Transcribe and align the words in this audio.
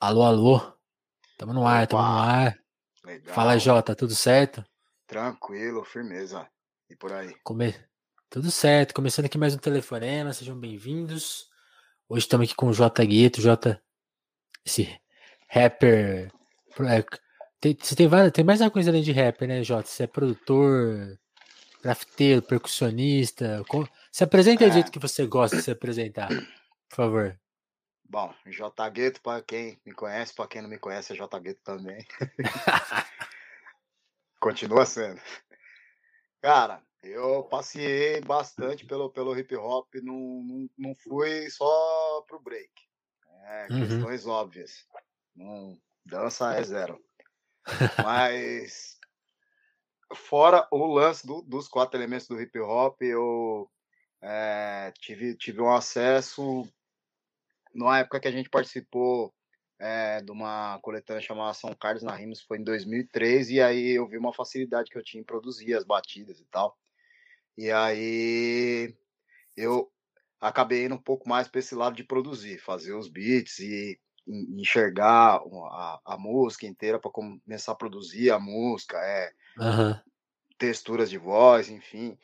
Alô, 0.00 0.22
alô. 0.22 0.60
Tamo 1.36 1.52
no 1.52 1.66
ar, 1.66 1.86
tamo 1.86 2.02
no 2.02 2.08
Opa, 2.08 2.20
ar. 2.22 2.58
Fala, 3.26 3.54
legal, 3.54 3.58
Jota, 3.58 3.96
tudo 3.96 4.14
certo? 4.14 4.64
tranquilo, 5.06 5.84
firmeza. 5.84 6.48
E 6.88 6.94
por 6.96 7.12
aí? 7.12 7.34
Come... 7.42 7.74
Tudo 8.30 8.50
certo. 8.50 8.94
Começando 8.94 9.24
aqui 9.24 9.36
mais 9.38 9.54
um 9.54 9.58
Telefonema, 9.58 10.32
sejam 10.32 10.58
bem-vindos. 10.58 11.48
Hoje 12.08 12.26
estamos 12.26 12.46
aqui 12.46 12.54
com 12.54 12.68
o 12.68 12.72
Jota 12.72 13.04
Gueto, 13.04 13.40
Jota, 13.40 13.82
esse 14.64 15.00
rapper. 15.48 16.30
é, 16.80 17.04
Tem, 17.60 17.76
você 17.80 17.96
tem, 17.96 18.06
várias, 18.06 18.32
tem 18.32 18.44
mais 18.44 18.60
uma 18.60 18.70
coisa 18.70 18.90
além 18.90 19.02
de 19.02 19.12
rapper, 19.12 19.48
né, 19.48 19.64
Jota? 19.64 19.88
Você 19.88 20.04
é 20.04 20.06
produtor, 20.06 21.18
grafiteiro, 21.82 22.42
percussionista. 22.42 23.64
Se 24.12 24.22
apresenta 24.22 24.64
do 24.64 24.70
É, 24.70 24.74
jeito 24.74 24.92
que 24.92 24.98
você 24.98 25.26
gosta 25.26 25.56
de 25.56 25.62
se 25.62 25.70
apresentar, 25.70 26.28
por 26.28 26.96
favor. 26.96 27.40
Bom, 28.08 28.34
J 28.46 28.90
Gueto, 28.90 29.20
para 29.20 29.42
quem 29.42 29.80
me 29.84 29.92
conhece, 29.92 30.34
para 30.34 30.48
quem 30.48 30.62
não 30.62 30.68
me 30.68 30.78
conhece, 30.78 31.12
é 31.12 31.16
J 31.16 31.38
Gueto 31.40 31.60
também. 31.62 32.04
Continua 34.40 34.86
sendo. 34.86 35.20
Cara, 36.40 36.82
eu 37.02 37.44
passei 37.44 38.20
bastante 38.20 38.86
pelo, 38.86 39.10
pelo 39.10 39.36
hip 39.38 39.54
hop, 39.56 39.92
não, 39.96 40.14
não, 40.44 40.70
não 40.78 40.94
fui 40.94 41.50
só 41.50 42.22
pro 42.26 42.40
break. 42.40 42.70
É, 43.44 43.68
Uhum. 43.70 43.78
questões 43.78 44.26
óbvias. 44.26 44.86
Não, 45.34 45.78
dança 46.04 46.54
é 46.54 46.62
zero. 46.62 47.02
Mas, 48.06 48.98
fora 50.14 50.66
o 50.70 50.86
lance 50.86 51.26
do- 51.26 51.42
dos 51.42 51.68
quatro 51.68 51.98
elementos 51.98 52.28
do 52.28 52.40
hip 52.40 52.58
hop, 52.60 53.00
eu 53.02 53.70
é, 54.20 54.92
tive, 54.98 55.36
tive 55.36 55.60
um 55.60 55.72
acesso 55.72 56.62
numa 57.78 57.98
época 57.98 58.20
que 58.20 58.28
a 58.28 58.32
gente 58.32 58.50
participou 58.50 59.34
é, 59.78 60.20
de 60.20 60.30
uma 60.32 60.78
coletânea 60.82 61.22
chamada 61.22 61.54
São 61.54 61.74
Carlos 61.74 62.02
na 62.02 62.14
Rimas, 62.14 62.40
foi 62.42 62.58
em 62.58 62.64
2003, 62.64 63.50
e 63.50 63.60
aí 63.60 63.90
eu 63.90 64.08
vi 64.08 64.18
uma 64.18 64.32
facilidade 64.34 64.90
que 64.90 64.98
eu 64.98 65.04
tinha 65.04 65.20
em 65.20 65.24
produzir 65.24 65.74
as 65.74 65.84
batidas 65.84 66.40
e 66.40 66.46
tal. 66.46 66.76
E 67.56 67.70
aí 67.70 68.94
eu 69.56 69.90
acabei 70.40 70.86
indo 70.86 70.94
um 70.96 71.02
pouco 71.02 71.28
mais 71.28 71.48
para 71.48 71.60
esse 71.60 71.74
lado 71.74 71.96
de 71.96 72.04
produzir, 72.04 72.58
fazer 72.58 72.94
os 72.94 73.08
beats 73.08 73.58
e 73.60 74.00
en- 74.26 74.60
enxergar 74.60 75.40
a, 75.72 76.00
a 76.04 76.18
música 76.18 76.66
inteira 76.66 76.98
para 77.00 77.10
começar 77.10 77.72
a 77.72 77.76
produzir 77.76 78.30
a 78.30 78.38
música, 78.38 78.98
é, 78.98 79.32
Aham. 79.60 80.02
texturas 80.58 81.10
de 81.10 81.18
voz, 81.18 81.68
enfim. 81.68 82.18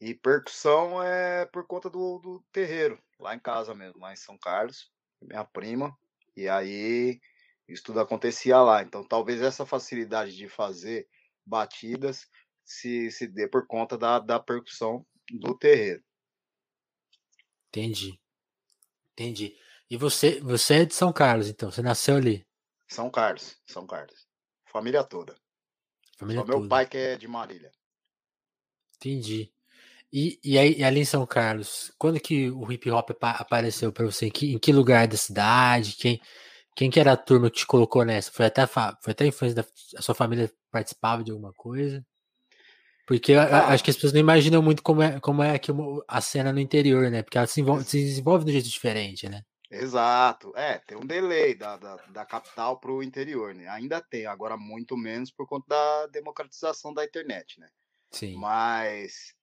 E 0.00 0.14
percussão 0.14 1.02
é 1.02 1.44
por 1.46 1.66
conta 1.66 1.90
do, 1.90 2.18
do 2.18 2.40
terreiro, 2.52 2.98
lá 3.18 3.34
em 3.34 3.38
casa 3.38 3.74
mesmo, 3.74 4.00
lá 4.00 4.12
em 4.12 4.16
São 4.16 4.38
Carlos, 4.38 4.90
minha 5.20 5.44
prima. 5.44 5.96
E 6.36 6.48
aí 6.48 7.20
isso 7.68 7.82
tudo 7.84 8.00
acontecia 8.00 8.60
lá. 8.60 8.82
Então 8.82 9.06
talvez 9.06 9.40
essa 9.40 9.64
facilidade 9.66 10.36
de 10.36 10.48
fazer 10.48 11.08
batidas 11.44 12.28
se, 12.64 13.10
se 13.10 13.26
dê 13.26 13.48
por 13.48 13.66
conta 13.66 13.98
da, 13.98 14.18
da 14.18 14.38
percussão 14.38 15.04
do 15.30 15.56
terreiro. 15.56 16.02
Entendi, 17.68 18.20
entendi. 19.12 19.56
E 19.88 19.96
você, 19.96 20.40
você 20.40 20.82
é 20.82 20.84
de 20.84 20.94
São 20.94 21.12
Carlos, 21.12 21.48
então? 21.48 21.70
Você 21.70 21.82
nasceu 21.82 22.16
ali, 22.16 22.46
São 22.88 23.10
Carlos, 23.10 23.60
São 23.66 23.86
Carlos. 23.86 24.26
Família 24.66 25.02
toda. 25.04 25.36
família 26.16 26.42
Só 26.42 26.46
meu 26.46 26.56
toda. 26.56 26.68
pai 26.68 26.86
que 26.86 26.96
é 26.96 27.16
de 27.16 27.26
Marília. 27.26 27.72
Entendi. 28.96 29.52
E, 30.12 30.40
e 30.44 30.58
aí, 30.58 30.74
e 30.78 30.84
ali 30.84 31.00
em 31.00 31.04
São 31.04 31.24
Carlos, 31.26 31.92
quando 31.98 32.18
que 32.20 32.50
o 32.50 32.70
hip 32.72 32.90
hop 32.90 33.10
apa- 33.12 33.30
apareceu 33.32 33.92
pra 33.92 34.04
você? 34.04 34.26
Em 34.26 34.30
que, 34.30 34.52
em 34.54 34.58
que 34.58 34.72
lugar 34.72 35.06
da 35.06 35.16
cidade? 35.16 35.94
Quem, 35.96 36.20
quem 36.76 36.90
que 36.90 37.00
era 37.00 37.12
a 37.12 37.16
turma 37.16 37.50
que 37.50 37.58
te 37.58 37.66
colocou 37.66 38.04
nessa? 38.04 38.32
Foi 38.32 38.46
até 38.46 38.66
foi 38.66 39.12
até 39.12 39.24
a 39.24 39.28
infância 39.28 39.56
da 39.56 39.64
a 39.98 40.02
sua 40.02 40.14
família 40.14 40.50
participava 40.72 41.24
de 41.24 41.30
alguma 41.32 41.52
coisa? 41.54 42.04
Porque 43.06 43.32
eu 43.32 43.40
acho 43.40 43.82
que 43.82 43.90
Ah, 43.90 43.90
as 43.90 43.96
pessoas 43.96 44.12
não 44.12 44.20
imaginam 44.20 44.62
muito 44.62 44.82
como 44.82 45.02
é, 45.02 45.18
como 45.20 45.42
é 45.42 45.54
aqui 45.54 45.70
a 46.08 46.20
cena 46.20 46.52
no 46.52 46.60
interior, 46.60 47.10
né? 47.10 47.22
Porque 47.22 47.36
ela 47.38 47.46
se, 47.46 47.60
envolve, 47.60 47.84
se 47.84 47.98
desenvolve 47.98 48.44
de 48.44 48.50
um 48.50 48.54
jeito 48.54 48.68
diferente, 48.68 49.28
né? 49.28 49.42
exato. 49.70 50.52
É, 50.56 50.78
tem 50.78 50.96
um 50.96 51.06
delay 51.06 51.54
da, 51.54 51.76
da, 51.76 51.96
da 52.08 52.24
capital 52.26 52.78
para 52.78 52.92
o 52.92 53.02
interior, 53.02 53.54
né? 53.54 53.68
Ainda 53.68 54.00
tem, 54.00 54.26
agora 54.26 54.56
muito 54.56 54.96
menos 54.96 55.30
por 55.30 55.46
conta 55.46 55.66
da 55.68 56.06
democratização 56.08 56.92
da 56.92 57.04
internet, 57.04 57.58
né? 57.60 57.68
Sim. 58.12 58.34
Mas 58.34 59.34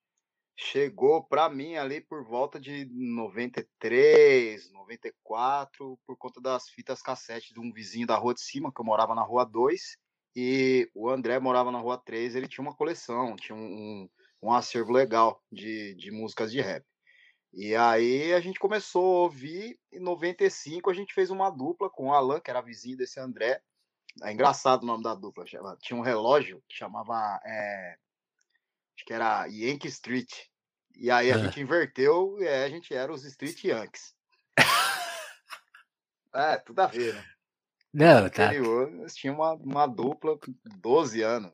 chegou 0.57 1.23
para 1.23 1.47
mim 1.49 1.75
ali 1.75 2.01
por 2.01 2.25
volta 2.25 2.59
de 2.59 2.85
93, 2.91 4.71
94, 4.71 5.99
por 6.05 6.17
conta 6.17 6.41
das 6.41 6.67
fitas 6.67 7.01
cassete 7.01 7.53
de 7.53 7.59
um 7.59 7.71
vizinho 7.71 8.07
da 8.07 8.17
rua 8.17 8.33
de 8.33 8.41
cima, 8.41 8.73
que 8.73 8.81
eu 8.81 8.85
morava 8.85 9.13
na 9.13 9.21
rua 9.21 9.45
2, 9.45 9.97
e 10.35 10.89
o 10.95 11.09
André 11.09 11.39
morava 11.39 11.71
na 11.71 11.79
rua 11.79 11.97
3, 12.03 12.35
ele 12.35 12.47
tinha 12.47 12.63
uma 12.63 12.75
coleção, 12.75 13.35
tinha 13.35 13.55
um, 13.55 14.09
um, 14.41 14.51
acervo 14.51 14.91
legal 14.91 15.39
de, 15.51 15.93
de 15.93 16.09
músicas 16.11 16.51
de 16.51 16.59
rap. 16.59 16.83
E 17.53 17.75
aí 17.75 18.33
a 18.33 18.39
gente 18.39 18.59
começou 18.59 19.03
a 19.03 19.23
ouvir, 19.23 19.79
em 19.91 19.99
95 19.99 20.89
a 20.89 20.93
gente 20.93 21.13
fez 21.13 21.29
uma 21.29 21.51
dupla 21.51 21.89
com 21.89 22.07
o 22.07 22.13
Alan, 22.13 22.39
que 22.39 22.49
era 22.49 22.61
vizinho 22.61 22.97
desse 22.97 23.19
André. 23.19 23.61
É 24.23 24.33
engraçado 24.33 24.81
o 24.81 24.85
nome 24.87 25.03
da 25.03 25.13
dupla, 25.13 25.45
tinha 25.79 25.97
um 25.97 26.01
relógio 26.01 26.63
que 26.67 26.75
chamava, 26.75 27.39
é, 27.45 27.95
acho 28.97 29.05
que 29.05 29.13
era 29.13 29.45
Yankee 29.45 29.87
Street. 29.87 30.33
E 30.95 31.11
aí 31.11 31.31
a 31.31 31.35
Ah, 31.35 31.37
gente 31.37 31.61
inverteu 31.61 32.35
e 32.39 32.47
aí 32.47 32.63
a 32.63 32.69
gente 32.69 32.93
era 32.93 33.13
os 33.13 33.23
Street 33.23 33.63
Yankees. 33.63 34.15
É, 36.33 36.57
tudo 36.57 36.79
a 36.79 36.87
ver, 36.87 37.13
né? 37.13 37.25
Não, 37.93 38.29
tá. 38.29 38.53
eles 38.53 39.15
tinham 39.15 39.35
uma, 39.35 39.53
uma 39.53 39.87
dupla 39.87 40.37
com 40.37 40.53
12 40.79 41.21
anos. 41.21 41.51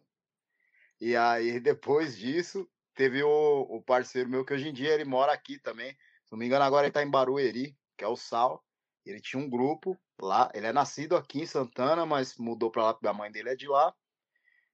E 0.99 1.15
aí, 1.15 1.59
depois 1.59 2.17
disso, 2.17 2.67
teve 2.95 3.21
o, 3.23 3.61
o 3.69 3.81
parceiro 3.81 4.29
meu, 4.29 4.43
que 4.45 4.53
hoje 4.53 4.69
em 4.69 4.73
dia 4.73 4.93
ele 4.93 5.05
mora 5.05 5.31
aqui 5.33 5.59
também. 5.59 5.91
Se 6.25 6.31
não 6.31 6.39
me 6.39 6.45
engano, 6.45 6.63
agora 6.63 6.85
ele 6.85 6.93
tá 6.93 7.03
em 7.03 7.09
Barueri, 7.09 7.77
que 7.97 8.03
é 8.03 8.07
o 8.07 8.15
Sal. 8.15 8.63
Ele 9.05 9.19
tinha 9.21 9.41
um 9.41 9.49
grupo 9.49 9.97
lá. 10.19 10.49
Ele 10.53 10.67
é 10.67 10.73
nascido 10.73 11.15
aqui 11.15 11.41
em 11.41 11.45
Santana, 11.45 12.05
mas 12.05 12.37
mudou 12.37 12.71
pra 12.71 12.83
lá 12.83 12.93
porque 12.93 13.07
a 13.07 13.13
mãe 13.13 13.31
dele 13.31 13.49
é 13.49 13.55
de 13.55 13.67
lá. 13.67 13.93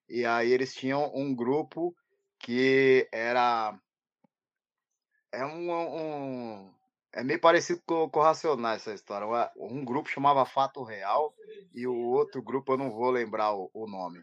E 0.07 0.25
aí 0.25 0.51
eles 0.51 0.73
tinham 0.73 1.11
um 1.15 1.35
grupo 1.35 1.95
que 2.39 3.07
era. 3.11 3.77
É 5.31 5.45
um. 5.45 5.71
um- 5.71 6.73
é 7.11 7.23
meio 7.23 7.39
parecido 7.41 7.81
com, 7.85 8.07
com 8.07 8.19
o 8.19 8.23
Racionais 8.23 8.81
essa 8.81 8.93
história. 8.93 9.51
Um 9.57 9.83
grupo 9.83 10.09
chamava 10.09 10.45
Fato 10.45 10.83
Real 10.83 11.33
e 11.73 11.87
o 11.87 11.95
outro 11.95 12.41
grupo 12.41 12.73
eu 12.73 12.77
não 12.77 12.91
vou 12.91 13.09
lembrar 13.09 13.53
o, 13.53 13.69
o 13.73 13.87
nome. 13.87 14.21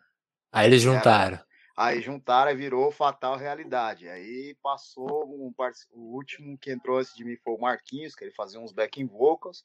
Aí 0.53 0.67
eles 0.69 0.83
Que 0.83 0.89
era. 0.89 0.99
juntaram. 0.99 1.41
Aí 1.77 2.01
juntaram 2.01 2.51
e 2.53 2.55
virou 2.55 2.91
Fatal 2.91 3.37
Realidade. 3.37 4.09
Aí 4.09 4.57
passou 4.63 5.27
um 5.27 5.53
o 5.91 6.15
último 6.15 6.57
que 6.57 6.73
entrou 6.73 6.99
antes 6.99 7.13
de 7.15 7.25
mim 7.25 7.37
foi 7.37 7.53
o 7.55 7.61
Marquinhos, 7.61 8.15
que 8.15 8.25
ele 8.25 8.33
fazia 8.33 8.59
uns 8.59 8.73
backing 8.73 9.07
vocals. 9.07 9.65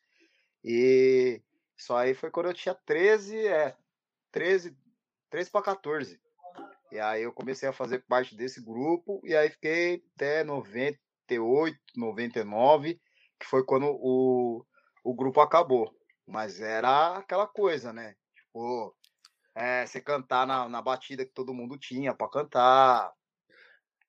E 0.64 1.42
isso 1.78 1.94
aí 1.94 2.14
foi 2.14 2.30
quando 2.30 2.48
eu 2.48 2.54
tinha 2.54 2.76
13, 2.76 3.48
é, 3.48 3.76
13, 4.32 4.76
13 5.30 5.50
para 5.50 5.62
14. 5.62 6.20
E 6.92 7.00
aí 7.00 7.24
eu 7.24 7.32
comecei 7.32 7.70
a 7.70 7.74
fazer 7.74 8.04
parte 8.08 8.36
desse 8.36 8.62
grupo 8.62 9.22
e 9.24 9.36
aí 9.36 9.50
fiquei 9.50 10.04
até 10.16 10.44
98, 10.44 11.78
99, 11.96 13.00
que 13.40 13.46
foi 13.48 13.64
quando 13.66 13.86
o, 13.88 14.66
o 15.04 15.14
grupo 15.14 15.40
acabou. 15.40 15.90
Mas 16.28 16.60
era 16.60 17.18
aquela 17.18 17.48
coisa, 17.48 17.94
né? 17.94 18.16
Tipo, 18.36 18.94
é, 19.56 19.86
você 19.86 20.02
cantar 20.02 20.46
na, 20.46 20.68
na 20.68 20.82
batida 20.82 21.26
que 21.26 21.32
todo 21.34 21.54
mundo 21.54 21.78
tinha 21.78 22.14
pra 22.14 22.30
cantar. 22.30 23.12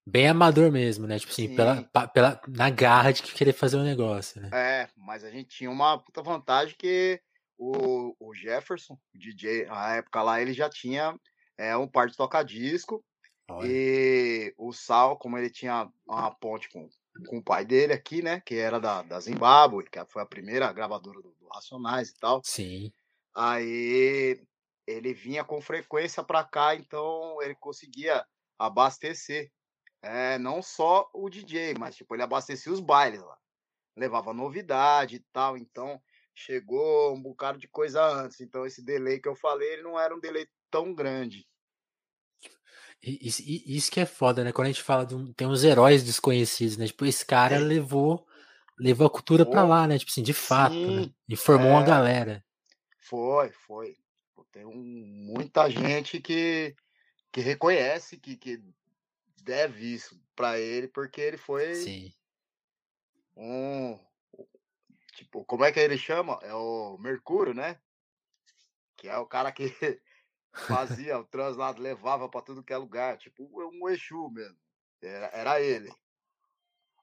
Bem 0.04 0.28
amador 0.28 0.72
mesmo, 0.72 1.06
né? 1.06 1.19
Tipo 1.19 1.32
assim, 1.32 1.49
pela, 1.49 1.76
Sim, 1.76 1.88
pa- 1.93 2.09
pela, 2.09 2.41
na 2.49 2.69
garra 2.69 3.12
de 3.12 3.22
que 3.22 3.32
querer 3.32 3.53
fazer 3.53 3.76
um 3.76 3.84
negócio, 3.84 4.41
né? 4.41 4.50
é, 4.53 4.88
mas 4.96 5.23
a 5.23 5.31
gente 5.31 5.56
tinha 5.56 5.70
uma 5.70 5.99
puta 5.99 6.20
vantagem 6.20 6.75
que 6.76 7.20
o, 7.56 8.14
o 8.19 8.34
Jefferson, 8.34 8.94
o 9.14 9.19
DJ, 9.19 9.67
na 9.67 9.96
época 9.96 10.23
lá, 10.23 10.40
ele 10.43 10.52
já 10.52 10.69
tinha 10.69 11.17
é, 11.62 11.76
um 11.76 11.87
par 11.87 12.09
de 12.09 12.17
toca-disco 12.17 13.05
e 13.62 14.55
o 14.56 14.73
Sal, 14.73 15.19
como 15.19 15.37
ele 15.37 15.50
tinha 15.50 15.88
uma 16.06 16.31
ponte 16.35 16.69
com, 16.70 16.88
com 17.29 17.38
o 17.38 17.43
pai 17.43 17.64
dele 17.64 17.93
aqui, 17.93 18.23
né, 18.23 18.41
que 18.41 18.56
era 18.56 18.81
da, 18.81 19.03
da 19.03 19.20
Zimbábue, 19.20 19.85
que 19.91 20.05
foi 20.06 20.23
a 20.23 20.26
primeira 20.26 20.73
gravadora 20.73 21.20
do, 21.20 21.35
do 21.38 21.49
Racionais 21.49 22.09
e 22.09 22.14
tal, 22.19 22.41
Sim. 22.44 22.91
aí 23.35 24.43
ele 24.87 25.12
vinha 25.14 25.44
com 25.44 25.61
frequência 25.61 26.23
pra 26.25 26.43
cá, 26.43 26.75
então 26.75 27.41
ele 27.43 27.55
conseguia 27.55 28.25
abastecer 28.58 29.50
É, 30.03 30.38
não 30.38 30.61
só 30.62 31.08
o 31.15 31.31
DJ, 31.31 31.75
mas 31.79 31.94
tipo, 31.97 32.15
ele 32.15 32.25
abastecia 32.25 32.73
os 32.73 32.81
bailes 32.81 33.20
lá. 33.23 33.38
Levava 33.97 34.32
novidade 34.35 35.17
e 35.17 35.20
tal, 35.32 35.56
então 35.56 36.00
chegou 36.35 37.15
um 37.15 37.23
bocado 37.23 37.58
de 37.58 37.69
coisa 37.69 38.05
antes. 38.05 38.41
Então 38.41 38.67
esse 38.67 38.82
delay 38.85 39.20
que 39.20 39.29
eu 39.29 39.37
falei, 39.37 39.75
ele 39.75 39.82
não 39.82 39.99
era 39.99 40.15
um 40.15 40.20
delay 40.20 40.49
tão 40.70 40.93
grande. 40.94 41.47
E- 43.02 43.19
Isso, 43.28 43.43
e- 43.43 43.76
isso 43.76 43.90
que 43.90 44.00
é 44.00 44.06
foda, 44.06 44.44
né? 44.44 44.52
Quando 44.52 44.66
a 44.66 44.70
gente 44.70 44.82
fala 44.82 45.04
de 45.04 45.14
um, 45.14 45.32
tem 45.32 45.46
uns 45.46 45.64
heróis 45.64 46.04
desconhecidos, 46.04 46.76
né? 46.76 46.87
Tipo, 46.87 47.04
esse 47.04 47.25
cara 47.26 47.58
Tem. 47.58 47.66
levou 47.66 48.26
levou 48.78 49.06
a 49.06 49.10
cultura 49.10 49.44
pra 49.44 49.62
Pô, 49.62 49.69
lá, 49.69 49.87
né? 49.87 49.99
Tipo 49.99 50.10
assim, 50.10 50.22
de 50.22 50.32
fato, 50.32 50.75
né? 50.75 51.02
sim, 51.02 51.14
Informou 51.28 51.72
uma 51.72 51.82
é, 51.82 51.87
galera. 51.87 52.44
Foi, 52.99 53.50
foi. 53.50 53.96
Tem 54.50 54.64
um, 54.66 54.82
muita 54.82 55.70
gente 55.70 56.20
que, 56.20 56.75
que 57.31 57.40
reconhece 57.40 58.19
que, 58.19 58.37
que 58.37 58.62
deve 59.43 59.94
isso 59.94 60.20
para 60.34 60.58
ele, 60.58 60.88
porque 60.88 61.20
ele 61.20 61.37
foi 61.37 61.75
Sim. 61.75 62.12
um. 63.37 63.98
Tipo, 65.14 65.44
como 65.44 65.64
é 65.64 65.72
que 65.72 65.81
ele 65.81 65.96
chama? 65.96 66.38
É 66.43 66.55
o 66.55 66.98
Mercúrio, 66.98 67.55
né? 67.55 67.78
Que 68.96 69.08
é 69.08 69.16
o 69.19 69.26
cara 69.26 69.52
que 69.52 69.64
fazia 70.52 71.19
o 71.19 71.25
translado, 71.25 71.82
levava 71.82 72.28
para 72.28 72.43
tudo 72.43 72.62
que 72.62 72.72
é 72.72 72.76
lugar. 72.76 73.16
Tipo, 73.19 73.49
um 73.52 73.88
Exu 73.88 74.31
mesmo. 74.31 74.56
Era, 75.02 75.31
era 75.32 75.60
ele. 75.60 75.90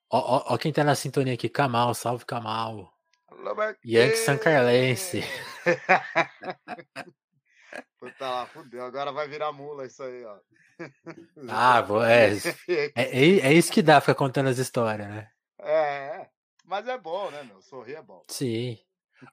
Ó, 0.10 0.18
ó, 0.18 0.54
ó 0.54 0.58
quem 0.58 0.74
tá 0.74 0.84
na 0.84 0.96
sintonia 0.96 1.34
aqui, 1.34 1.50
Kamal, 1.50 1.94
salve 1.94 2.26
Kamal. 2.26 2.94
Alô, 3.28 3.56
Yankee 3.86 4.18
San 4.18 4.38
Carlense. 4.38 5.22
Puta 8.00 8.30
lá, 8.30 8.48
fudeu. 8.48 8.84
Agora 8.84 9.12
vai 9.12 9.28
virar 9.28 9.52
mula 9.52 9.86
isso 9.86 10.02
aí, 10.02 10.24
ó. 10.26 10.40
Ah, 11.50 11.82
vou, 11.82 12.04
é, 12.04 12.32
é, 12.96 13.20
é, 13.20 13.40
é 13.40 13.54
isso 13.54 13.72
que 13.72 13.82
dá 13.82 14.00
ficar 14.00 14.16
contando 14.16 14.48
as 14.48 14.58
histórias, 14.58 15.08
né? 15.10 15.30
É, 15.60 16.28
mas 16.66 16.88
é 16.88 16.98
bom, 16.98 17.30
né, 17.30 17.44
meu? 17.44 17.62
Sorrir 17.62 17.96
é 17.96 18.02
bom. 18.02 18.24
Sim. 18.30 18.80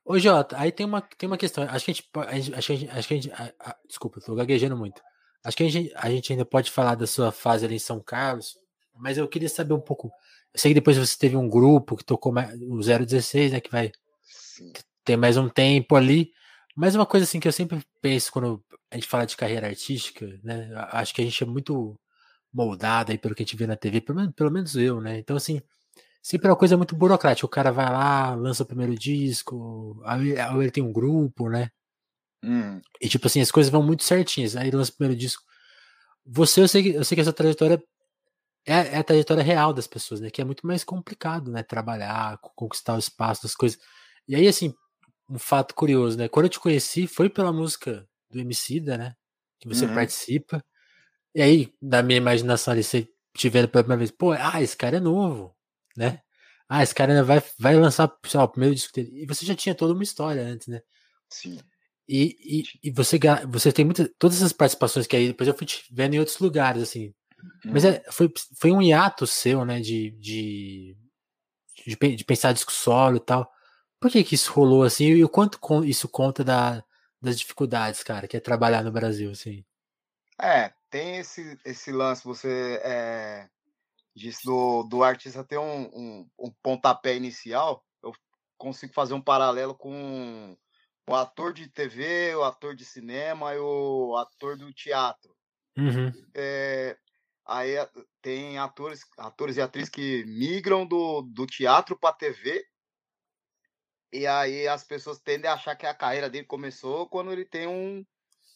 Ô, 0.04 0.18
Jota, 0.18 0.58
aí 0.58 0.72
tem 0.72 0.84
uma, 0.86 1.00
tem 1.00 1.26
uma 1.28 1.38
questão. 1.38 1.64
Acho 1.64 1.84
que 1.84 1.90
a 1.90 1.94
gente. 1.94 2.54
Acho 2.54 2.66
que 2.66 2.72
a 2.72 2.76
gente. 2.76 2.90
Acho 2.90 3.08
que 3.08 3.14
a 3.14 3.16
gente 3.16 3.32
a- 3.32 3.52
a- 3.60 3.76
desculpa, 3.86 4.20
tô 4.20 4.34
gaguejando 4.34 4.76
muito. 4.76 5.00
Acho 5.44 5.56
que 5.56 5.62
a 5.64 5.68
gente, 5.70 5.92
a 5.94 6.10
gente 6.10 6.32
ainda 6.32 6.44
pode 6.44 6.70
falar 6.70 6.94
da 6.96 7.06
sua 7.06 7.30
fase 7.30 7.64
ali 7.64 7.76
em 7.76 7.78
São 7.78 8.00
Carlos, 8.00 8.58
mas 8.94 9.16
eu 9.18 9.28
queria 9.28 9.48
saber 9.48 9.74
um 9.74 9.80
pouco. 9.80 10.08
Eu 10.52 10.60
sei 10.60 10.70
que 10.70 10.74
depois 10.74 10.96
você 10.96 11.16
teve 11.18 11.36
um 11.36 11.48
grupo 11.48 11.96
que 11.96 12.04
tocou 12.04 12.32
mais, 12.32 12.52
o 12.62 12.80
016, 12.82 13.52
né? 13.52 13.60
Que 13.60 13.70
vai 13.70 13.92
Sim. 14.22 14.72
ter 15.04 15.16
mais 15.16 15.36
um 15.36 15.48
tempo 15.48 15.94
ali. 15.96 16.32
Mas 16.74 16.94
uma 16.94 17.06
coisa 17.06 17.24
assim 17.24 17.40
que 17.40 17.48
eu 17.48 17.52
sempre 17.52 17.80
penso 18.02 18.32
quando 18.32 18.62
a 18.90 18.96
gente 18.96 19.06
fala 19.06 19.24
de 19.26 19.36
carreira 19.36 19.66
artística, 19.68 20.26
né? 20.42 20.70
Acho 20.90 21.14
que 21.14 21.22
a 21.22 21.24
gente 21.24 21.42
é 21.42 21.46
muito 21.46 21.98
moldado 22.52 23.12
aí 23.12 23.18
pelo 23.18 23.34
que 23.34 23.42
a 23.42 23.46
gente 23.46 23.56
vê 23.56 23.66
na 23.66 23.76
TV, 23.76 24.00
pelo 24.00 24.18
menos, 24.18 24.34
pelo 24.34 24.50
menos 24.50 24.76
eu, 24.76 25.00
né? 25.00 25.18
Então, 25.18 25.36
assim, 25.36 25.60
sempre 26.28 26.48
é 26.48 26.50
uma 26.50 26.56
coisa 26.58 26.76
muito 26.76 26.96
burocrática. 26.96 27.46
O 27.46 27.50
cara 27.50 27.70
vai 27.72 27.86
lá, 27.90 28.34
lança 28.34 28.62
o 28.64 28.66
primeiro 28.66 28.96
disco, 28.98 30.00
aí, 30.04 30.38
aí 30.38 30.56
ele 30.60 30.70
tem 30.70 30.82
um 30.82 30.92
grupo, 30.92 31.48
né? 31.48 31.70
Hum, 32.42 32.82
E 33.00 33.08
tipo 33.08 33.26
assim, 33.26 33.40
as 33.40 33.50
coisas 33.50 33.70
vão 33.70 33.82
muito 33.82 34.04
certinhas. 34.04 34.56
Aí 34.56 34.68
ele 34.68 34.76
lança 34.76 34.90
o 34.92 34.96
primeiro 34.96 35.18
disco. 35.18 35.42
Você, 36.26 36.62
eu 36.62 36.68
sei 36.68 36.84
que, 36.84 36.90
eu 36.90 37.04
sei 37.04 37.16
que 37.16 37.22
essa 37.22 37.32
trajetória 37.32 37.82
é, 38.66 38.74
é 38.96 38.98
a 38.98 39.04
trajetória 39.04 39.44
real 39.44 39.74
das 39.74 39.88
pessoas, 39.88 40.20
né? 40.20 40.30
Que 40.30 40.42
é 40.42 40.46
muito 40.46 40.66
mais 40.66 40.84
complicado, 40.84 41.52
né? 41.52 41.62
Trabalhar, 41.64 42.38
co- 42.40 42.52
conquistar 42.56 42.96
o 42.96 43.00
espaço 43.00 43.42
das 43.44 43.54
coisas. 43.56 43.78
E 44.28 44.36
aí, 44.36 44.48
assim, 44.48 44.74
um 45.30 45.38
fato 45.38 45.74
curioso, 45.74 46.18
né? 46.18 46.28
Quando 46.28 46.46
eu 46.46 46.50
te 46.50 46.60
conheci, 46.60 47.08
foi 47.08 47.30
pela 47.30 47.52
música 47.52 48.08
do 48.30 48.40
Emicida, 48.40 48.98
né? 48.98 49.14
Que 49.60 49.68
você 49.68 49.86
Uhum. 49.86 49.94
participa. 49.94 50.64
E 51.34 51.42
aí, 51.42 51.74
na 51.82 52.02
minha 52.02 52.18
imaginação 52.18 52.72
ali, 52.74 52.84
você 52.84 53.08
vendo 53.50 53.68
pela 53.68 53.84
primeira 53.84 53.98
vez, 54.00 54.12
pô, 54.12 54.32
ah, 54.32 54.62
esse 54.62 54.76
cara 54.76 54.98
é 54.98 55.00
novo, 55.00 55.55
né? 55.96 56.20
Ah, 56.68 56.82
esse 56.82 56.94
cara 56.94 57.12
ainda 57.12 57.24
vai, 57.24 57.42
vai 57.58 57.76
lançar, 57.76 58.10
lá, 58.34 58.44
o 58.44 58.48
primeiro 58.48 58.74
disco 58.74 58.92
dele. 58.94 59.10
E 59.22 59.26
você 59.26 59.46
já 59.46 59.54
tinha 59.54 59.74
toda 59.74 59.94
uma 59.94 60.02
história 60.02 60.42
antes, 60.44 60.68
né? 60.68 60.80
sim. 61.30 61.58
E, 62.08 62.60
e, 62.84 62.88
e 62.88 62.90
você, 62.92 63.18
você 63.48 63.72
tem 63.72 63.84
muitas, 63.84 64.08
todas 64.18 64.36
essas 64.36 64.52
participações 64.52 65.06
que 65.06 65.16
aí 65.16 65.28
depois 65.28 65.48
eu 65.48 65.54
fui 65.56 65.66
te 65.66 65.84
vendo 65.92 66.14
em 66.14 66.18
outros 66.20 66.38
lugares, 66.38 66.82
assim. 66.82 67.12
Mas 67.70 67.84
Uhum. 67.84 67.86
é, 67.86 68.02
foi, 68.12 68.32
foi 68.60 68.72
um 68.72 68.82
hiato 68.82 69.26
seu, 69.26 69.64
né, 69.64 69.80
de, 69.80 70.12
de, 70.12 70.96
de, 71.86 72.16
de 72.16 72.24
pensar 72.24 72.52
disco 72.52 72.72
solo 72.72 73.18
e 73.18 73.20
tal. 73.20 73.50
Por 74.00 74.10
que 74.10 74.24
que 74.24 74.34
isso 74.36 74.52
rolou 74.52 74.84
assim? 74.84 75.06
E 75.06 75.24
o 75.24 75.28
quanto 75.30 75.58
isso 75.84 76.08
conta 76.08 76.44
da, 76.44 76.84
das 77.22 77.38
dificuldades, 77.38 78.02
cara, 78.04 78.28
que 78.28 78.36
é 78.36 78.40
trabalhar 78.40 78.84
no 78.84 78.92
Brasil, 78.92 79.30
assim? 79.32 79.64
É, 80.40 80.72
tem 80.90 81.18
esse, 81.18 81.58
esse 81.64 81.90
lance, 81.92 82.24
você 82.24 82.80
é, 82.84 83.48
disse 84.16 84.44
do, 84.44 84.82
do 84.84 85.04
artista 85.04 85.44
ter 85.44 85.58
um, 85.58 85.82
um, 85.94 86.30
um 86.38 86.50
pontapé 86.62 87.14
inicial, 87.14 87.84
eu 88.02 88.12
consigo 88.56 88.94
fazer 88.94 89.12
um 89.12 89.20
paralelo 89.20 89.74
com 89.74 90.56
o 91.08 91.14
ator 91.14 91.52
de 91.52 91.68
TV, 91.68 92.34
o 92.34 92.42
ator 92.42 92.74
de 92.74 92.84
cinema 92.84 93.54
e 93.54 93.58
o 93.58 94.16
ator 94.16 94.56
do 94.56 94.72
teatro. 94.72 95.36
Uhum. 95.76 96.10
É, 96.34 96.96
aí 97.46 97.76
a- 97.76 97.90
tem 98.22 98.58
atores, 98.58 99.00
atores 99.18 99.58
e 99.58 99.60
atrizes 99.60 99.90
que 99.90 100.24
migram 100.24 100.86
do, 100.86 101.20
do 101.20 101.46
teatro 101.46 101.96
para 101.98 102.16
TV, 102.16 102.66
e 104.12 104.26
aí 104.26 104.66
as 104.66 104.82
pessoas 104.82 105.18
tendem 105.18 105.50
a 105.50 105.54
achar 105.54 105.76
que 105.76 105.84
a 105.84 105.94
carreira 105.94 106.30
dele 106.30 106.46
começou 106.46 107.06
quando 107.06 107.30
ele 107.30 107.44
tem 107.44 107.66
um, 107.66 108.02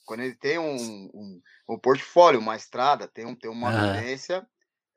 quando 0.07 0.21
ele 0.21 0.35
tem 0.35 0.59
um, 0.59 0.75
um, 1.15 1.43
um 1.69 1.79
portfólio, 1.79 2.41
uma 2.41 2.57
estrada, 2.57 3.07
tem, 3.07 3.27
um, 3.27 3.37
tem 3.37 3.51
uma 3.51 3.71
vivência, 3.95 4.49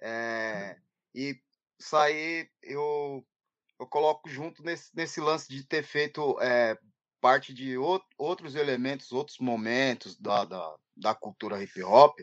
é, 0.05 0.75
e 1.15 1.39
isso 1.79 1.95
aí 1.95 2.49
eu, 2.61 3.25
eu 3.79 3.87
coloco 3.87 4.27
junto 4.29 4.61
nesse, 4.61 4.93
nesse 4.93 5.21
lance 5.21 5.47
de 5.47 5.65
ter 5.65 5.81
feito 5.81 6.37
é, 6.41 6.77
parte 7.21 7.53
de 7.53 7.75
out- 7.75 8.05
outros 8.17 8.53
elementos, 8.53 9.13
outros 9.13 9.39
momentos 9.39 10.19
da, 10.19 10.43
da, 10.43 10.75
da 10.97 11.15
cultura 11.15 11.63
hip 11.63 11.81
hop, 11.81 12.19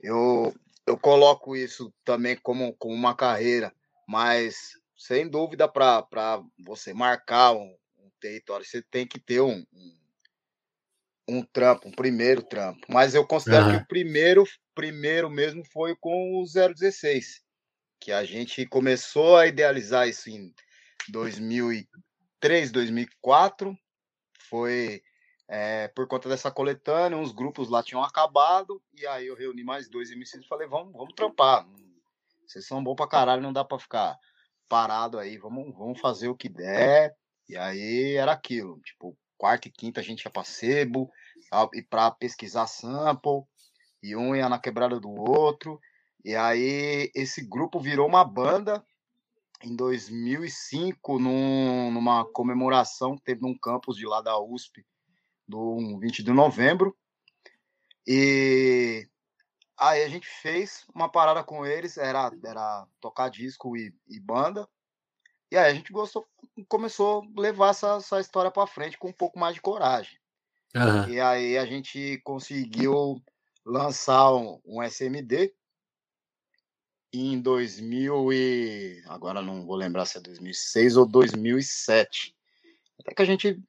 eu, 0.00 0.52
eu 0.84 0.98
coloco 0.98 1.54
isso 1.54 1.94
também 2.04 2.36
como, 2.36 2.74
como 2.74 2.92
uma 2.92 3.14
carreira, 3.14 3.72
mas 4.08 4.72
sem 4.96 5.28
dúvida 5.28 5.68
para 5.68 6.42
você 6.58 6.92
marcar 6.92 7.52
um, 7.52 7.72
um 7.98 8.10
território, 8.20 8.66
você 8.66 8.82
tem 8.82 9.06
que 9.06 9.20
ter 9.20 9.40
um, 9.40 9.64
um, 9.72 9.98
um 11.28 11.42
trampo, 11.44 11.88
um 11.88 11.92
primeiro 11.92 12.42
trampo. 12.42 12.80
Mas 12.88 13.14
eu 13.14 13.24
considero 13.24 13.66
que 13.66 13.76
Aham. 13.76 13.82
o 13.82 13.86
primeiro, 13.86 14.44
primeiro 14.80 15.28
mesmo 15.28 15.62
foi 15.62 15.94
com 15.94 16.40
o 16.40 16.44
016, 16.46 17.42
que 18.00 18.10
a 18.10 18.24
gente 18.24 18.64
começou 18.64 19.36
a 19.36 19.46
idealizar 19.46 20.08
isso 20.08 20.30
em 20.30 20.54
2003, 21.10 22.72
2004. 22.72 23.76
Foi 24.48 25.02
é, 25.46 25.88
por 25.88 26.08
conta 26.08 26.30
dessa 26.30 26.50
coletânea, 26.50 27.18
uns 27.18 27.30
grupos 27.30 27.68
lá 27.68 27.82
tinham 27.82 28.02
acabado, 28.02 28.82
e 28.94 29.06
aí 29.06 29.26
eu 29.26 29.36
reuni 29.36 29.62
mais 29.62 29.86
dois 29.86 30.10
MCs 30.10 30.44
e 30.46 30.48
falei, 30.48 30.66
vamos, 30.66 30.94
vamos 30.94 31.12
trampar. 31.14 31.68
Vocês 32.46 32.66
são 32.66 32.82
bons 32.82 32.94
pra 32.94 33.06
caralho, 33.06 33.42
não 33.42 33.52
dá 33.52 33.62
pra 33.62 33.78
ficar 33.78 34.18
parado 34.66 35.18
aí, 35.18 35.36
vamos, 35.36 35.76
vamos 35.76 36.00
fazer 36.00 36.28
o 36.28 36.34
que 36.34 36.48
der. 36.48 37.14
E 37.46 37.54
aí 37.54 38.14
era 38.14 38.32
aquilo, 38.32 38.80
tipo, 38.80 39.14
quarta 39.36 39.68
e 39.68 39.70
quinta 39.70 40.00
a 40.00 40.02
gente 40.02 40.24
ia 40.24 40.30
pra 40.30 40.42
sebo, 40.42 41.12
e 41.74 41.82
pra 41.82 42.10
pesquisar 42.10 42.66
sample, 42.66 43.42
e 44.02 44.16
um 44.16 44.34
ia 44.34 44.48
na 44.48 44.58
quebrada 44.58 44.98
do 44.98 45.10
outro. 45.10 45.80
E 46.24 46.34
aí 46.34 47.10
esse 47.14 47.42
grupo 47.42 47.80
virou 47.80 48.06
uma 48.06 48.24
banda 48.24 48.84
em 49.62 49.74
2005, 49.76 51.18
num, 51.18 51.90
numa 51.90 52.24
comemoração 52.24 53.16
que 53.16 53.24
teve 53.24 53.42
num 53.42 53.56
campus 53.56 53.96
de 53.96 54.06
lá 54.06 54.20
da 54.20 54.38
USP, 54.38 54.84
do 55.46 55.98
20 55.98 56.22
de 56.22 56.32
novembro. 56.32 56.96
E 58.06 59.06
aí 59.78 60.02
a 60.02 60.08
gente 60.08 60.26
fez 60.26 60.86
uma 60.94 61.08
parada 61.08 61.44
com 61.44 61.66
eles, 61.66 61.98
era, 61.98 62.30
era 62.44 62.86
tocar 63.00 63.28
disco 63.28 63.76
e, 63.76 63.94
e 64.08 64.18
banda. 64.18 64.68
E 65.50 65.56
aí 65.56 65.70
a 65.70 65.74
gente 65.74 65.92
gostou, 65.92 66.26
começou 66.68 67.22
a 67.22 67.40
levar 67.40 67.70
essa, 67.70 67.96
essa 67.96 68.20
história 68.20 68.50
para 68.50 68.66
frente 68.66 68.96
com 68.96 69.08
um 69.08 69.12
pouco 69.12 69.38
mais 69.38 69.54
de 69.54 69.60
coragem. 69.60 70.18
Aham. 70.74 71.08
E 71.08 71.20
aí 71.20 71.58
a 71.58 71.66
gente 71.66 72.20
conseguiu 72.24 73.20
lançar 73.64 74.34
um, 74.34 74.60
um 74.64 74.82
SMD 74.82 75.54
em 77.12 77.40
2000 77.40 78.32
e 78.32 79.02
agora 79.06 79.42
não 79.42 79.66
vou 79.66 79.76
lembrar 79.76 80.06
se 80.06 80.18
é 80.18 80.20
2006 80.20 80.96
ou 80.96 81.06
2007. 81.06 82.36
Até 83.00 83.14
que 83.14 83.22
a 83.22 83.24
gente 83.24 83.62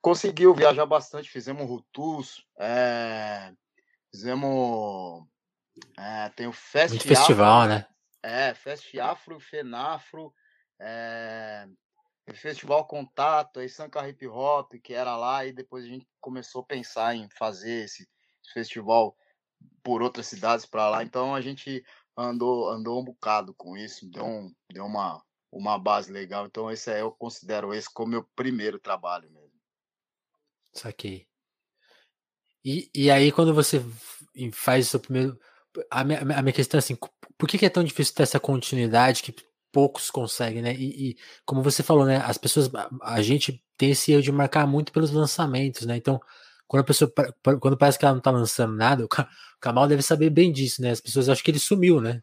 conseguiu 0.00 0.54
viajar 0.54 0.86
bastante, 0.86 1.30
fizemos 1.30 1.68
Rutus, 1.68 2.46
é, 2.58 3.52
fizemos 4.10 5.26
é, 5.98 6.28
tem 6.30 6.46
o 6.46 6.52
Fest 6.52 6.94
Muito 6.94 7.08
festival, 7.08 7.62
Afro, 7.62 7.74
né? 7.74 7.86
é, 8.22 8.54
Fest 8.54 8.94
Afro, 8.98 9.40
Fenafro, 9.40 10.34
é, 10.80 11.68
Festival 12.34 12.86
Contato, 12.86 13.60
aí 13.60 13.68
Sanca 13.68 14.06
Hip 14.08 14.26
Hop, 14.26 14.72
que 14.82 14.94
era 14.94 15.16
lá, 15.16 15.46
e 15.46 15.52
depois 15.52 15.84
a 15.84 15.88
gente 15.88 16.06
começou 16.20 16.62
a 16.62 16.66
pensar 16.66 17.14
em 17.14 17.28
fazer 17.30 17.84
esse 17.84 18.08
festival 18.52 19.16
por 19.82 20.02
outras 20.02 20.26
cidades 20.26 20.66
para 20.66 20.88
lá. 20.88 21.02
Então 21.02 21.34
a 21.34 21.40
gente 21.40 21.84
andou 22.16 22.68
andou 22.68 23.00
um 23.00 23.04
bocado 23.04 23.54
com 23.54 23.76
isso, 23.76 24.08
deu, 24.10 24.24
um, 24.24 24.54
deu 24.72 24.84
uma, 24.84 25.22
uma 25.52 25.78
base 25.78 26.12
legal. 26.12 26.46
Então 26.46 26.70
esse 26.70 26.90
é, 26.90 27.02
eu 27.02 27.12
considero 27.12 27.72
esse 27.72 27.92
como 27.92 28.10
meu 28.10 28.24
primeiro 28.34 28.78
trabalho 28.78 29.30
mesmo. 29.30 29.48
Saquei. 30.72 31.26
E, 32.64 32.90
e 32.94 33.10
aí, 33.10 33.32
quando 33.32 33.54
você 33.54 33.82
faz 34.52 34.86
o 34.86 34.90
seu 34.90 35.00
primeiro. 35.00 35.38
A 35.90 36.02
minha, 36.02 36.20
a 36.20 36.42
minha 36.42 36.52
questão 36.52 36.78
é 36.78 36.80
assim: 36.80 36.96
por 37.36 37.48
que, 37.48 37.64
é 37.64 37.70
tão 37.70 37.84
difícil 37.84 38.14
ter 38.14 38.24
essa 38.24 38.40
continuidade 38.40 39.22
que 39.22 39.34
poucos 39.72 40.10
conseguem, 40.10 40.62
né? 40.62 40.74
E, 40.74 41.10
e, 41.10 41.16
como 41.44 41.62
você 41.62 41.82
falou, 41.82 42.04
né? 42.04 42.16
As 42.18 42.38
pessoas, 42.38 42.70
a 43.02 43.22
gente 43.22 43.64
tem 43.76 43.90
esse 43.90 44.12
erro 44.12 44.22
de 44.22 44.32
marcar 44.32 44.66
muito 44.66 44.92
pelos 44.92 45.10
lançamentos, 45.10 45.86
né? 45.86 45.96
Então, 45.96 46.20
quando 46.68 46.82
a 46.82 46.84
pessoa, 46.84 47.10
quando 47.60 47.78
parece 47.78 47.98
que 47.98 48.04
ela 48.04 48.14
não 48.14 48.20
tá 48.20 48.30
lançando 48.30 48.76
nada, 48.76 49.04
o 49.04 49.08
Kamal 49.58 49.88
deve 49.88 50.02
saber 50.02 50.28
bem 50.28 50.52
disso, 50.52 50.82
né? 50.82 50.90
As 50.90 51.00
pessoas 51.00 51.28
acham 51.28 51.42
que 51.42 51.50
ele 51.50 51.58
sumiu, 51.58 51.98
né? 52.00 52.20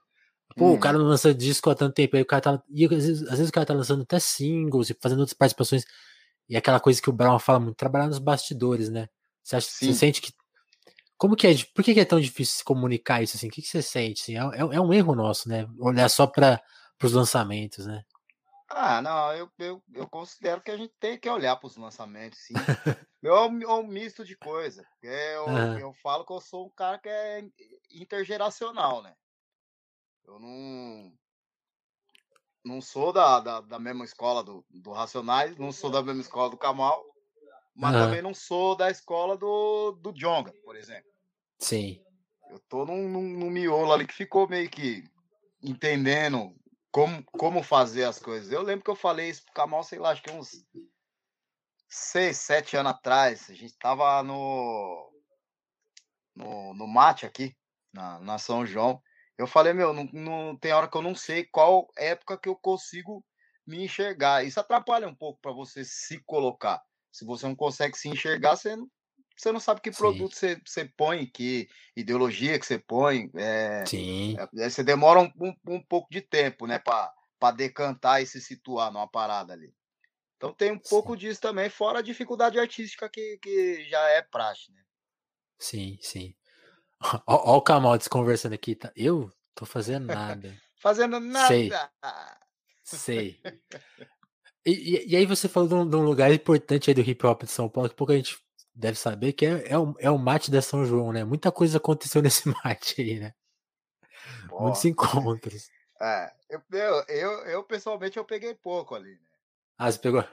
Pô, 0.55 0.71
o 0.71 0.79
cara 0.79 0.95
uhum. 0.97 1.03
não 1.03 1.09
lança 1.09 1.33
disco 1.33 1.69
há 1.69 1.75
tanto 1.75 1.95
tempo, 1.95 2.15
aí 2.15 2.21
o 2.21 2.25
cara 2.25 2.41
tá. 2.41 2.63
E 2.69 2.85
às 2.85 2.91
vezes, 2.91 3.23
às 3.23 3.37
vezes 3.37 3.49
o 3.49 3.51
cara 3.51 3.65
tá 3.65 3.73
lançando 3.73 4.03
até 4.03 4.19
singles 4.19 4.89
e 4.89 4.97
fazendo 5.01 5.19
outras 5.19 5.33
participações. 5.33 5.83
E 6.47 6.55
aquela 6.55 6.79
coisa 6.79 7.01
que 7.01 7.09
o 7.09 7.13
Brown 7.13 7.39
fala 7.39 7.59
muito, 7.59 7.75
trabalhar 7.75 8.07
nos 8.07 8.19
bastidores, 8.19 8.89
né? 8.89 9.09
Você, 9.43 9.55
acha, 9.55 9.67
você 9.67 9.93
sente 9.93 10.21
que. 10.21 10.31
Como 11.17 11.35
que 11.35 11.47
é? 11.47 11.55
Por 11.73 11.83
que 11.83 11.99
é 11.99 12.05
tão 12.05 12.21
difícil 12.21 12.59
se 12.59 12.63
comunicar 12.63 13.23
isso 13.23 13.35
assim? 13.35 13.47
O 13.47 13.51
que, 13.51 13.61
que 13.61 13.67
você 13.67 13.81
sente? 13.81 14.21
Assim? 14.21 14.37
É, 14.37 14.61
é, 14.61 14.75
é 14.75 14.79
um 14.79 14.93
erro 14.93 15.15
nosso, 15.15 15.49
né? 15.49 15.67
Olhar 15.79 16.07
só 16.07 16.27
para 16.27 16.61
os 17.03 17.11
lançamentos, 17.11 17.85
né? 17.87 18.03
Ah, 18.67 19.01
não, 19.01 19.33
eu, 19.33 19.51
eu, 19.59 19.83
eu 19.93 20.07
considero 20.07 20.61
que 20.61 20.71
a 20.71 20.77
gente 20.77 20.93
tem 20.99 21.19
que 21.19 21.29
olhar 21.29 21.55
para 21.55 21.67
os 21.67 21.77
lançamentos, 21.77 22.39
sim. 22.39 22.53
eu, 23.21 23.35
é 23.35 23.47
um, 23.47 23.61
é 23.61 23.73
um 23.73 23.87
misto 23.87 24.25
de 24.25 24.35
coisa. 24.35 24.85
Eu, 25.01 25.45
uhum. 25.45 25.79
eu 25.79 25.93
falo 25.93 26.25
que 26.25 26.33
eu 26.33 26.41
sou 26.41 26.65
um 26.65 26.71
cara 26.71 26.97
que 26.97 27.07
é 27.07 27.43
intergeracional, 27.91 29.03
né? 29.03 29.15
Eu 30.25 30.39
não. 30.39 31.13
Não 32.63 32.81
sou 32.81 33.13
da, 33.13 33.39
da, 33.39 33.61
da 33.61 33.77
mesma 33.77 34.03
escola 34.03 34.43
do, 34.43 34.65
do 34.71 34.91
Racionais, 34.91 35.55
não 35.55 35.71
sou 35.71 35.91
da 35.91 36.01
mesma 36.01 36.21
escola 36.21 36.49
do 36.49 36.57
Kamal, 36.57 37.05
mas 37.75 37.93
uhum. 37.93 38.01
também 38.01 38.21
não 38.23 38.33
sou 38.33 38.75
da 38.75 38.89
escola 38.89 39.37
do, 39.37 39.91
do 40.01 40.11
Jonga, 40.11 40.51
por 40.63 40.75
exemplo. 40.75 41.11
Sim. 41.59 42.03
Eu 42.49 42.59
tô 42.67 42.83
num, 42.83 43.07
num, 43.07 43.21
num 43.21 43.49
miolo 43.51 43.93
ali 43.93 44.07
que 44.07 44.15
ficou 44.15 44.49
meio 44.49 44.67
que 44.67 45.03
entendendo 45.61 46.55
como, 46.95 47.21
como 47.25 47.61
fazer 47.61 48.05
as 48.05 48.17
coisas. 48.17 48.49
Eu 48.49 48.61
lembro 48.61 48.85
que 48.85 48.89
eu 48.89 48.95
falei 48.95 49.29
isso 49.29 49.43
pro 49.43 49.53
Kamal, 49.53 49.83
sei 49.83 49.99
lá, 49.99 50.11
acho 50.11 50.23
que 50.23 50.31
uns 50.31 50.65
seis, 51.89 52.37
sete 52.37 52.77
anos 52.77 52.93
atrás. 52.93 53.49
A 53.49 53.53
gente 53.53 53.77
tava 53.77 54.23
no, 54.23 55.11
no, 56.33 56.73
no 56.73 56.87
mate 56.87 57.25
aqui, 57.25 57.53
na, 57.91 58.17
na 58.21 58.37
São 58.37 58.65
João. 58.65 59.03
Eu 59.37 59.45
falei, 59.45 59.73
meu, 59.73 59.91
não, 59.91 60.05
não 60.13 60.57
tem 60.57 60.71
hora 60.71 60.87
que 60.87 60.95
eu 60.95 61.01
não 61.01 61.13
sei 61.13 61.43
qual 61.43 61.85
época 61.97 62.37
que 62.37 62.47
eu 62.47 62.55
consigo 62.55 63.25
me 63.67 63.83
enxergar. 63.83 64.45
Isso 64.45 64.61
atrapalha 64.61 65.05
um 65.05 65.15
pouco 65.15 65.37
para 65.41 65.51
você 65.51 65.83
se 65.83 66.23
colocar. 66.23 66.81
Se 67.11 67.25
você 67.25 67.45
não 67.45 67.57
consegue 67.57 67.97
se 67.97 68.07
enxergar, 68.07 68.55
você 68.55 68.73
não, 68.73 68.89
você 69.35 69.51
não 69.51 69.59
sabe 69.59 69.81
que 69.81 69.91
Sim. 69.91 69.97
produto 69.97 70.35
você, 70.35 70.61
você 70.65 70.85
põe, 70.85 71.25
que 71.25 71.69
ideologia 71.95 72.57
que 72.57 72.65
você 72.65 72.79
põe. 72.79 73.29
É, 73.35 73.83
Sim. 73.85 74.35
É, 74.37 74.69
você 74.69 74.83
demora 74.83 75.19
um, 75.19 75.31
um, 75.39 75.55
um, 75.67 75.81
pouco 75.81 76.09
de 76.09 76.21
tempo, 76.21 76.65
né, 76.65 76.79
para 76.79 77.51
decantar 77.55 78.21
e 78.21 78.27
se 78.27 78.39
situar 78.39 78.91
numa 78.91 79.07
parada 79.07 79.53
ali. 79.53 79.73
Então 80.37 80.53
tem 80.53 80.71
um 80.71 80.79
pouco 80.79 81.13
sim. 81.13 81.19
disso 81.19 81.41
também, 81.41 81.69
fora 81.69 81.99
a 81.99 82.03
dificuldade 82.03 82.59
artística 82.59 83.09
que, 83.09 83.37
que 83.41 83.83
já 83.85 84.01
é 84.09 84.21
praxe, 84.21 84.71
né? 84.71 84.81
Sim, 85.57 85.97
sim. 86.01 86.35
Ó, 87.27 87.57
o 87.57 87.61
Camaldes 87.61 88.07
conversando 88.07 88.53
aqui, 88.53 88.75
tá? 88.75 88.91
Eu 88.95 89.31
tô 89.53 89.65
fazendo 89.65 90.07
nada. 90.07 90.55
fazendo 90.79 91.19
nada. 91.19 91.47
Sei. 91.47 91.71
Sei. 92.83 93.41
E, 94.67 94.71
e, 94.71 95.11
e, 95.11 95.15
aí 95.15 95.27
você 95.27 95.47
falou 95.47 95.69
de 95.69 95.75
um, 95.75 95.87
de 95.87 95.95
um, 95.95 96.03
lugar 96.03 96.33
importante 96.33 96.89
aí 96.89 96.95
do 96.95 97.01
hip 97.01 97.23
hop 97.23 97.43
de 97.43 97.51
São 97.51 97.69
Paulo, 97.69 97.87
que 97.87 97.95
pouca 97.95 98.15
gente 98.15 98.35
deve 98.75 98.99
saber, 98.99 99.33
que 99.33 99.45
é, 99.45 99.71
é, 99.71 99.77
o, 99.77 99.95
é 99.99 100.11
o 100.11 100.17
mate 100.17 100.51
da 100.51 100.61
São 100.61 100.85
João, 100.85 101.13
né? 101.13 101.23
Muita 101.23 101.51
coisa 101.51 101.77
aconteceu 101.77 102.21
nesse 102.21 102.47
mate 102.49 103.01
aí, 103.01 103.19
né? 103.19 103.33
Muitos 104.51 104.83
encontros. 104.85 105.69
É, 105.97 106.29
eu, 106.49 106.61
eu, 107.07 107.31
eu, 107.45 107.63
pessoalmente 107.63 108.17
eu 108.17 108.25
peguei 108.25 108.53
pouco 108.53 108.95
ali, 108.95 109.13
né? 109.13 109.27
Ah, 109.77 109.89
você 109.89 109.97
pegou? 109.97 110.27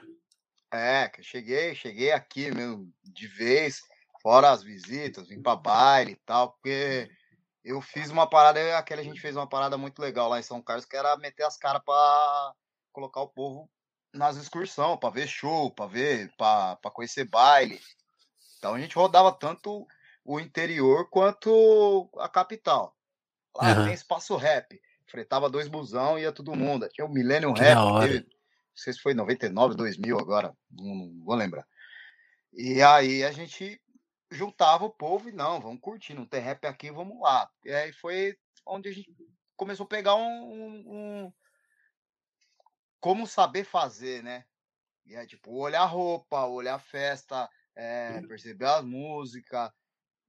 É, 0.69 1.07
que 1.07 1.21
eu 1.21 1.23
cheguei, 1.23 1.73
cheguei 1.73 2.11
aqui 2.11 2.51
mesmo 2.51 2.93
de 3.01 3.27
vez, 3.27 3.81
fora 4.21 4.51
as 4.51 4.61
visitas, 4.61 5.29
vim 5.29 5.41
pra 5.41 5.55
baile 5.55 6.11
e 6.11 6.15
tal, 6.25 6.51
porque 6.51 7.09
eu 7.63 7.79
fiz 7.79 8.09
uma 8.09 8.29
parada, 8.29 8.77
aquela 8.77 8.99
a 8.99 9.03
gente 9.05 9.21
fez 9.21 9.37
uma 9.37 9.47
parada 9.47 9.77
muito 9.77 10.01
legal 10.01 10.27
lá 10.27 10.37
em 10.37 10.43
São 10.43 10.61
Carlos, 10.61 10.83
que 10.83 10.97
era 10.97 11.15
meter 11.15 11.43
as 11.43 11.55
caras 11.55 11.81
pra 11.85 12.53
colocar 12.91 13.21
o 13.21 13.29
povo 13.29 13.69
nas 14.13 14.35
excursões, 14.35 14.99
pra 14.99 15.09
ver 15.09 15.27
show, 15.27 15.71
pra 15.71 15.87
ver, 15.87 16.29
pra, 16.37 16.75
pra 16.75 16.91
conhecer 16.91 17.23
baile. 17.23 17.79
Então 18.63 18.75
a 18.75 18.79
gente 18.79 18.95
rodava 18.95 19.29
tanto 19.29 19.85
o 20.23 20.39
interior 20.39 21.09
quanto 21.09 22.09
a 22.17 22.29
capital. 22.29 22.95
Lá 23.53 23.77
uhum. 23.77 23.83
tem 23.83 23.93
espaço 23.93 24.37
rap. 24.37 24.81
Fretava 25.05 25.49
dois 25.49 25.67
busão, 25.67 26.17
ia 26.17 26.31
todo 26.31 26.55
mundo. 26.55 26.87
Tinha 26.87 27.05
o 27.05 27.11
Millennium 27.11 27.51
Rap. 27.51 27.77
Teve, 27.99 28.19
não 28.19 28.25
sei 28.73 28.93
se 28.93 29.01
foi 29.01 29.13
99, 29.13 29.75
2000 29.75 30.17
agora, 30.17 30.55
não, 30.71 30.95
não 30.95 31.25
vou 31.25 31.35
lembrar. 31.35 31.67
E 32.53 32.81
aí 32.81 33.25
a 33.25 33.33
gente 33.33 33.81
juntava 34.31 34.85
o 34.85 34.89
povo 34.89 35.27
e 35.27 35.33
não, 35.33 35.59
vamos 35.59 35.81
curtir, 35.81 36.13
não 36.13 36.25
tem 36.25 36.39
rap 36.39 36.65
aqui, 36.65 36.89
vamos 36.89 37.19
lá. 37.19 37.51
E 37.65 37.71
aí 37.73 37.91
foi 37.91 38.37
onde 38.65 38.87
a 38.87 38.93
gente 38.93 39.13
começou 39.57 39.83
a 39.83 39.89
pegar 39.89 40.15
um, 40.15 40.21
um, 40.21 40.83
um 41.25 41.33
como 43.01 43.27
saber 43.27 43.65
fazer, 43.65 44.23
né? 44.23 44.45
E 45.05 45.15
é 45.15 45.25
tipo, 45.25 45.51
olhar 45.51 45.83
roupa, 45.83 46.45
olhar 46.45 46.79
festa, 46.79 47.49
é, 47.75 48.21
perceber 48.21 48.65
as 48.65 48.83
músicas, 48.83 49.71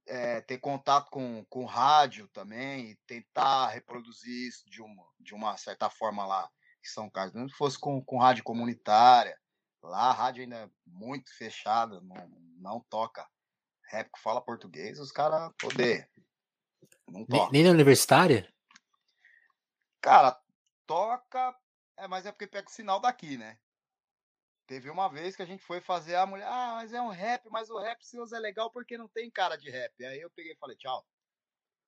é, 0.07 0.41
ter 0.41 0.57
contato 0.59 1.09
com, 1.09 1.45
com 1.49 1.65
rádio 1.65 2.27
também, 2.29 2.91
e 2.91 2.95
tentar 3.07 3.69
reproduzir 3.69 4.47
isso 4.47 4.69
de 4.69 4.81
uma, 4.81 5.07
de 5.19 5.33
uma 5.33 5.57
certa 5.57 5.89
forma 5.89 6.25
lá 6.25 6.49
em 6.83 6.87
São 6.87 7.09
Carlos. 7.09 7.33
Não 7.33 7.49
fosse 7.49 7.79
com, 7.79 8.03
com 8.03 8.17
rádio 8.17 8.43
comunitária, 8.43 9.39
lá 9.81 10.09
a 10.09 10.13
rádio 10.13 10.43
ainda 10.43 10.57
é 10.57 10.69
muito 10.85 11.35
fechada, 11.35 12.01
não, 12.01 12.27
não 12.57 12.85
toca 12.89 13.27
rap 13.87 14.11
que 14.11 14.21
fala 14.21 14.41
português, 14.41 14.99
os 14.99 15.11
caras 15.11 15.51
odeiam. 15.63 16.05
Não 17.07 17.25
toca. 17.25 17.43
Nem, 17.43 17.51
nem 17.51 17.63
na 17.63 17.71
universitária? 17.71 18.51
Cara, 20.01 20.39
toca, 20.85 21.55
é, 21.97 22.07
mas 22.07 22.25
é 22.25 22.31
porque 22.31 22.47
pega 22.47 22.67
o 22.67 22.71
sinal 22.71 22.99
daqui, 22.99 23.37
né? 23.37 23.57
Teve 24.67 24.89
uma 24.89 25.07
vez 25.07 25.35
que 25.35 25.43
a 25.43 25.45
gente 25.45 25.63
foi 25.63 25.79
fazer 25.79 26.15
a 26.15 26.25
mulher, 26.25 26.47
ah, 26.47 26.73
mas 26.75 26.91
é 26.91 27.01
um 27.01 27.09
rap, 27.09 27.47
mas 27.51 27.69
o 27.69 27.77
rap 27.77 28.03
seus 28.03 28.33
é 28.33 28.39
legal 28.39 28.71
porque 28.71 28.97
não 28.97 29.07
tem 29.07 29.29
cara 29.29 29.55
de 29.55 29.69
rap. 29.69 30.03
Aí 30.03 30.19
eu 30.19 30.29
peguei 30.31 30.53
e 30.53 30.57
falei, 30.57 30.75
tchau. 30.75 31.05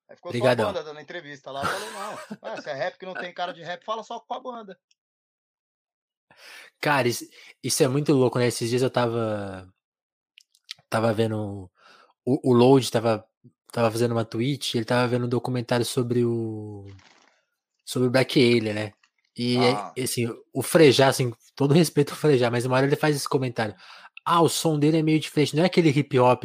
Aí 0.08 0.16
ficou 0.16 0.30
Obrigadão. 0.30 0.66
só 0.66 0.70
a 0.70 0.72
banda 0.72 0.84
dando 0.84 1.00
entrevista 1.00 1.50
lá. 1.50 1.62
Eu 1.62 1.66
falei, 1.66 1.90
não, 1.90 2.38
ah, 2.42 2.62
se 2.62 2.70
é 2.70 2.74
rap 2.74 2.96
que 2.96 3.06
não 3.06 3.14
tem 3.14 3.34
cara 3.34 3.52
de 3.52 3.62
rap, 3.62 3.84
fala 3.84 4.04
só 4.04 4.20
com 4.20 4.34
a 4.34 4.40
banda. 4.40 4.78
Cara, 6.80 7.08
isso, 7.08 7.28
isso 7.62 7.82
é 7.82 7.88
muito 7.88 8.12
louco, 8.12 8.38
né? 8.38 8.46
Esses 8.46 8.70
dias 8.70 8.82
eu 8.82 8.90
tava. 8.90 9.68
Tava 10.88 11.12
vendo. 11.12 11.70
O, 12.24 12.50
o 12.50 12.52
Load 12.52 12.90
tava, 12.90 13.28
tava 13.72 13.90
fazendo 13.90 14.12
uma 14.12 14.24
tweet, 14.24 14.76
ele 14.76 14.84
tava 14.84 15.08
vendo 15.08 15.26
um 15.26 15.28
documentário 15.28 15.84
sobre 15.84 16.24
o. 16.24 16.86
Sobre 17.84 18.08
o 18.08 18.10
Black 18.10 18.38
Alien, 18.38 18.74
né? 18.74 18.92
E 19.38 19.56
ah. 19.58 19.92
assim, 20.02 20.28
o 20.52 20.62
Frejá, 20.62 21.06
assim, 21.06 21.32
todo 21.54 21.72
respeito 21.72 22.10
ao 22.10 22.16
Frejá, 22.16 22.50
mas 22.50 22.64
uma 22.64 22.76
hora 22.76 22.86
ele 22.86 22.96
faz 22.96 23.14
esse 23.14 23.28
comentário. 23.28 23.74
Ah, 24.24 24.42
o 24.42 24.48
som 24.48 24.78
dele 24.78 24.98
é 24.98 25.02
meio 25.02 25.20
diferente, 25.20 25.54
não 25.54 25.62
é 25.62 25.66
aquele 25.66 25.90
hip 25.90 26.18
hop, 26.18 26.44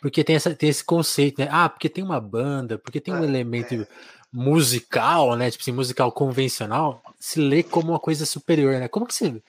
porque 0.00 0.22
tem, 0.22 0.36
essa, 0.36 0.54
tem 0.54 0.68
esse 0.68 0.84
conceito, 0.84 1.40
né? 1.40 1.48
Ah, 1.50 1.68
porque 1.68 1.88
tem 1.88 2.04
uma 2.04 2.20
banda, 2.20 2.78
porque 2.78 3.00
tem 3.00 3.12
um 3.12 3.22
é, 3.22 3.24
elemento 3.24 3.74
é. 3.74 3.88
musical, 4.32 5.34
né? 5.34 5.50
Tipo 5.50 5.62
assim, 5.62 5.72
musical 5.72 6.12
convencional, 6.12 7.02
se 7.18 7.40
lê 7.40 7.62
como 7.62 7.90
uma 7.90 7.98
coisa 7.98 8.24
superior, 8.24 8.78
né? 8.78 8.86
Como 8.86 9.06
que 9.06 9.14
você. 9.14 9.42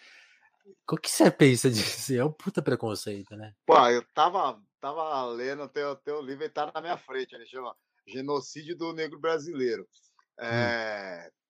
O 0.89 0.97
que 0.97 1.09
você 1.09 1.29
pensa 1.31 1.69
disso? 1.69 2.13
É 2.15 2.25
um 2.25 2.31
puta 2.31 2.61
preconceito, 2.61 3.35
né? 3.35 3.53
Pô, 3.65 3.77
eu 3.89 4.01
tava, 4.13 4.59
tava 4.81 5.25
lendo 5.25 5.67
teu, 5.67 5.95
teu 5.97 6.21
livro 6.21 6.45
e 6.45 6.49
tá 6.49 6.71
na 6.73 6.81
minha 6.81 6.97
frente, 6.97 7.35
ele 7.35 7.45
chama 7.45 7.75
Genocídio 8.07 8.75
do 8.75 8.93
Negro 8.93 9.19
Brasileiro. 9.19 9.83
Hum. 10.39 10.45
É, 10.45 11.27
hum. 11.27 11.44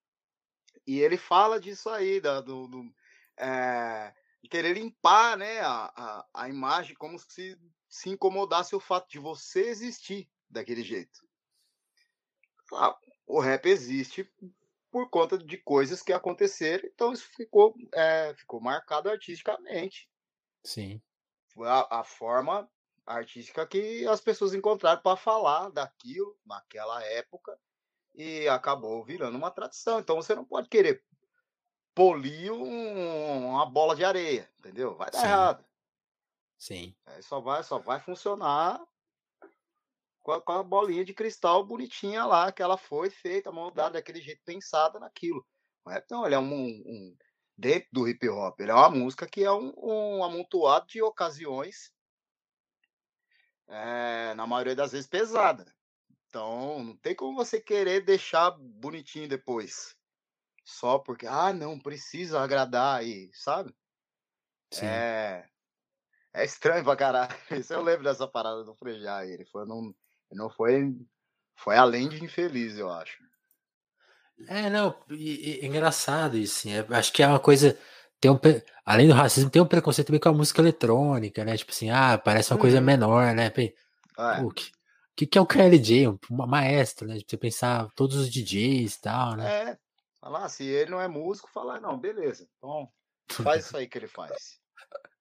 E 0.85 0.99
ele 0.99 1.17
fala 1.17 1.59
disso 1.59 1.89
aí, 1.89 2.21
da, 2.21 2.41
do, 2.41 2.67
do 2.67 2.95
é, 3.37 4.13
querer 4.49 4.73
limpar 4.73 5.37
né, 5.37 5.59
a, 5.61 5.91
a, 5.95 6.25
a, 6.33 6.49
imagem 6.49 6.95
como 6.95 7.17
se 7.17 7.57
se 7.95 8.09
incomodasse 8.09 8.75
o 8.75 8.79
fato 8.79 9.09
de 9.09 9.19
você 9.19 9.69
existir 9.69 10.29
daquele 10.49 10.83
jeito. 10.83 11.25
Ah, 12.73 12.97
o 13.25 13.39
rap 13.39 13.65
existe 13.67 14.29
por 14.91 15.09
conta 15.09 15.37
de 15.37 15.57
coisas 15.57 16.01
que 16.01 16.11
aconteceram, 16.11 16.83
então 16.85 17.13
isso 17.13 17.27
ficou, 17.35 17.73
é, 17.93 18.33
ficou 18.35 18.59
marcado 18.59 19.09
artisticamente. 19.09 20.09
Sim. 20.63 21.01
Foi 21.53 21.69
a, 21.69 21.87
a 21.89 22.03
forma 22.03 22.69
artística 23.05 23.65
que 23.65 24.05
as 24.07 24.19
pessoas 24.19 24.53
encontraram 24.53 25.01
para 25.01 25.15
falar 25.15 25.69
daquilo 25.69 26.37
naquela 26.45 27.01
época 27.03 27.57
e 28.15 28.47
acabou 28.47 29.03
virando 29.03 29.37
uma 29.37 29.51
tradição. 29.51 29.99
Então 29.99 30.15
você 30.15 30.33
não 30.33 30.45
pode 30.45 30.69
querer 30.69 31.03
polir 31.93 32.51
um, 32.51 33.49
uma 33.49 33.65
bola 33.65 33.95
de 33.95 34.03
areia, 34.03 34.49
entendeu? 34.59 34.95
Vai 34.95 35.11
dar 35.11 35.19
Sim. 35.19 35.25
errado. 35.25 35.65
Sim. 36.57 36.95
É, 37.05 37.21
só 37.21 37.39
vai, 37.39 37.63
só 37.63 37.79
vai 37.79 37.99
funcionar 37.99 38.81
com 40.21 40.31
a, 40.31 40.41
com 40.41 40.51
a, 40.53 40.63
bolinha 40.63 41.05
de 41.05 41.13
cristal 41.13 41.63
bonitinha 41.63 42.25
lá, 42.25 42.51
que 42.51 42.61
ela 42.61 42.77
foi 42.77 43.09
feita, 43.09 43.51
moldada 43.51 43.91
daquele 43.91 44.21
jeito, 44.21 44.41
pensada 44.43 44.99
naquilo. 44.99 45.45
O 45.85 45.89
rap 45.89 46.09
não, 46.09 46.25
ele 46.25 46.35
é 46.35 46.39
um, 46.39 46.43
um 46.43 47.17
dentro 47.57 47.89
do 47.91 48.07
hip 48.07 48.27
hop, 48.27 48.59
ele 48.59 48.71
é 48.71 48.73
uma 48.73 48.89
música 48.89 49.27
que 49.27 49.43
é 49.43 49.51
um, 49.51 49.73
um 49.77 50.23
amontoado 50.23 50.87
de 50.87 51.01
ocasiões, 51.01 51.93
é, 53.67 54.33
na 54.33 54.47
maioria 54.47 54.75
das 54.75 54.91
vezes 54.91 55.07
pesada. 55.07 55.74
Então, 56.29 56.83
não 56.83 56.95
tem 56.97 57.15
como 57.15 57.35
você 57.35 57.59
querer 57.59 58.01
deixar 58.01 58.51
bonitinho 58.51 59.27
depois. 59.27 59.95
Só 60.63 60.97
porque, 60.97 61.27
ah, 61.27 61.53
não, 61.53 61.79
precisa 61.79 62.41
agradar 62.41 62.99
aí, 62.99 63.29
sabe? 63.33 63.73
Sim. 64.71 64.85
É, 64.87 65.45
é 66.33 66.43
estranho 66.43 66.83
pra 66.83 66.95
caralho. 66.95 67.35
Isso 67.51 67.73
eu 67.73 67.81
lembro 67.81 68.03
dessa 68.03 68.27
parada 68.27 68.63
do 68.63 68.75
Frejá. 68.75 69.25
Ele 69.25 69.45
foi, 69.45 69.65
não, 69.65 69.93
não 70.31 70.49
foi, 70.49 70.95
foi 71.55 71.77
além 71.77 72.09
de 72.09 72.23
infeliz, 72.23 72.77
eu 72.77 72.89
acho. 72.89 73.23
É, 74.47 74.69
não, 74.69 74.93
e, 75.09 75.61
e, 75.61 75.65
engraçado 75.65 76.37
isso, 76.37 76.59
assim, 76.59 76.73
é, 76.73 76.85
acho 76.97 77.13
que 77.13 77.23
é 77.23 77.27
uma 77.27 77.39
coisa, 77.39 77.77
tem 78.19 78.29
um, 78.29 78.37
além 78.85 79.07
do 79.07 79.13
racismo, 79.13 79.49
tem 79.49 79.61
um 79.61 79.65
preconceito 79.65 80.07
também 80.07 80.19
com 80.19 80.27
a 80.27 80.33
música 80.33 80.61
eletrônica, 80.61 81.45
né, 81.45 81.55
tipo 81.55 81.71
assim, 81.71 81.89
ah, 81.89 82.17
parece 82.17 82.51
uma 82.51 82.57
uhum. 82.57 82.61
coisa 82.61 82.81
menor, 82.81 83.33
né, 83.33 83.47
é. 83.47 84.41
o 84.43 84.49
que, 84.51 84.71
que, 85.15 85.25
que 85.25 85.37
é 85.37 85.41
o 85.41 85.45
KLJ, 85.45 86.07
um, 86.07 86.17
maestro, 86.29 87.07
né, 87.07 87.17
você 87.25 87.37
pensar 87.37 87.89
todos 87.95 88.17
os 88.17 88.29
DJs 88.29 88.95
e 88.95 89.01
tal, 89.01 89.35
né. 89.35 89.71
É, 89.71 89.77
falar, 90.19 90.49
se 90.49 90.63
ele 90.63 90.91
não 90.91 91.01
é 91.01 91.07
músico, 91.07 91.49
falar, 91.51 91.79
não, 91.79 91.97
beleza, 91.97 92.47
então 92.57 92.91
faz 93.29 93.65
isso 93.65 93.77
aí 93.77 93.87
que 93.87 93.97
ele 93.97 94.07
faz. 94.07 94.59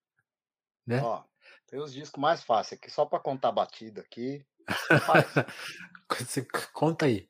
Né? 0.87 1.01
Ó, 1.01 1.23
tem 1.65 1.79
os 1.79 1.91
discos 1.91 2.21
mais 2.21 2.43
fáceis 2.43 2.79
aqui, 2.79 2.91
só 2.91 3.07
para 3.07 3.17
contar 3.17 3.51
batida 3.51 4.01
aqui. 4.01 4.45
Conta 6.73 7.07
aí. 7.07 7.27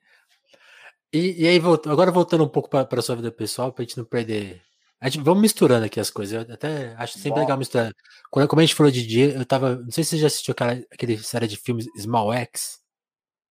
E, 1.14 1.44
e 1.44 1.48
aí, 1.48 1.58
agora 1.90 2.12
voltando 2.12 2.44
um 2.44 2.50
pouco 2.50 2.70
para 2.70 2.86
a 2.86 3.02
sua 3.02 3.16
vida 3.16 3.32
pessoal, 3.32 3.72
para 3.72 3.84
a 3.84 3.86
gente 3.86 3.98
não 3.98 4.04
perder. 4.04 4.62
A 5.06 5.10
gente, 5.10 5.24
vamos 5.24 5.40
misturando 5.40 5.86
aqui 5.86 6.00
as 6.00 6.10
coisas. 6.10 6.48
Eu 6.48 6.52
até 6.52 6.96
acho 6.96 7.14
sempre 7.14 7.34
Bom. 7.34 7.40
legal 7.42 7.60
misturar. 7.60 7.94
Quando, 8.32 8.48
como 8.48 8.60
a 8.60 8.66
gente 8.66 8.74
falou 8.74 8.92
de 8.92 9.06
dia, 9.06 9.36
eu 9.36 9.46
tava. 9.46 9.76
Não 9.76 9.92
sei 9.92 10.04
se 10.04 10.10
você 10.10 10.18
já 10.18 10.26
assistiu 10.26 10.52
aquela, 10.54 10.72
aquele 10.92 11.20
série 11.20 11.48
de 11.48 11.58
filmes 11.58 11.86
Small 11.96 12.34
X. 12.34 12.80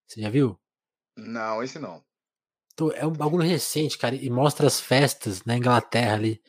Você 0.08 0.20
já 0.20 0.30
viu? 0.30 0.58
Não, 1.16 1.62
esse 1.62 1.78
não. 1.78 2.02
É 2.96 3.06
um 3.06 3.12
bagulho 3.12 3.46
recente, 3.46 3.96
cara, 3.96 4.16
e 4.16 4.28
mostra 4.28 4.66
as 4.66 4.80
festas 4.80 5.44
na 5.44 5.56
Inglaterra 5.56 6.14
ali, 6.14 6.42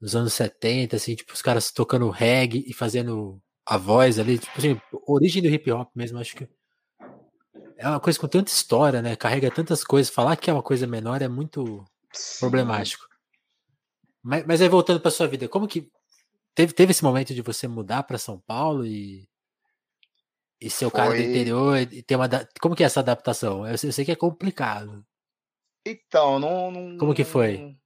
nos 0.00 0.14
anos 0.14 0.32
70, 0.34 0.94
assim, 0.94 1.16
tipo, 1.16 1.32
os 1.32 1.42
caras 1.42 1.72
tocando 1.72 2.08
reggae 2.08 2.64
e 2.68 2.72
fazendo 2.72 3.42
a 3.66 3.76
voz 3.76 4.16
ali, 4.16 4.38
tipo 4.38 4.56
assim, 4.56 4.80
origem 5.08 5.42
do 5.42 5.48
hip 5.48 5.68
hop 5.72 5.90
mesmo, 5.92 6.20
acho 6.20 6.36
que 6.36 6.48
é 7.76 7.88
uma 7.88 7.98
coisa 7.98 8.16
com 8.16 8.28
tanta 8.28 8.52
história, 8.52 9.02
né? 9.02 9.16
Carrega 9.16 9.50
tantas 9.50 9.82
coisas. 9.82 10.08
Falar 10.14 10.36
que 10.36 10.48
é 10.48 10.52
uma 10.52 10.62
coisa 10.62 10.86
menor 10.86 11.20
é 11.20 11.26
muito 11.26 11.84
Sim. 12.12 12.38
problemático. 12.38 13.05
Mas, 14.26 14.44
mas 14.44 14.60
aí 14.60 14.68
voltando 14.68 15.00
para 15.00 15.10
sua 15.12 15.28
vida, 15.28 15.48
como 15.48 15.68
que 15.68 15.88
teve, 16.52 16.72
teve 16.72 16.90
esse 16.90 17.04
momento 17.04 17.32
de 17.32 17.42
você 17.42 17.68
mudar 17.68 18.02
para 18.02 18.18
São 18.18 18.40
Paulo 18.40 18.84
e 18.84 19.28
e 20.60 20.68
ser 20.68 20.86
o 20.86 20.90
cara 20.90 21.10
do 21.10 21.20
interior 21.20 21.78
e 21.78 22.02
ter 22.02 22.16
uma 22.16 22.28
como 22.60 22.74
que 22.74 22.82
é 22.82 22.86
essa 22.86 22.98
adaptação? 22.98 23.64
Eu 23.64 23.78
sei, 23.78 23.90
eu 23.90 23.92
sei 23.92 24.04
que 24.04 24.10
é 24.10 24.16
complicado. 24.16 25.06
Então, 25.86 26.40
não, 26.40 26.72
não 26.72 26.98
Como 26.98 27.14
que 27.14 27.22
foi? 27.22 27.76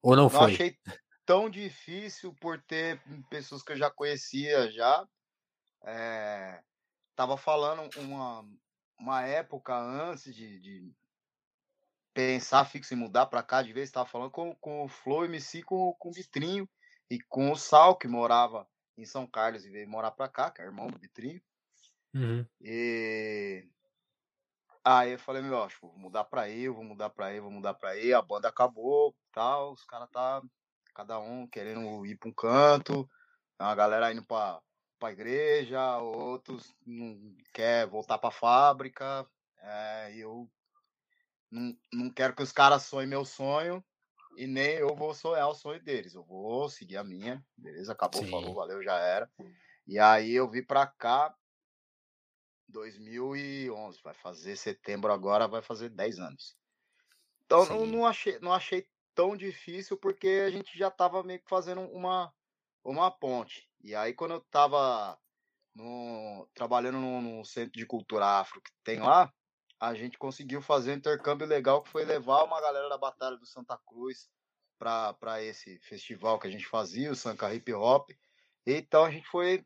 Ou 0.00 0.16
não, 0.16 0.22
não 0.22 0.30
foi? 0.30 0.54
achei 0.54 0.78
tão 1.26 1.50
difícil 1.50 2.34
por 2.40 2.62
ter 2.62 2.98
pessoas 3.28 3.62
que 3.62 3.72
eu 3.72 3.76
já 3.76 3.90
conhecia 3.90 4.70
já. 4.70 5.06
É, 5.84 6.62
tava 7.14 7.36
falando 7.36 7.90
uma 7.98 8.48
uma 8.98 9.22
época 9.22 9.76
antes 9.76 10.34
de, 10.34 10.60
de 10.60 10.94
pensar 12.20 12.66
fixo 12.66 12.92
em 12.92 12.96
mudar 12.96 13.26
para 13.26 13.42
cá, 13.42 13.62
de 13.62 13.72
vez 13.72 13.88
estava 13.88 14.06
falando 14.06 14.30
com, 14.30 14.54
com 14.56 14.84
o 14.84 14.88
Flow 14.88 15.24
MC, 15.24 15.62
com, 15.62 15.94
com 15.98 16.10
o 16.10 16.12
Vitrinho 16.12 16.68
e 17.10 17.18
com 17.18 17.50
o 17.50 17.56
Sal, 17.56 17.96
que 17.96 18.06
morava 18.06 18.68
em 18.98 19.06
São 19.06 19.26
Carlos 19.26 19.64
e 19.64 19.70
veio 19.70 19.88
morar 19.88 20.10
para 20.10 20.28
cá, 20.28 20.50
que 20.50 20.60
é 20.60 20.64
irmão 20.66 20.88
do 20.88 20.98
Vitrinho. 20.98 21.40
Uhum. 22.14 22.46
E 22.60 23.66
aí 24.84 25.12
eu 25.12 25.18
falei, 25.18 25.40
meu, 25.40 25.62
acho, 25.62 25.78
vou 25.80 25.96
mudar 25.96 26.24
pra 26.24 26.42
aí, 26.42 26.68
vou 26.68 26.84
mudar 26.84 27.08
pra 27.08 27.26
aí, 27.26 27.40
vou 27.40 27.50
mudar 27.50 27.72
pra 27.72 27.90
aí, 27.90 28.12
a 28.12 28.20
banda 28.20 28.48
acabou, 28.48 29.16
tal, 29.32 29.72
os 29.72 29.84
caras 29.84 30.10
tá 30.10 30.42
cada 30.94 31.18
um 31.18 31.46
querendo 31.46 32.04
ir 32.04 32.18
pra 32.18 32.28
um 32.28 32.34
canto, 32.34 33.08
a 33.58 33.74
galera 33.74 34.12
indo 34.12 34.24
pra, 34.24 34.60
para 34.98 35.08
a 35.08 35.12
igreja, 35.12 35.98
outros 35.98 36.74
não 36.84 37.34
quer 37.54 37.86
voltar 37.86 38.18
para 38.18 38.28
a 38.28 38.32
fábrica. 38.32 39.26
É, 39.62 40.14
eu 40.16 40.50
não, 41.50 41.76
não 41.92 42.10
quero 42.10 42.34
que 42.34 42.42
os 42.42 42.52
caras 42.52 42.84
sonhem 42.84 43.08
meu 43.08 43.24
sonho 43.24 43.84
e 44.36 44.46
nem 44.46 44.74
eu 44.74 44.94
vou 44.94 45.14
sonhar 45.14 45.48
o 45.48 45.54
sonho 45.54 45.82
deles. 45.82 46.14
Eu 46.14 46.24
vou 46.24 46.68
seguir 46.68 46.96
a 46.96 47.04
minha, 47.04 47.44
beleza? 47.56 47.92
Acabou, 47.92 48.22
Sim. 48.22 48.30
falou, 48.30 48.54
valeu, 48.54 48.82
já 48.82 48.96
era. 48.98 49.30
E 49.86 49.98
aí 49.98 50.32
eu 50.32 50.48
vim 50.48 50.62
para 50.62 50.86
cá 50.86 51.34
2011, 52.68 54.00
vai 54.02 54.14
fazer 54.14 54.56
setembro 54.56 55.12
agora, 55.12 55.48
vai 55.48 55.62
fazer 55.62 55.88
10 55.88 56.18
anos. 56.20 56.56
Então 57.44 57.64
não, 57.64 57.86
não, 57.86 58.06
achei, 58.06 58.38
não 58.38 58.52
achei 58.52 58.86
tão 59.14 59.36
difícil 59.36 59.96
porque 59.96 60.44
a 60.46 60.50
gente 60.50 60.78
já 60.78 60.88
estava 60.88 61.22
meio 61.22 61.40
que 61.40 61.48
fazendo 61.48 61.80
uma 61.80 62.32
uma 62.84 63.10
ponte. 63.10 63.68
E 63.82 63.94
aí, 63.94 64.14
quando 64.14 64.34
eu 64.34 64.40
tava 64.50 65.18
no, 65.74 66.48
trabalhando 66.54 66.98
no, 66.98 67.20
no, 67.20 67.44
centro 67.44 67.78
de 67.78 67.86
cultura 67.86 68.40
afro 68.40 68.60
que 68.60 68.70
tem 68.82 69.00
lá, 69.00 69.32
a 69.80 69.94
gente 69.94 70.18
conseguiu 70.18 70.60
fazer 70.60 70.92
um 70.92 70.96
intercâmbio 70.96 71.46
legal 71.46 71.82
que 71.82 71.88
foi 71.88 72.04
levar 72.04 72.44
uma 72.44 72.60
galera 72.60 72.88
da 72.90 72.98
Batalha 72.98 73.38
do 73.38 73.46
Santa 73.46 73.78
Cruz 73.78 74.28
para 74.78 75.42
esse 75.42 75.78
festival 75.78 76.38
que 76.38 76.46
a 76.46 76.50
gente 76.50 76.66
fazia, 76.66 77.10
o 77.10 77.16
Sanka 77.16 77.52
Hip 77.52 77.72
Hop. 77.72 78.10
Então 78.66 79.04
a 79.04 79.10
gente 79.10 79.26
foi 79.26 79.64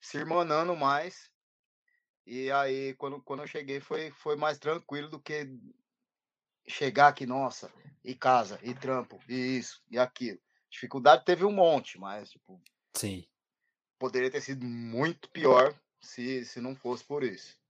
se 0.00 0.18
irmanando 0.18 0.74
mais. 0.74 1.30
E 2.26 2.50
aí, 2.50 2.94
quando, 2.94 3.22
quando 3.22 3.40
eu 3.40 3.46
cheguei, 3.46 3.80
foi, 3.80 4.10
foi 4.10 4.36
mais 4.36 4.58
tranquilo 4.58 5.08
do 5.08 5.20
que 5.20 5.48
chegar 6.66 7.08
aqui, 7.08 7.26
nossa, 7.26 7.72
e 8.04 8.14
casa, 8.14 8.58
e 8.62 8.74
trampo, 8.74 9.20
e 9.28 9.58
isso, 9.58 9.82
e 9.90 9.98
aquilo. 9.98 10.40
Dificuldade 10.70 11.24
teve 11.24 11.44
um 11.44 11.52
monte, 11.52 11.98
mas, 11.98 12.30
tipo. 12.30 12.60
Sim. 12.96 13.24
Poderia 13.98 14.30
ter 14.30 14.40
sido 14.40 14.64
muito 14.64 15.28
pior 15.30 15.74
se, 16.00 16.44
se 16.44 16.60
não 16.60 16.74
fosse 16.74 17.04
por 17.04 17.22
isso. 17.22 17.61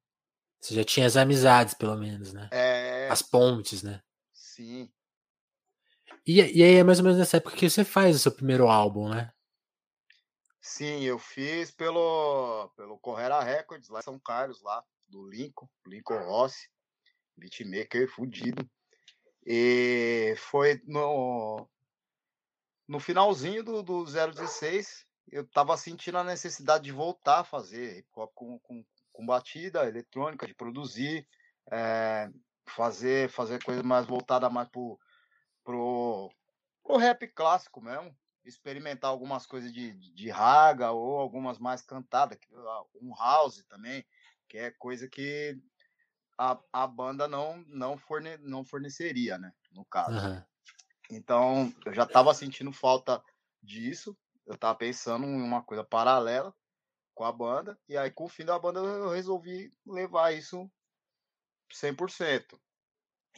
Você 0.63 0.75
já 0.75 0.85
tinha 0.85 1.07
as 1.07 1.17
amizades, 1.17 1.75
pelo 1.75 1.97
menos, 1.97 2.33
né? 2.33 2.49
É. 2.53 3.09
As 3.11 3.21
pontes, 3.21 3.83
né? 3.83 4.01
Sim. 4.33 4.89
E, 6.25 6.37
e 6.37 6.63
aí 6.63 6.77
é 6.77 6.85
mais 6.85 7.01
ou 7.01 7.05
menos 7.05 7.19
nessa 7.19 7.39
época 7.39 7.57
que 7.57 7.69
você 7.69 7.85
faz 7.85 8.15
o 8.15 8.19
seu 8.21 8.31
primeiro 8.31 8.69
álbum, 8.69 9.09
né? 9.09 9.33
Sim, 10.61 11.03
eu 11.03 11.19
fiz 11.19 11.73
pelo, 11.73 12.71
pelo 12.77 12.97
Correra 12.99 13.43
Records, 13.43 13.89
lá 13.89 13.99
em 13.99 14.05
São 14.05 14.21
Carlos, 14.21 14.63
lá, 14.63 14.85
do 15.09 15.29
Lincoln, 15.29 15.69
Lincoln 15.85 16.23
Rossi, 16.23 16.71
beatmaker 17.37 18.09
fudido. 18.09 18.65
E 19.45 20.37
foi 20.39 20.81
no, 20.87 21.69
no 22.87 23.01
finalzinho 23.01 23.65
do, 23.65 23.83
do 23.83 24.05
016, 24.05 25.05
eu 25.33 25.45
tava 25.45 25.77
sentindo 25.77 26.19
a 26.19 26.25
necessidade 26.25 26.85
de 26.85 26.93
voltar 26.93 27.41
a 27.41 27.45
fazer 27.45 27.99
hip 27.99 28.09
hop 28.15 28.31
com, 28.33 28.61
com, 28.61 28.85
com 29.13 29.27
batida 29.27 29.87
eletrônica, 29.87 30.47
de 30.47 30.55
produzir, 30.55 31.27
é, 31.71 32.31
fazer, 32.67 33.29
fazer 33.31 33.63
coisa 33.63 33.83
mais 33.83 34.07
voltada 34.07 34.49
mais 34.49 34.69
pro, 34.69 34.99
pro, 35.65 36.31
pro 36.83 36.97
rap 36.97 37.27
clássico 37.29 37.81
mesmo. 37.81 38.17
Experimentar 38.45 39.09
algumas 39.09 39.47
coisas 39.47 39.73
de, 39.73 39.93
de 39.93 40.29
raga 40.29 40.91
ou 40.91 41.17
algumas 41.17 41.61
mais 41.61 41.81
cantadas, 41.81 42.39
um 43.01 43.15
house 43.15 43.65
também, 43.69 44.05
que 44.49 44.59
é 44.59 44.73
coisa 44.73 45.09
que 45.09 45.57
a, 46.37 46.59
a 46.73 46.87
banda 46.89 47.29
não, 47.29 47.59
não, 47.69 47.97
forne, 47.97 48.37
não 48.39 48.65
forneceria, 48.65 49.39
né? 49.39 49.53
No 49.71 49.85
caso. 49.85 50.27
Uhum. 50.27 50.43
Então, 51.09 51.73
eu 51.87 51.95
já 51.95 52.03
estava 52.03 52.35
sentindo 52.35 52.73
falta 52.73 53.23
disso. 53.63 54.17
Eu 54.45 54.55
estava 54.55 54.77
pensando 54.77 55.25
em 55.25 55.41
uma 55.41 55.63
coisa 55.63 55.85
paralela 55.85 56.53
com 57.15 57.25
a 57.25 57.33
banda. 57.33 57.79
E 57.89 57.97
aí, 57.97 58.11
com 58.11 58.25
o 58.25 58.29
fim 58.29 58.45
da 58.45 58.59
banda, 58.59 58.81
eu 58.81 59.11
resolvi 59.11 59.73
levar 59.87 60.33
isso 60.33 60.71
100%. 61.73 62.59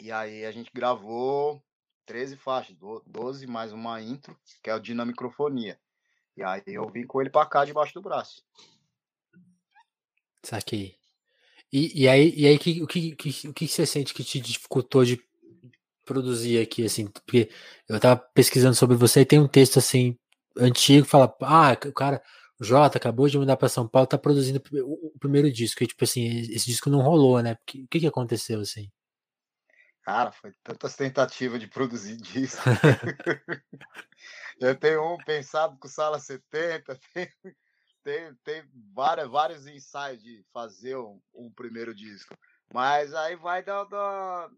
E 0.00 0.10
aí, 0.10 0.44
a 0.44 0.52
gente 0.52 0.70
gravou 0.72 1.62
13 2.06 2.37
faixas, 2.37 2.76
12 3.06 3.46
mais 3.46 3.72
uma 3.72 4.00
intro, 4.00 4.38
que 4.62 4.70
é 4.70 4.74
o 4.74 4.80
Dinamicrofonia. 4.80 5.78
E 6.37 6.42
aí, 6.42 6.62
eu 6.66 6.88
vim 6.88 7.06
com 7.06 7.20
ele 7.20 7.30
para 7.30 7.46
cá, 7.46 7.64
debaixo 7.64 7.94
do 7.94 8.02
braço. 8.02 8.44
Saquei. 10.42 10.96
E, 11.72 12.02
e 12.02 12.08
aí, 12.08 12.32
e 12.37 12.46
aí 12.46 12.58
que, 12.58 12.82
o, 12.82 12.87
que, 12.87 13.16
que, 13.16 13.48
o 13.48 13.52
que 13.52 13.66
você 13.66 13.84
sente 13.84 14.14
que 14.14 14.22
te 14.22 14.38
dificultou 14.38 15.04
de 15.04 15.20
produzir 16.04 16.60
aqui, 16.60 16.84
assim, 16.84 17.06
porque 17.06 17.50
eu 17.88 17.98
tava 17.98 18.16
pesquisando 18.34 18.74
sobre 18.74 18.96
você 18.96 19.20
e 19.20 19.26
tem 19.26 19.40
um 19.40 19.48
texto 19.48 19.78
assim 19.78 20.16
antigo 20.56 21.06
fala, 21.06 21.34
ah, 21.42 21.76
o 21.87 21.92
cara, 21.92 22.22
o 22.61 22.64
Jota 22.64 22.99
acabou 22.99 23.29
de 23.29 23.38
mudar 23.38 23.57
para 23.57 23.69
São 23.69 23.87
Paulo, 23.88 24.07
tá 24.07 24.17
produzindo 24.17 24.62
o, 24.85 25.19
primeiro 25.19 25.51
disco, 25.51 25.83
e 25.83 25.87
tipo 25.87 26.05
assim, 26.05 26.40
esse 26.40 26.67
disco 26.67 26.88
não 26.88 27.01
rolou, 27.01 27.43
né? 27.43 27.53
O 27.55 27.59
que, 27.67 27.87
que 27.87 28.07
aconteceu 28.07 28.61
assim? 28.61 28.90
Cara, 30.03 30.31
foi 30.31 30.53
tantas 30.62 30.95
tentativas 30.95 31.59
de 31.59 31.67
produzir 31.67 32.17
disco. 32.21 32.62
Eu 34.61 34.79
tenho 34.79 35.14
um 35.14 35.17
pensado 35.19 35.77
com 35.79 35.88
Sala 35.88 36.21
70, 36.21 36.99
tem, 37.12 37.29
tem, 38.05 38.35
tem 38.45 38.64
várias, 38.95 39.29
vários 39.29 39.67
ensaios 39.67 40.23
de 40.23 40.45
fazer 40.53 40.97
um, 40.97 41.21
um 41.35 41.51
primeiro 41.51 41.95
disco. 41.95 42.37
Mas 42.73 43.14
aí 43.14 43.35
vai 43.35 43.62
da, 43.62 43.83
da, 43.85 44.51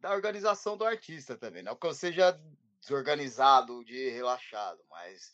da, 0.00 0.12
organização 0.12 0.76
do 0.76 0.84
artista 0.84 1.36
também. 1.36 1.62
Não 1.62 1.74
que 1.74 1.86
eu 1.86 1.94
seja 1.94 2.38
desorganizado 2.80 3.84
de 3.84 4.10
relaxado, 4.10 4.80
mas 4.90 5.32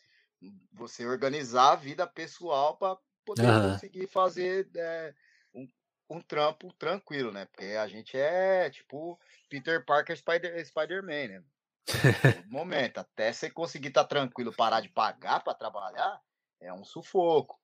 você 0.72 1.06
organizar 1.06 1.72
a 1.72 1.76
vida 1.76 2.06
pessoal 2.06 2.76
para 2.76 2.96
poder 3.24 3.46
uhum. 3.46 3.72
conseguir 3.72 4.06
fazer 4.06 4.68
é, 4.76 5.14
um, 5.54 5.68
um 6.10 6.20
trampo 6.20 6.72
tranquilo, 6.74 7.32
né? 7.32 7.46
Porque 7.46 7.64
a 7.74 7.88
gente 7.88 8.16
é 8.16 8.70
tipo 8.70 9.18
Peter 9.48 9.84
Parker 9.84 10.16
Spider, 10.16 10.64
Spider-Man, 10.64 11.28
né? 11.28 11.44
momento, 12.50 12.98
até 12.98 13.32
você 13.32 13.50
conseguir 13.50 13.88
estar 13.88 14.04
tá 14.04 14.08
tranquilo, 14.08 14.52
parar 14.52 14.80
de 14.80 14.88
pagar 14.88 15.42
para 15.42 15.54
trabalhar, 15.54 16.20
é 16.60 16.72
um 16.72 16.84
sufoco. 16.84 17.58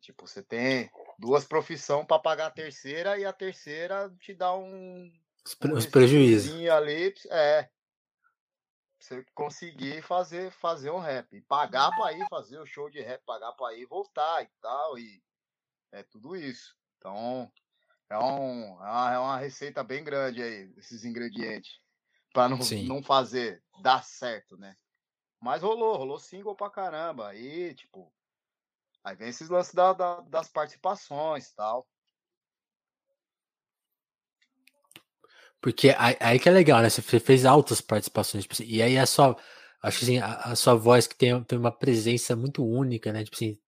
Tipo, 0.00 0.26
você 0.26 0.42
tem 0.42 0.90
duas 1.18 1.44
profissões 1.44 2.06
para 2.06 2.18
pagar 2.18 2.46
a 2.46 2.50
terceira 2.50 3.18
e 3.18 3.24
a 3.24 3.32
terceira 3.32 4.12
te 4.20 4.34
dá 4.34 4.54
um. 4.54 5.10
Os, 5.44 5.56
um 5.64 5.74
os 5.74 5.86
prejuízos. 5.86 6.52
Ali, 6.70 7.14
é. 7.30 7.68
Você 8.98 9.24
conseguir 9.34 10.02
fazer, 10.02 10.50
fazer 10.52 10.90
um 10.90 10.98
rap. 10.98 11.32
E 11.34 11.40
pagar 11.42 11.90
para 11.94 12.12
ir 12.12 12.26
fazer 12.28 12.58
o 12.58 12.66
show 12.66 12.90
de 12.90 13.00
rap, 13.00 13.22
pagar 13.24 13.52
para 13.52 13.74
ir 13.76 13.86
voltar 13.86 14.42
e 14.42 14.48
tal. 14.60 14.98
E 14.98 15.22
é 15.92 16.02
tudo 16.02 16.36
isso. 16.36 16.76
Então, 16.98 17.50
é, 18.10 18.18
um, 18.18 18.84
é, 18.84 18.90
uma, 18.90 19.12
é 19.14 19.18
uma 19.18 19.38
receita 19.38 19.84
bem 19.84 20.02
grande 20.02 20.42
aí, 20.42 20.72
esses 20.76 21.04
ingredientes. 21.04 21.80
para 22.32 22.48
não, 22.48 22.58
não 22.86 23.02
fazer 23.02 23.62
dar 23.82 24.02
certo, 24.02 24.56
né? 24.56 24.76
Mas 25.40 25.62
rolou, 25.62 25.96
rolou 25.96 26.18
single 26.18 26.56
pra 26.56 26.68
caramba. 26.68 27.28
Aí, 27.28 27.72
tipo, 27.74 28.12
Aí 29.08 29.16
vem 29.16 29.28
esses 29.28 29.48
lances 29.48 29.72
da, 29.72 29.92
da, 29.92 30.20
das 30.20 30.48
participações 30.48 31.48
e 31.48 31.56
tal. 31.56 31.88
Porque 35.60 35.94
aí, 35.98 36.38
que 36.38 36.48
é 36.48 36.52
legal, 36.52 36.80
né? 36.82 36.88
Você 36.88 37.02
fez 37.20 37.44
altas 37.44 37.80
participações. 37.80 38.44
Tipo 38.44 38.54
assim, 38.54 38.64
e 38.64 38.82
aí 38.82 38.96
a 38.98 39.06
sua. 39.06 39.36
Acho 39.82 40.04
assim, 40.04 40.18
a, 40.18 40.34
a, 40.36 40.56
sua 40.56 40.74
voz 40.74 41.06
que 41.06 41.16
tem, 41.16 41.42
tem 41.44 41.58
uma 41.58 41.72
presença 41.72 42.36
muito 42.36 42.64
única, 42.64 43.12
né? 43.12 43.24
Tipo 43.24 43.36
assim. 43.36 43.58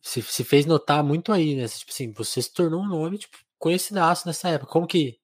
Se, 0.00 0.22
se 0.22 0.44
fez 0.44 0.66
notar 0.66 1.02
muito 1.02 1.32
aí, 1.32 1.56
né? 1.56 1.66
Tipo 1.68 1.90
assim, 1.92 2.12
você 2.12 2.40
se 2.42 2.52
tornou 2.52 2.82
um 2.82 2.88
nome, 2.88 3.18
tipo, 3.18 3.36
conhecidaço 3.58 4.26
nessa 4.26 4.48
época. 4.50 4.72
Como 4.72 4.86
que. 4.86 5.18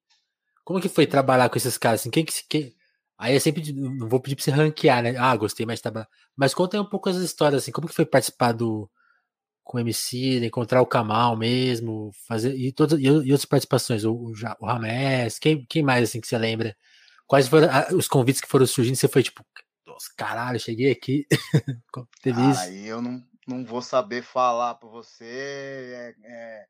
Como 0.64 0.80
que 0.80 0.88
foi 0.88 1.06
trabalhar 1.06 1.48
com 1.50 1.56
esses 1.58 1.78
caras? 1.78 2.00
Assim, 2.00 2.10
quem 2.10 2.24
que. 2.24 2.32
Quem, 2.48 2.74
aí 3.18 3.36
é 3.36 3.40
sempre. 3.40 3.72
Não 3.72 4.08
vou 4.08 4.20
pedir 4.20 4.36
pra 4.36 4.44
você 4.44 4.50
ranquear, 4.50 5.02
né? 5.02 5.16
Ah, 5.16 5.36
gostei 5.36 5.66
mais 5.66 5.78
de 5.78 5.84
trabalhar. 5.84 6.08
Mas 6.36 6.54
conta 6.54 6.76
aí 6.76 6.80
um 6.80 6.88
pouco 6.88 7.08
as 7.08 7.16
histórias, 7.16 7.62
assim. 7.62 7.72
Como 7.72 7.88
que 7.88 7.94
foi 7.94 8.06
participar 8.06 8.52
do 8.52 8.90
com 9.64 9.78
o 9.78 9.80
MC, 9.80 10.44
encontrar 10.44 10.82
o 10.82 10.86
Kamal 10.86 11.36
mesmo, 11.36 12.12
fazer 12.28 12.54
e, 12.54 12.70
todas, 12.70 13.00
e, 13.00 13.08
outras 13.10 13.46
participações, 13.46 14.04
o, 14.04 14.12
o, 14.12 14.32
o 14.60 14.66
Ramés, 14.66 15.38
quem, 15.38 15.64
quem 15.64 15.82
mais 15.82 16.08
assim 16.08 16.20
que 16.20 16.26
você 16.26 16.36
lembra? 16.36 16.76
Quais 17.26 17.48
foram 17.48 17.68
os 17.96 18.06
convites 18.06 18.42
que 18.42 18.48
foram 18.48 18.66
surgindo? 18.66 18.96
Você 18.96 19.08
foi 19.08 19.22
tipo, 19.22 19.42
nossa, 19.86 20.10
caralho, 20.16 20.60
cheguei 20.60 20.92
aqui. 20.92 21.26
Teve 22.22 22.36
Cara, 22.36 22.50
isso? 22.50 22.60
Aí 22.60 22.86
eu 22.86 23.00
não, 23.00 23.26
não 23.46 23.64
vou 23.64 23.80
saber 23.80 24.22
falar 24.22 24.74
para 24.74 24.88
você 24.88 26.14
é, 26.14 26.14
é, 26.24 26.66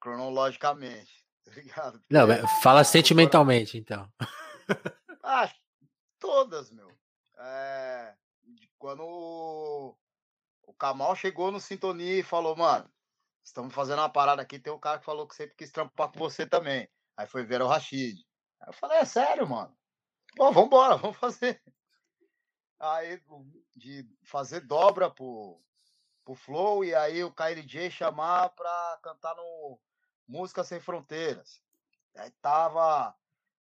cronologicamente, 0.00 1.24
tá 1.44 1.52
ligado? 1.52 2.00
Porque 2.00 2.14
não, 2.14 2.48
fala 2.62 2.82
sentimentalmente, 2.82 3.76
então. 3.76 4.08
Ah, 5.22 5.52
todas, 6.18 6.70
meu. 6.70 6.90
É, 7.38 8.14
quando 8.78 9.96
o 10.66 10.74
Kamal 10.74 11.14
chegou 11.16 11.50
no 11.50 11.60
Sintonia 11.60 12.20
e 12.20 12.22
falou, 12.22 12.56
mano, 12.56 12.90
estamos 13.42 13.74
fazendo 13.74 13.98
uma 13.98 14.08
parada 14.08 14.42
aqui, 14.42 14.58
tem 14.58 14.72
um 14.72 14.78
cara 14.78 14.98
que 14.98 15.04
falou 15.04 15.26
que 15.26 15.34
sempre 15.34 15.54
quis 15.56 15.70
trampar 15.70 16.10
com 16.10 16.18
você 16.18 16.46
também. 16.46 16.88
Aí 17.16 17.26
foi 17.26 17.44
ver 17.44 17.62
o 17.62 17.66
Rashid. 17.66 18.18
Aí 18.60 18.68
eu 18.68 18.72
falei, 18.72 18.98
é 18.98 19.04
sério, 19.04 19.48
mano? 19.48 19.76
Pô, 20.36 20.50
vambora, 20.50 20.96
vamos 20.96 21.16
fazer. 21.16 21.62
Aí, 22.78 23.22
de 23.76 24.06
fazer 24.24 24.60
dobra 24.60 25.10
pro, 25.10 25.60
pro 26.24 26.34
Flow, 26.34 26.84
e 26.84 26.94
aí 26.94 27.22
o 27.22 27.32
KLJ 27.32 27.90
chamar 27.90 28.50
pra 28.50 28.98
cantar 29.02 29.34
no 29.36 29.78
Música 30.26 30.64
Sem 30.64 30.80
Fronteiras. 30.80 31.62
Aí 32.16 32.30
tava 32.42 33.14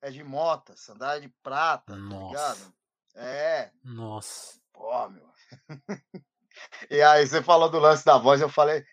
Ed 0.02 0.22
Mota, 0.24 0.76
Sandália 0.76 1.20
de 1.20 1.28
Prata, 1.42 1.94
Nossa. 1.94 2.18
tá 2.18 2.54
ligado? 2.54 2.74
É. 3.14 3.70
Nossa. 3.84 4.60
Pô, 4.72 5.08
meu. 5.08 5.30
E 6.90 7.00
aí 7.02 7.26
você 7.26 7.42
falou 7.42 7.70
do 7.70 7.78
lance 7.78 8.04
da 8.04 8.18
voz, 8.18 8.40
eu 8.40 8.48
falei, 8.48 8.84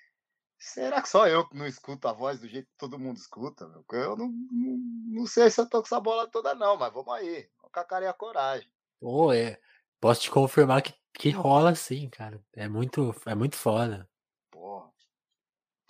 será 0.57 1.01
que 1.01 1.09
só 1.09 1.27
eu 1.27 1.47
que 1.47 1.55
não 1.55 1.65
escuto 1.65 2.07
a 2.07 2.13
voz 2.13 2.39
do 2.39 2.47
jeito 2.47 2.67
que 2.67 2.77
todo 2.77 2.99
mundo 2.99 3.17
escuta? 3.17 3.67
Meu? 3.67 3.85
Eu 3.91 4.17
não, 4.17 4.27
não, 4.27 4.77
não, 5.19 5.25
sei 5.25 5.49
se 5.49 5.59
eu 5.61 5.69
tô 5.69 5.79
com 5.79 5.87
essa 5.87 5.99
bola 5.99 6.29
toda 6.29 6.55
não, 6.55 6.77
mas 6.77 6.93
vamos 6.93 7.13
aí, 7.13 7.49
vamos 7.57 7.71
com 7.71 7.79
a 7.79 7.85
cara 7.85 8.05
e 8.05 8.07
a 8.07 8.13
coragem. 8.13 8.71
Pô, 8.99 9.33
é, 9.33 9.59
posso 9.99 10.21
te 10.21 10.31
confirmar 10.31 10.81
que, 10.81 10.93
que 11.13 11.29
rola 11.29 11.75
sim, 11.75 12.09
cara, 12.09 12.43
é 12.53 12.67
muito, 12.67 13.15
é 13.25 13.35
muito 13.35 13.55
foda. 13.55 14.09
Pô, 14.51 14.91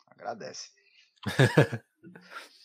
agradece. 0.07 0.71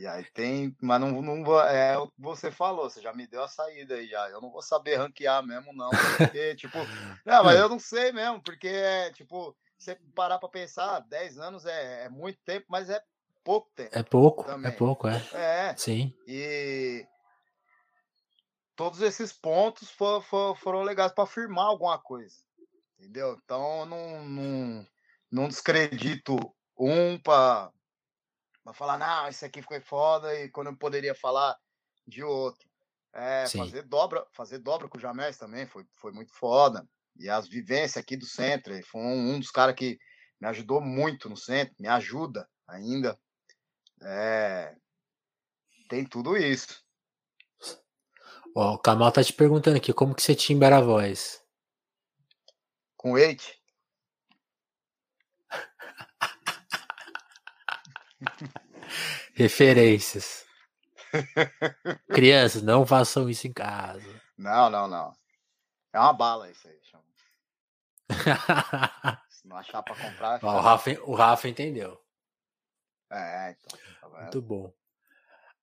E 0.00 0.06
aí 0.06 0.24
tem, 0.32 0.74
mas 0.80 0.98
não, 0.98 1.20
não 1.20 1.60
é 1.60 1.98
o 1.98 2.08
que 2.08 2.22
você 2.22 2.50
falou, 2.50 2.88
você 2.88 3.02
já 3.02 3.12
me 3.12 3.26
deu 3.26 3.44
a 3.44 3.48
saída 3.48 3.96
aí 3.96 4.06
já. 4.06 4.30
Eu 4.30 4.40
não 4.40 4.50
vou 4.50 4.62
saber 4.62 4.96
ranquear 4.96 5.44
mesmo, 5.46 5.74
não. 5.74 5.90
Porque, 6.16 6.54
tipo, 6.56 6.78
não, 7.22 7.44
mas 7.44 7.60
eu 7.60 7.68
não 7.68 7.78
sei 7.78 8.10
mesmo, 8.10 8.40
porque 8.42 8.66
é, 8.66 9.12
tipo, 9.12 9.54
você 9.78 9.98
parar 10.14 10.38
pra 10.38 10.48
pensar, 10.48 11.00
10 11.00 11.38
anos 11.38 11.66
é, 11.66 12.06
é 12.06 12.08
muito 12.08 12.38
tempo, 12.46 12.64
mas 12.70 12.88
é 12.88 12.98
pouco 13.44 13.70
tempo. 13.76 13.90
É 13.92 14.02
pouco, 14.02 14.42
é 14.44 14.46
também. 14.46 14.72
é 14.72 14.74
pouco, 14.74 15.06
é. 15.06 15.22
É. 15.34 15.76
Sim. 15.76 16.14
E 16.26 17.06
todos 18.74 19.02
esses 19.02 19.34
pontos 19.34 19.90
for, 19.90 20.22
for, 20.22 20.56
foram 20.56 20.80
legais 20.80 21.12
para 21.12 21.24
afirmar 21.24 21.66
alguma 21.66 21.98
coisa. 21.98 22.36
Entendeu? 22.98 23.38
Então 23.44 23.84
não, 23.84 24.24
não, 24.24 24.86
não 25.30 25.46
descredito 25.46 26.38
um 26.78 27.18
para 27.18 27.70
Vai 28.64 28.74
falar, 28.74 28.98
não, 28.98 29.28
isso 29.28 29.44
aqui 29.44 29.62
foi 29.62 29.80
foda, 29.80 30.34
e 30.38 30.50
quando 30.50 30.68
eu 30.68 30.76
poderia 30.76 31.14
falar 31.14 31.56
de 32.06 32.22
outro. 32.22 32.68
É, 33.12 33.46
fazer 33.48 33.82
dobra, 33.82 34.24
fazer 34.32 34.58
dobra 34.58 34.88
com 34.88 34.96
o 34.96 35.00
Jamés 35.00 35.36
também 35.36 35.66
foi, 35.66 35.84
foi 35.96 36.12
muito 36.12 36.32
foda. 36.32 36.88
E 37.16 37.28
as 37.28 37.48
vivências 37.48 37.96
aqui 37.96 38.16
do 38.16 38.26
centro, 38.26 38.72
ele 38.72 38.82
foi 38.82 39.00
um, 39.00 39.34
um 39.34 39.40
dos 39.40 39.50
caras 39.50 39.74
que 39.74 39.98
me 40.40 40.48
ajudou 40.48 40.80
muito 40.80 41.28
no 41.28 41.36
centro, 41.36 41.74
me 41.78 41.88
ajuda 41.88 42.48
ainda. 42.66 43.18
É, 44.02 44.74
tem 45.88 46.04
tudo 46.04 46.36
isso. 46.36 46.82
Ó, 48.54 48.74
o 48.74 48.78
Kamal 48.78 49.12
tá 49.12 49.22
te 49.22 49.32
perguntando 49.32 49.76
aqui, 49.76 49.92
como 49.92 50.14
que 50.14 50.22
você 50.22 50.34
timbra 50.34 50.76
a 50.76 50.80
voz? 50.80 51.42
Com 52.96 53.18
eight. 53.18 53.59
Referências. 59.34 60.44
Crianças, 62.08 62.62
não 62.62 62.86
façam 62.86 63.28
isso 63.28 63.46
em 63.46 63.52
casa. 63.52 64.20
Não, 64.36 64.70
não, 64.70 64.86
não. 64.86 65.12
É 65.92 65.98
uma 65.98 66.12
bala 66.12 66.50
isso 66.50 66.68
aí. 66.68 66.78
Chama. 66.82 67.04
Se 69.28 69.46
não 69.48 69.56
achar 69.56 69.82
pra 69.82 69.94
comprar. 69.94 70.40
Ó, 70.42 70.56
o, 70.56 70.60
Rafa, 70.60 70.90
o 71.02 71.14
Rafa 71.14 71.48
entendeu. 71.48 72.00
É, 73.10 73.50
então. 73.50 73.78
Tá 74.00 74.08
Muito 74.22 74.42
bom. 74.42 74.72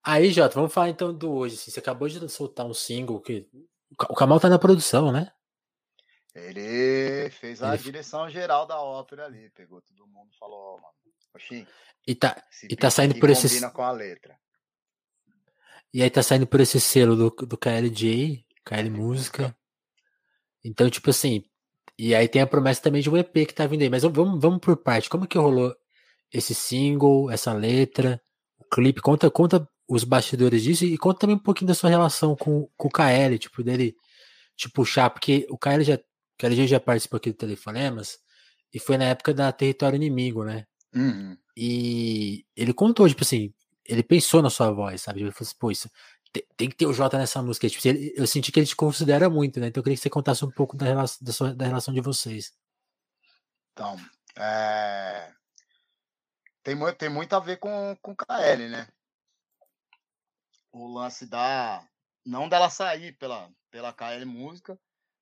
Aí, 0.03 0.31
Jota, 0.31 0.55
vamos 0.55 0.73
falar 0.73 0.89
então 0.89 1.13
do 1.13 1.31
hoje. 1.31 1.55
Assim, 1.55 1.71
você 1.71 1.79
acabou 1.79 2.07
de 2.07 2.29
soltar 2.29 2.65
um 2.65 2.73
single 2.73 3.21
que. 3.21 3.49
O 4.09 4.15
Kamal 4.15 4.39
tá 4.39 4.49
na 4.49 4.59
produção, 4.59 5.11
né? 5.11 5.31
Ele 6.35 7.29
fez 7.31 7.63
a 7.63 7.73
Ele... 7.73 7.83
direção 7.83 8.29
geral 8.29 8.65
da 8.65 8.79
ópera 8.79 9.25
ali. 9.25 9.49
Pegou 9.51 9.81
todo 9.81 10.07
mundo 10.07 10.29
e 10.31 10.37
falou, 10.37 10.75
oh, 10.75 10.81
mano, 10.81 10.93
Oxi, 11.37 11.67
e 12.07 12.15
tá, 12.15 12.43
e 12.69 12.75
tá 12.75 12.89
saindo 12.89 13.19
por 13.19 13.29
esse. 13.29 13.61
com 13.71 13.81
a 13.81 13.91
letra. 13.91 14.37
E 15.93 16.01
aí 16.01 16.09
tá 16.09 16.21
saindo 16.21 16.45
por 16.45 16.59
esse 16.59 16.79
selo 16.79 17.15
do, 17.15 17.29
do 17.45 17.57
KLJ, 17.57 18.45
KL 18.65 18.89
Música. 18.89 19.55
Então, 20.63 20.89
tipo 20.89 21.09
assim. 21.09 21.43
E 21.97 22.13
aí 22.13 22.27
tem 22.27 22.41
a 22.41 22.47
promessa 22.47 22.81
também 22.81 23.01
de 23.01 23.09
um 23.09 23.17
EP 23.17 23.33
que 23.33 23.53
tá 23.53 23.65
vindo 23.65 23.81
aí. 23.81 23.89
Mas 23.89 24.03
vamos, 24.03 24.39
vamos 24.39 24.59
por 24.59 24.77
parte. 24.77 25.09
Como 25.09 25.27
que 25.27 25.37
rolou 25.37 25.75
esse 26.31 26.53
single, 26.53 27.31
essa 27.31 27.53
letra, 27.53 28.21
o 28.59 28.65
clipe? 28.65 29.01
Conta, 29.01 29.31
conta 29.31 29.67
os 29.87 30.03
bastidores 30.03 30.63
disso 30.63 30.85
e 30.85 30.97
conta 30.97 31.21
também 31.21 31.35
um 31.35 31.39
pouquinho 31.39 31.69
da 31.69 31.73
sua 31.73 31.89
relação 31.89 32.35
com, 32.35 32.69
com 32.77 32.87
o 32.87 32.91
KL, 32.91 33.37
tipo, 33.39 33.63
dele 33.63 33.95
te 34.55 34.69
puxar, 34.69 35.09
porque 35.09 35.47
o 35.49 35.57
KL 35.57 35.83
já, 35.83 35.95
o 35.95 35.99
KLJ 36.37 36.67
já 36.67 36.79
participou 36.79 37.17
aqui 37.17 37.31
do 37.31 37.37
Telefonemas 37.37 38.17
e 38.73 38.79
foi 38.79 38.97
na 38.97 39.05
época 39.05 39.33
da 39.33 39.51
Território 39.51 39.95
Inimigo, 39.95 40.43
né? 40.43 40.65
Uhum. 40.93 41.37
E 41.55 42.45
ele 42.55 42.73
contou, 42.73 43.07
tipo 43.07 43.23
assim, 43.23 43.53
ele 43.85 44.03
pensou 44.03 44.41
na 44.41 44.49
sua 44.49 44.71
voz, 44.71 45.01
sabe? 45.01 45.21
Ele 45.21 45.31
falou 45.31 45.47
assim, 45.47 45.57
pô, 45.57 45.71
isso, 45.71 45.89
tem, 46.31 46.43
tem, 46.55 46.69
que 46.69 46.75
ter 46.75 46.85
o 46.85 46.93
Jota 46.93 47.17
nessa 47.17 47.41
música. 47.41 47.69
Tipo, 47.69 47.87
ele, 47.87 48.13
eu 48.15 48.27
senti 48.27 48.51
que 48.51 48.59
ele 48.59 48.67
te 48.67 48.75
considera 48.75 49.29
muito, 49.29 49.59
né? 49.59 49.67
Então 49.67 49.79
eu 49.79 49.83
queria 49.83 49.95
que 49.97 50.03
você 50.03 50.09
contasse 50.09 50.43
um 50.43 50.51
pouco 50.51 50.75
da 50.75 50.85
relação, 50.85 51.17
da, 51.21 51.31
sua, 51.31 51.53
da 51.53 51.65
relação 51.65 51.93
de 51.93 52.01
vocês. 52.01 52.53
Então, 53.71 53.95
é... 54.35 55.31
tem, 56.63 56.75
muito, 56.75 56.97
tem 56.97 57.09
muito 57.09 57.33
a 57.33 57.39
ver 57.39 57.57
com, 57.57 57.95
com 58.01 58.11
o 58.11 58.15
KL, 58.15 58.69
né? 58.69 58.87
O 60.71 60.87
lance 60.87 61.25
da. 61.25 61.87
Não 62.25 62.49
dela 62.49 62.69
sair 62.69 63.13
pela, 63.13 63.49
pela 63.71 63.93
KL 63.93 64.25
Música, 64.25 64.77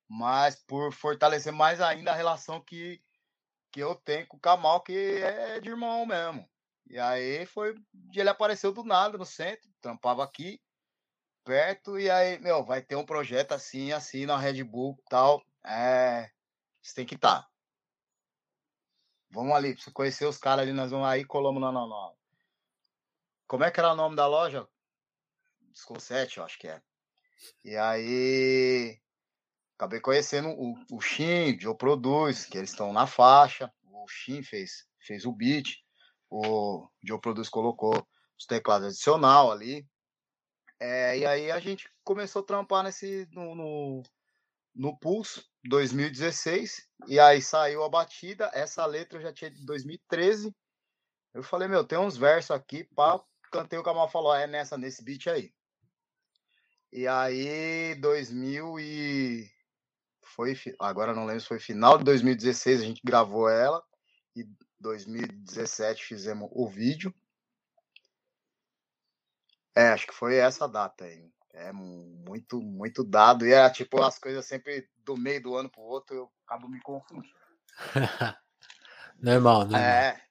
mas 0.08 0.56
por 0.66 0.92
fortalecer 0.92 1.52
mais 1.52 1.80
ainda 1.80 2.10
a 2.10 2.16
relação 2.16 2.60
que, 2.60 3.00
que 3.70 3.80
eu 3.80 3.94
tenho 3.94 4.26
com 4.26 4.36
o 4.36 4.40
Kamal, 4.40 4.80
que 4.82 4.92
é 4.92 5.60
de 5.60 5.68
irmão 5.68 6.06
mesmo. 6.06 6.48
E 6.88 6.98
aí 6.98 7.46
foi. 7.46 7.74
Ele 8.14 8.28
apareceu 8.28 8.72
do 8.72 8.84
nada 8.84 9.18
no 9.18 9.24
centro, 9.26 9.68
trampava 9.80 10.22
aqui, 10.24 10.60
perto, 11.44 11.98
e 11.98 12.10
aí, 12.10 12.38
meu, 12.40 12.64
vai 12.64 12.82
ter 12.82 12.96
um 12.96 13.04
projeto 13.04 13.52
assim, 13.52 13.92
assim, 13.92 14.26
na 14.26 14.36
Red 14.36 14.62
Bull 14.64 15.00
tal. 15.08 15.42
É. 15.64 16.30
Você 16.82 16.94
tem 16.94 17.06
que 17.06 17.16
estar. 17.16 17.42
Tá. 17.42 17.48
Vamos 19.30 19.54
ali, 19.54 19.74
pra 19.74 19.82
você 19.82 19.90
conhecer 19.90 20.26
os 20.26 20.38
caras 20.38 20.62
ali, 20.62 20.72
nós 20.72 20.90
vamos 20.90 21.06
aí 21.06 21.24
colamos 21.24 21.60
na, 21.60 21.72
na. 21.72 22.12
Como 23.46 23.64
é 23.64 23.70
que 23.70 23.80
era 23.80 23.92
o 23.92 23.96
nome 23.96 24.16
da 24.16 24.26
loja? 24.26 24.68
Disconsete, 25.72 26.38
eu 26.38 26.44
acho 26.44 26.58
que 26.58 26.68
é. 26.68 26.80
E 27.64 27.76
aí. 27.76 29.00
Acabei 29.76 30.00
conhecendo 30.00 30.48
o, 30.48 30.74
o 30.90 31.00
Shin, 31.00 31.58
Joe 31.60 31.76
Produz, 31.76 32.44
que 32.44 32.58
eles 32.58 32.70
estão 32.70 32.92
na 32.92 33.06
faixa. 33.06 33.72
O 33.84 34.08
Shin 34.08 34.42
fez, 34.42 34.86
fez 35.00 35.24
o 35.24 35.32
beat 35.32 35.86
o 36.30 36.88
Joe 37.02 37.20
Produce 37.20 37.50
colocou 37.50 38.06
os 38.38 38.46
teclados 38.46 38.88
adicional 38.88 39.50
ali. 39.50 39.86
É, 40.78 41.18
e 41.18 41.26
aí 41.26 41.50
a 41.50 41.58
gente 41.58 41.90
começou 42.04 42.42
a 42.42 42.46
trampar 42.46 42.84
nesse 42.84 43.26
no, 43.32 43.54
no, 43.54 44.02
no 44.74 44.98
Pulso 44.98 45.44
2016 45.64 46.86
e 47.08 47.18
aí 47.18 47.40
saiu 47.40 47.82
a 47.82 47.88
batida. 47.88 48.50
Essa 48.52 48.84
letra 48.84 49.18
eu 49.18 49.22
já 49.22 49.32
tinha 49.32 49.50
de 49.50 49.64
2013. 49.64 50.54
Eu 51.32 51.42
falei, 51.42 51.68
meu, 51.68 51.84
tem 51.84 51.98
uns 51.98 52.16
versos 52.16 52.50
aqui, 52.50 52.84
pá, 52.84 53.22
cantei 53.50 53.78
o 53.78 53.82
Kamal 53.82 54.08
falou, 54.08 54.34
é 54.34 54.46
nessa 54.46 54.76
nesse 54.76 55.02
beat 55.02 55.26
aí. 55.28 55.54
E 56.92 57.06
aí 57.06 57.94
2000 57.96 58.80
e 58.80 59.50
foi 60.36 60.54
agora 60.78 61.14
não 61.14 61.24
lembro 61.24 61.40
se 61.40 61.48
foi 61.48 61.58
final 61.58 61.96
de 61.96 62.04
2016 62.04 62.82
a 62.82 62.84
gente 62.84 63.00
gravou 63.02 63.48
ela 63.48 63.82
e 64.36 64.46
2017 64.78 66.04
fizemos 66.04 66.50
o 66.52 66.68
vídeo. 66.68 67.12
É, 69.74 69.88
acho 69.88 70.06
que 70.06 70.14
foi 70.14 70.36
essa 70.36 70.68
data 70.68 71.04
aí. 71.04 71.30
É 71.52 71.72
muito, 71.72 72.60
muito 72.60 73.02
dado. 73.02 73.46
E 73.46 73.52
é 73.52 73.68
tipo 73.70 74.02
as 74.02 74.18
coisas 74.18 74.44
sempre 74.44 74.88
do 74.98 75.16
meio 75.16 75.42
do 75.42 75.56
ano 75.56 75.70
pro 75.70 75.80
outro, 75.80 76.14
eu 76.14 76.32
acabo 76.44 76.68
me 76.68 76.80
confundindo. 76.82 77.34
normal, 79.18 79.60
normal. 79.60 79.80
É. 79.80 80.22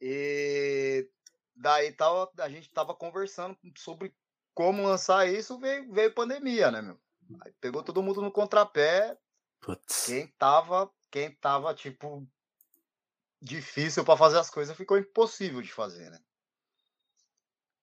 E 0.00 1.08
daí 1.56 1.92
tava, 1.92 2.30
a 2.38 2.48
gente 2.50 2.70
tava 2.70 2.94
conversando 2.94 3.56
sobre 3.76 4.14
como 4.54 4.82
lançar 4.82 5.26
isso, 5.26 5.58
veio, 5.58 5.90
veio 5.92 6.14
pandemia, 6.14 6.70
né, 6.70 6.82
meu? 6.82 7.00
Aí 7.40 7.52
pegou 7.60 7.82
todo 7.82 8.02
mundo 8.02 8.20
no 8.20 8.30
contrapé. 8.30 9.16
Putz. 9.60 10.06
Quem 10.06 10.26
tava, 10.38 10.90
quem 11.10 11.30
tava, 11.30 11.74
tipo, 11.74 12.26
difícil 13.40 14.04
para 14.04 14.16
fazer 14.16 14.38
as 14.38 14.50
coisas, 14.50 14.76
ficou 14.76 14.98
impossível 14.98 15.62
de 15.62 15.72
fazer, 15.72 16.10
né? 16.10 16.20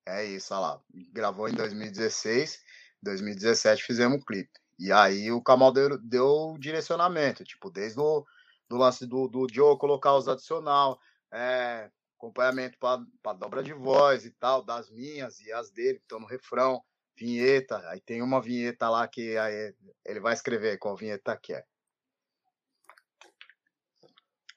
É 0.06 0.26
isso, 0.26 0.54
olha 0.54 0.62
lá. 0.62 0.82
Gravou 1.12 1.48
em 1.48 1.54
2016, 1.54 2.64
2017 3.02 3.84
fizemos 3.84 4.22
o 4.22 4.26
clipe. 4.26 4.52
E 4.78 4.92
aí 4.92 5.32
o 5.32 5.42
Kamal 5.42 5.72
deu, 5.72 5.98
deu 5.98 6.56
direcionamento, 6.60 7.44
tipo, 7.44 7.70
desde 7.70 8.00
o 8.00 8.26
do 8.70 8.78
lance 8.78 9.06
do, 9.06 9.28
do 9.28 9.48
Joe 9.52 9.78
colocar 9.78 10.16
os 10.16 10.28
adicional, 10.28 11.00
é, 11.32 11.90
acompanhamento 12.16 12.78
para 12.78 13.34
dobra 13.34 13.64
de 13.64 13.74
voz 13.74 14.26
e 14.26 14.32
tal, 14.32 14.64
das 14.64 14.90
minhas 14.92 15.40
e 15.40 15.52
as 15.52 15.72
dele, 15.72 15.98
que 15.98 16.04
estão 16.04 16.20
no 16.20 16.28
refrão, 16.28 16.84
vinheta. 17.20 17.78
Aí 17.90 18.00
tem 18.00 18.22
uma 18.22 18.42
vinheta 18.42 18.90
lá 18.90 19.08
que 19.08 19.38
aí 19.38 19.76
ele 20.06 20.20
vai 20.20 20.34
escrever 20.34 20.78
qual 20.78 20.96
vinheta 20.96 21.38
que 21.38 21.54
é. 21.54 21.64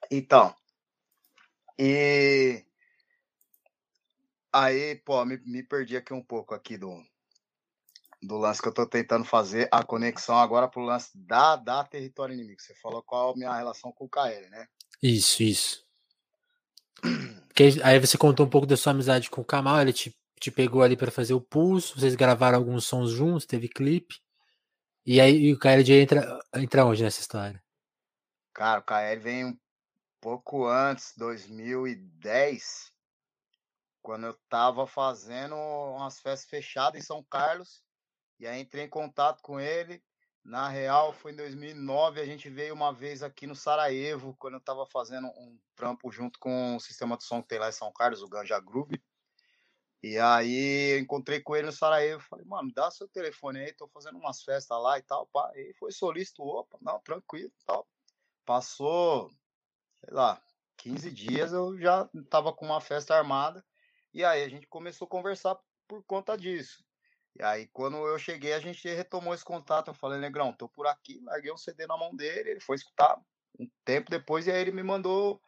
Então, 0.09 0.55
e 1.77 2.63
aí, 4.51 4.95
pô, 5.03 5.25
me, 5.25 5.37
me 5.45 5.63
perdi 5.63 5.97
aqui 5.97 6.13
um 6.13 6.21
pouco 6.21 6.53
aqui 6.53 6.77
do, 6.77 7.03
do 8.21 8.37
lance 8.37 8.61
que 8.61 8.67
eu 8.67 8.73
tô 8.73 8.85
tentando 8.85 9.25
fazer 9.25 9.67
a 9.71 9.83
conexão 9.83 10.37
agora 10.37 10.67
pro 10.67 10.83
lance 10.83 11.09
da, 11.15 11.55
da 11.55 11.83
território 11.83 12.33
inimigo. 12.33 12.61
Você 12.61 12.75
falou 12.75 13.01
qual 13.01 13.31
a 13.31 13.35
minha 13.35 13.55
relação 13.55 13.91
com 13.91 14.05
o 14.05 14.09
KL, 14.09 14.49
né? 14.49 14.67
Isso, 15.01 15.41
isso. 15.41 15.83
Aí 17.83 17.99
você 17.99 18.17
contou 18.17 18.45
um 18.45 18.49
pouco 18.49 18.67
da 18.67 18.77
sua 18.77 18.91
amizade 18.91 19.29
com 19.29 19.41
o 19.41 19.45
Kamal, 19.45 19.81
ele 19.81 19.93
te, 19.93 20.15
te 20.39 20.51
pegou 20.51 20.81
ali 20.81 20.97
para 20.97 21.11
fazer 21.11 21.33
o 21.33 21.41
pulso, 21.41 21.99
vocês 21.99 22.15
gravaram 22.15 22.57
alguns 22.57 22.85
sons 22.85 23.11
juntos, 23.11 23.45
teve 23.45 23.67
clipe. 23.67 24.21
E 25.05 25.19
aí 25.19 25.35
e 25.35 25.53
o 25.53 25.59
KL 25.59 25.83
entra, 26.01 26.39
entra 26.55 26.85
onde 26.85 27.03
nessa 27.03 27.21
história? 27.21 27.61
Cara, 28.53 28.79
o 28.79 28.83
KL 28.83 29.19
vem 29.19 29.59
pouco 30.21 30.65
antes, 30.65 31.13
2010, 31.17 32.93
quando 34.01 34.27
eu 34.27 34.31
estava 34.31 34.87
fazendo 34.87 35.55
umas 35.55 36.19
festas 36.21 36.49
fechadas 36.49 37.01
em 37.01 37.05
São 37.05 37.21
Carlos, 37.23 37.83
e 38.39 38.47
aí 38.47 38.61
entrei 38.61 38.85
em 38.85 38.89
contato 38.89 39.41
com 39.41 39.59
ele. 39.59 40.01
Na 40.43 40.67
real, 40.67 41.13
foi 41.13 41.31
em 41.31 41.35
2009, 41.37 42.19
a 42.19 42.25
gente 42.25 42.49
veio 42.49 42.73
uma 42.73 42.93
vez 42.93 43.23
aqui 43.23 43.47
no 43.47 43.55
Sarajevo, 43.55 44.35
quando 44.37 44.55
eu 44.55 44.59
estava 44.59 44.85
fazendo 44.85 45.27
um 45.27 45.57
trampo 45.73 46.11
junto 46.11 46.37
com 46.37 46.75
o 46.75 46.79
sistema 46.79 47.17
de 47.17 47.23
som 47.23 47.41
que 47.41 47.47
tem 47.47 47.59
lá 47.59 47.69
em 47.69 47.73
São 47.73 47.91
Carlos, 47.93 48.21
o 48.21 48.27
Ganja 48.27 48.59
Groove. 48.59 49.01
E 50.03 50.19
aí 50.19 50.99
encontrei 50.99 51.39
com 51.39 51.55
ele 51.55 51.67
no 51.67 51.71
Sarajevo, 51.71 52.21
falei, 52.21 52.45
mano, 52.45 52.71
dá 52.73 52.91
seu 52.91 53.07
telefone 53.07 53.59
aí, 53.59 53.73
tô 53.73 53.87
fazendo 53.87 54.17
umas 54.17 54.43
festas 54.43 54.77
lá 54.81 54.99
e 54.99 55.01
tal, 55.01 55.25
pá. 55.27 55.51
E 55.55 55.73
foi 55.79 55.91
solícito, 55.91 56.43
opa, 56.43 56.77
não, 56.81 56.99
tranquilo, 56.99 57.51
tal. 57.65 57.87
Passou 58.45 59.31
sei 60.03 60.13
lá, 60.13 60.41
15 60.77 61.11
dias 61.11 61.53
eu 61.53 61.77
já 61.79 62.09
estava 62.13 62.53
com 62.53 62.65
uma 62.65 62.81
festa 62.81 63.15
armada. 63.15 63.63
E 64.13 64.23
aí 64.23 64.43
a 64.43 64.49
gente 64.49 64.67
começou 64.67 65.05
a 65.05 65.09
conversar 65.09 65.57
por 65.87 66.03
conta 66.03 66.37
disso. 66.37 66.83
E 67.35 67.43
aí, 67.43 67.67
quando 67.73 67.97
eu 67.97 68.19
cheguei, 68.19 68.53
a 68.53 68.59
gente 68.59 68.87
retomou 68.87 69.33
esse 69.33 69.43
contato. 69.43 69.87
Eu 69.87 69.93
falei, 69.93 70.19
Negrão, 70.19 70.53
tô 70.53 70.69
por 70.69 70.85
aqui, 70.85 71.19
larguei 71.23 71.51
um 71.51 71.57
CD 71.57 71.87
na 71.87 71.97
mão 71.97 72.15
dele, 72.15 72.51
ele 72.51 72.59
foi 72.59 72.75
escutar 72.75 73.19
um 73.59 73.67
tempo 73.83 74.11
depois, 74.11 74.45
e 74.45 74.51
aí 74.51 74.61
ele 74.61 74.71
me 74.71 74.83
mandou, 74.83 75.41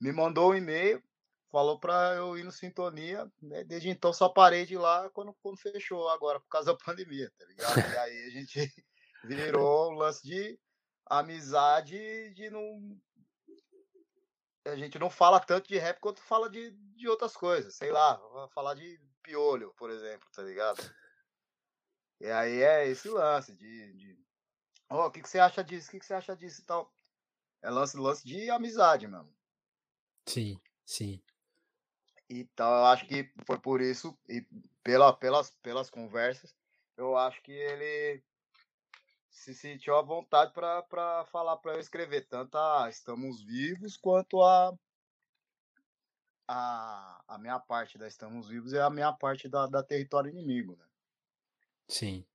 me 0.00 0.10
mandou 0.10 0.50
um 0.50 0.54
e-mail, 0.54 1.02
falou 1.50 1.78
para 1.78 2.14
eu 2.14 2.36
ir 2.38 2.44
no 2.44 2.52
Sintonia. 2.52 3.30
Né? 3.42 3.64
Desde 3.64 3.88
então 3.88 4.12
só 4.12 4.28
parei 4.28 4.66
de 4.66 4.74
ir 4.74 4.78
lá 4.78 5.08
quando, 5.10 5.34
quando 5.42 5.58
fechou 5.58 6.08
agora, 6.08 6.40
por 6.40 6.48
causa 6.48 6.72
da 6.72 6.78
pandemia, 6.84 7.30
tá 7.38 7.44
ligado? 7.46 7.78
E 7.78 7.96
aí 7.96 8.24
a 8.26 8.30
gente 8.30 8.84
virou 9.24 9.88
o 9.88 9.94
lance 9.94 10.22
de 10.22 10.58
amizade 11.06 12.32
de 12.34 12.50
não 12.50 12.98
a 14.66 14.76
gente 14.76 14.98
não 14.98 15.08
fala 15.08 15.40
tanto 15.40 15.66
de 15.68 15.78
rap 15.78 15.98
quanto 15.98 16.20
fala 16.20 16.50
de, 16.50 16.70
de 16.70 17.08
outras 17.08 17.34
coisas. 17.34 17.74
Sei 17.74 17.90
lá, 17.90 18.20
falar 18.52 18.74
de 18.74 19.00
piolho, 19.22 19.72
por 19.78 19.90
exemplo, 19.90 20.28
tá 20.30 20.42
ligado? 20.42 20.82
E 22.20 22.26
aí 22.26 22.62
é 22.62 22.86
esse 22.86 23.08
lance 23.08 23.54
de. 23.54 23.92
de 23.94 24.18
oh, 24.90 25.06
o 25.06 25.10
que, 25.10 25.22
que 25.22 25.28
você 25.28 25.38
acha 25.38 25.62
disso? 25.62 25.88
O 25.88 25.90
que, 25.92 26.00
que 26.00 26.06
você 26.06 26.14
acha 26.14 26.36
disso 26.36 26.60
e 26.60 26.64
tal? 26.64 26.92
É 27.62 27.70
lance, 27.70 27.96
lance 27.96 28.24
de 28.26 28.50
amizade 28.50 29.06
mesmo. 29.06 29.32
Sim, 30.26 30.60
sim. 30.84 31.22
Então 32.28 32.68
eu 32.68 32.84
acho 32.86 33.06
que 33.06 33.32
foi 33.46 33.58
por 33.58 33.80
isso, 33.80 34.16
e 34.28 34.46
pela, 34.82 35.12
pelas, 35.12 35.50
pelas 35.62 35.88
conversas, 35.88 36.54
eu 36.96 37.16
acho 37.16 37.42
que 37.42 37.52
ele 37.52 38.22
se 39.30 39.54
sentiu 39.54 39.96
à 39.96 40.02
vontade 40.02 40.52
para 40.52 41.24
falar 41.26 41.56
para 41.56 41.74
eu 41.74 41.80
escrever 41.80 42.26
tanto 42.26 42.56
a 42.56 42.88
Estamos 42.90 43.42
Vivos 43.42 43.96
quanto 43.96 44.42
a, 44.42 44.74
a, 46.46 47.24
a 47.28 47.38
minha 47.38 47.58
parte 47.58 47.96
da 47.96 48.06
Estamos 48.06 48.48
Vivos 48.48 48.72
e 48.72 48.78
a 48.78 48.90
minha 48.90 49.12
parte 49.12 49.48
da, 49.48 49.66
da 49.66 49.82
Território 49.82 50.30
Inimigo. 50.30 50.76
Né? 50.76 50.84
Sim. 51.88 52.26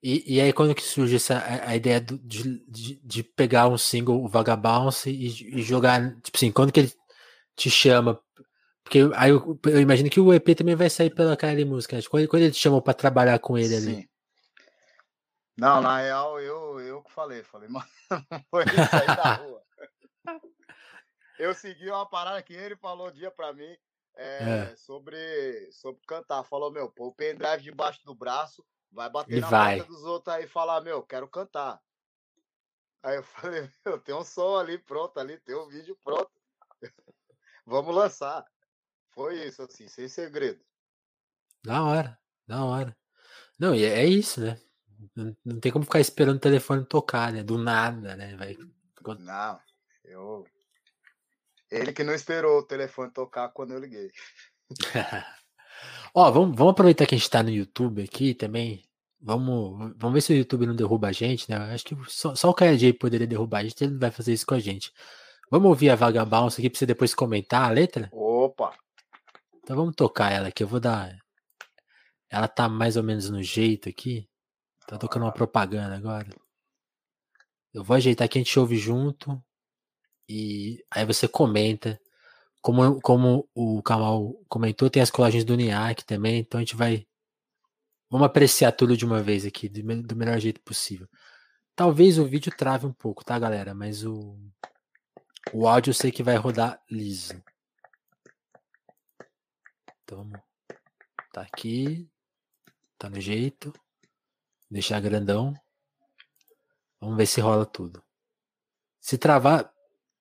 E, 0.00 0.36
e 0.36 0.40
aí 0.40 0.52
quando 0.52 0.74
que 0.74 0.82
surge 0.82 1.16
essa, 1.16 1.42
a, 1.64 1.74
ideia 1.74 2.00
do, 2.00 2.18
de, 2.18 2.58
de, 2.68 2.96
de, 2.96 3.22
pegar 3.22 3.68
um 3.68 3.78
single, 3.78 4.22
o 4.22 4.28
Vagabounce, 4.28 5.10
e, 5.10 5.58
e 5.58 5.62
jogar, 5.62 6.14
tipo 6.20 6.36
assim, 6.36 6.50
quando 6.50 6.72
que 6.72 6.80
ele 6.80 6.92
te 7.56 7.70
chama 7.70 8.20
porque 8.82 9.00
aí 9.14 9.30
eu, 9.30 9.58
eu, 9.64 9.80
imagino 9.80 10.10
que 10.10 10.20
o 10.20 10.32
EP 10.34 10.56
também 10.56 10.74
vai 10.74 10.90
sair 10.90 11.10
pela 11.10 11.36
KL 11.36 11.64
Música. 11.64 11.96
Né? 11.96 12.02
Quando, 12.08 12.28
quando 12.28 12.42
ele 12.42 12.52
te 12.52 12.58
chamou 12.58 12.82
para 12.82 12.94
trabalhar 12.94 13.38
com 13.38 13.56
ele 13.56 13.80
Sim. 13.80 13.92
ali. 13.92 14.10
Não, 15.56 15.80
na 15.80 16.00
real, 16.00 16.40
eu, 16.40 16.80
eu 16.80 17.02
que 17.02 17.12
falei. 17.12 17.42
Falei, 17.42 17.68
mano, 17.70 17.86
foi 18.50 18.64
sair 18.66 19.06
da 19.06 19.34
rua. 19.36 19.62
Eu 21.38 21.54
segui 21.54 21.88
uma 21.88 22.08
parada 22.08 22.42
que 22.42 22.52
ele 22.52 22.76
falou 22.76 23.08
um 23.08 23.12
dia 23.12 23.30
pra 23.30 23.52
mim. 23.52 23.76
é, 24.16 24.70
é. 24.72 24.76
Sobre, 24.76 25.70
sobre 25.72 26.00
cantar. 26.06 26.44
Falou, 26.44 26.70
meu, 26.70 26.90
pô 26.90 27.08
o 27.08 27.14
pendrive 27.14 27.62
debaixo 27.62 28.04
do 28.04 28.14
braço, 28.14 28.64
vai 28.90 29.08
bater 29.08 29.38
e 29.38 29.40
na 29.40 29.48
vai. 29.48 29.76
porta 29.78 29.92
dos 29.92 30.04
outros 30.04 30.34
aí 30.34 30.44
e 30.44 30.48
falar, 30.48 30.80
meu, 30.80 31.02
quero 31.02 31.28
cantar. 31.28 31.80
Aí 33.02 33.16
eu 33.16 33.22
falei, 33.24 33.68
meu, 33.84 33.98
tem 34.00 34.14
um 34.14 34.24
som 34.24 34.56
ali 34.56 34.78
pronto, 34.78 35.18
ali, 35.18 35.38
tem 35.40 35.56
um 35.56 35.68
vídeo 35.68 35.96
pronto. 36.02 36.30
Vamos 37.64 37.94
lançar. 37.94 38.44
Foi 39.12 39.46
isso, 39.46 39.62
assim, 39.62 39.88
sem 39.88 40.08
segredo. 40.08 40.60
Da 41.64 41.82
hora, 41.82 42.18
da 42.46 42.64
hora. 42.64 42.96
Não, 43.58 43.74
e 43.74 43.84
é 43.84 44.04
isso, 44.04 44.40
né? 44.40 44.58
Não, 45.14 45.36
não 45.44 45.60
tem 45.60 45.70
como 45.70 45.84
ficar 45.84 46.00
esperando 46.00 46.36
o 46.36 46.40
telefone 46.40 46.84
tocar, 46.84 47.32
né? 47.32 47.42
Do 47.42 47.58
nada, 47.58 48.16
né? 48.16 48.36
Vai... 48.36 48.56
Não, 49.18 49.60
eu. 50.04 50.46
Ele 51.70 51.92
que 51.92 52.04
não 52.04 52.14
esperou 52.14 52.58
o 52.58 52.66
telefone 52.66 53.10
tocar 53.12 53.48
quando 53.50 53.72
eu 53.72 53.80
liguei. 53.80 54.10
Ó, 56.14 56.30
vamos, 56.30 56.56
vamos 56.56 56.72
aproveitar 56.72 57.06
que 57.06 57.14
a 57.14 57.18
gente 57.18 57.30
tá 57.30 57.42
no 57.42 57.50
YouTube 57.50 58.02
aqui 58.02 58.34
também. 58.34 58.84
Vamos, 59.20 59.94
vamos 59.96 60.14
ver 60.14 60.20
se 60.20 60.32
o 60.32 60.36
YouTube 60.36 60.66
não 60.66 60.74
derruba 60.74 61.08
a 61.08 61.12
gente, 61.12 61.48
né? 61.48 61.56
Acho 61.72 61.84
que 61.84 61.96
só, 62.08 62.34
só 62.34 62.50
o 62.50 62.54
KJ 62.54 62.94
poderia 62.94 63.26
derrubar 63.26 63.60
a 63.60 63.62
gente, 63.62 63.82
ele 63.84 63.92
não 63.92 64.00
vai 64.00 64.10
fazer 64.10 64.32
isso 64.32 64.46
com 64.46 64.54
a 64.54 64.58
gente. 64.58 64.92
Vamos 65.50 65.68
ouvir 65.68 65.90
a 65.90 65.96
Vagabonds 65.96 66.58
aqui 66.58 66.68
pra 66.68 66.78
você 66.78 66.86
depois 66.86 67.14
comentar 67.14 67.64
a 67.64 67.70
letra? 67.70 68.08
Opa! 68.12 68.74
Então 69.62 69.76
vamos 69.76 69.94
tocar 69.94 70.32
ela 70.32 70.48
aqui. 70.48 70.62
Eu 70.62 70.68
vou 70.68 70.80
dar. 70.80 71.16
Ela 72.28 72.48
tá 72.48 72.68
mais 72.68 72.96
ou 72.96 73.02
menos 73.02 73.30
no 73.30 73.42
jeito 73.42 73.88
aqui. 73.88 74.28
Tá 74.86 74.98
tocando 74.98 75.24
uma 75.24 75.32
propaganda 75.32 75.94
agora. 75.94 76.28
Eu 77.72 77.84
vou 77.84 77.96
ajeitar 77.96 78.26
aqui, 78.26 78.38
a 78.38 78.42
gente 78.42 78.58
ouve 78.58 78.76
junto. 78.76 79.42
E 80.28 80.84
aí 80.90 81.04
você 81.06 81.28
comenta. 81.28 82.00
Como, 82.60 83.00
como 83.00 83.48
o 83.54 83.82
Kamal 83.82 84.34
comentou, 84.48 84.88
tem 84.90 85.02
as 85.02 85.10
colagens 85.10 85.44
do 85.44 85.56
NIAC 85.56 86.04
também. 86.04 86.40
Então 86.40 86.58
a 86.58 86.62
gente 86.62 86.76
vai. 86.76 87.06
Vamos 88.10 88.26
apreciar 88.26 88.72
tudo 88.72 88.96
de 88.96 89.04
uma 89.04 89.22
vez 89.22 89.46
aqui, 89.46 89.68
do 89.68 90.16
melhor 90.16 90.38
jeito 90.38 90.60
possível. 90.60 91.08
Talvez 91.74 92.18
o 92.18 92.26
vídeo 92.26 92.52
trave 92.54 92.86
um 92.86 92.92
pouco, 92.92 93.24
tá, 93.24 93.38
galera? 93.38 93.74
Mas 93.74 94.04
o, 94.04 94.38
o 95.52 95.66
áudio 95.66 95.90
eu 95.90 95.94
sei 95.94 96.12
que 96.12 96.22
vai 96.22 96.36
rodar 96.36 96.80
liso. 96.90 97.42
Então 100.12 100.24
vamos. 100.24 100.40
Tá 101.32 101.40
aqui. 101.40 102.06
Tá 102.98 103.08
no 103.08 103.18
jeito. 103.18 103.72
Deixar 104.70 105.00
grandão. 105.00 105.54
Vamos 107.00 107.16
ver 107.16 107.24
se 107.24 107.40
rola 107.40 107.64
tudo. 107.64 108.02
Se 109.00 109.16
travar, 109.16 109.72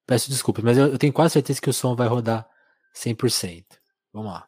peço 0.07 0.29
desculpa, 0.29 0.61
mas 0.63 0.77
eu, 0.77 0.87
eu 0.87 0.97
tenho 0.97 1.11
quase 1.11 1.33
certeza 1.33 1.61
que 1.61 1.69
o 1.69 1.73
som 1.73 1.93
vai 1.93 2.07
rodar 2.07 2.49
100%. 2.95 3.65
Vamos 4.13 4.31
lá. 4.31 4.47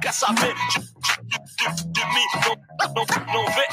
Quer 0.00 0.12
saber 0.12 0.54
de 1.90 2.04
mim? 2.06 2.26
Não, 2.44 2.94
não, 2.94 3.04
não 3.32 3.44
vê 3.52 3.66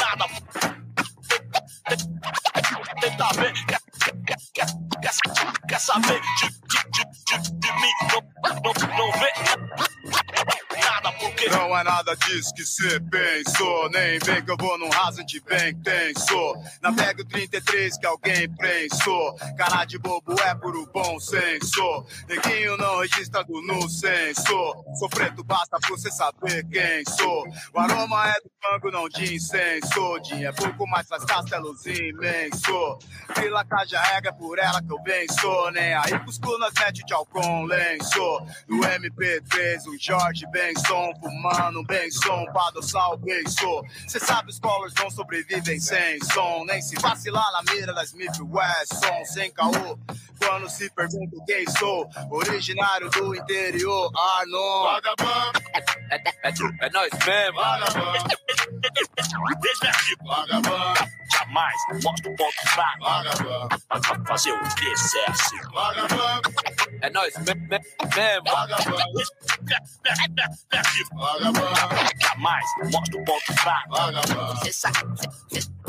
nada. 0.00 0.79
Tenta 3.00 3.28
ver. 3.34 3.52
Quer, 3.66 3.80
quer, 4.54 4.66
quer, 5.68 5.80
saber 5.80 6.20
de, 6.20 7.72
mim? 7.72 7.94
Não, 8.96 9.12
vê 9.18 10.59
não 11.50 11.76
é 11.76 11.84
nada 11.84 12.16
disso 12.16 12.54
que 12.54 12.64
cê 12.64 13.00
pensou. 13.00 13.90
Nem 13.90 14.18
vem 14.20 14.44
que 14.44 14.50
eu 14.50 14.56
vou 14.58 14.78
num 14.78 14.88
rasante 14.88 15.40
bem 15.40 15.74
tenso. 15.82 16.56
Navega 16.80 17.22
o 17.22 17.24
33 17.24 17.98
que 17.98 18.06
alguém 18.06 18.48
pensou. 18.56 19.34
Cara 19.56 19.84
de 19.84 19.98
bobo 19.98 20.34
é 20.40 20.54
puro 20.54 20.88
bom 20.92 21.20
senso. 21.20 22.06
Neguinho 22.28 22.76
não 22.76 23.00
registrado 23.00 23.52
no 23.62 23.88
censo. 23.88 24.84
Sou 24.98 25.08
preto, 25.10 25.44
basta 25.44 25.78
pra 25.78 25.90
você 25.90 26.10
saber 26.10 26.66
quem 26.68 27.04
sou. 27.16 27.44
O 27.74 27.78
aroma 27.78 28.28
é 28.28 28.34
do 28.40 28.50
fango, 28.62 28.90
não 28.90 29.08
de 29.08 29.34
incenso. 29.34 30.18
Dinho 30.20 30.48
é 30.48 30.52
pouco, 30.52 30.86
mas 30.86 31.08
faz 31.08 31.24
castelos 31.24 31.84
imenso. 31.86 32.98
Vila 33.38 33.64
Caja 33.64 34.00
regra 34.00 34.32
por 34.32 34.58
ela 34.58 34.82
que 34.82 34.92
eu 34.92 35.02
venço. 35.02 35.70
Nem 35.72 35.94
aí 35.94 36.18
pros 36.20 36.38
nós 36.40 36.72
mete 36.78 37.04
de 37.04 37.12
álcool 37.12 37.64
lenço. 37.64 38.46
No 38.68 38.80
MP3, 38.80 39.86
o 39.86 39.98
Jorge 39.98 40.46
Benson 40.50 41.09
fumando 41.16 41.84
bem 41.84 42.10
som 42.10 42.44
pra 42.52 42.68
adoçar 42.68 43.12
o 43.12 43.16
beijo. 43.16 43.82
Cê 44.08 44.20
sabe, 44.20 44.50
os 44.50 44.58
colors 44.58 44.92
não 44.94 45.10
sobrevivem 45.10 45.80
sem 45.80 46.18
som. 46.32 46.64
Nem 46.64 46.80
se 46.82 46.96
vacilar 47.00 47.50
na 47.52 47.72
mira 47.72 47.92
da 47.92 48.04
Smith 48.04 48.38
Wesson, 48.40 49.24
sem 49.24 49.50
caô. 49.52 49.98
Quando 50.38 50.68
se 50.70 50.88
pergunta 50.90 51.36
quem 51.46 51.68
sou, 51.78 52.08
originário 52.30 53.10
do 53.10 53.34
interior, 53.34 54.10
Arnon. 54.38 54.82
Vagabundo. 54.84 55.60
É, 55.74 56.16
é, 56.16 56.48
é, 56.48 56.86
é 56.86 56.90
nós 56.90 57.10
mesmo. 57.26 57.56
Vagabundo. 57.56 58.36
Vagabundo. 60.24 61.20
Jamais 61.32 61.76
mostra 62.02 62.30
o 62.30 62.36
ponto 62.36 62.68
fraco. 62.68 63.04
Vagabundo. 63.04 64.26
Fazer 64.26 64.52
o 64.52 64.74
que 64.74 64.96
cesse. 64.96 65.56
Vagabundo. 65.72 66.50
É 67.02 67.10
nós 67.10 67.34
mesmo. 67.36 67.68
Vagabundo. 68.44 69.22
Jamais 72.20 72.64
mostra 72.92 73.20
o 73.20 73.24
ponto 73.24 73.54
fraco. 73.54 73.94
Cê 74.64 74.72
sabe, 74.72 74.98
cê 75.52 75.60
sabe. 75.60 75.79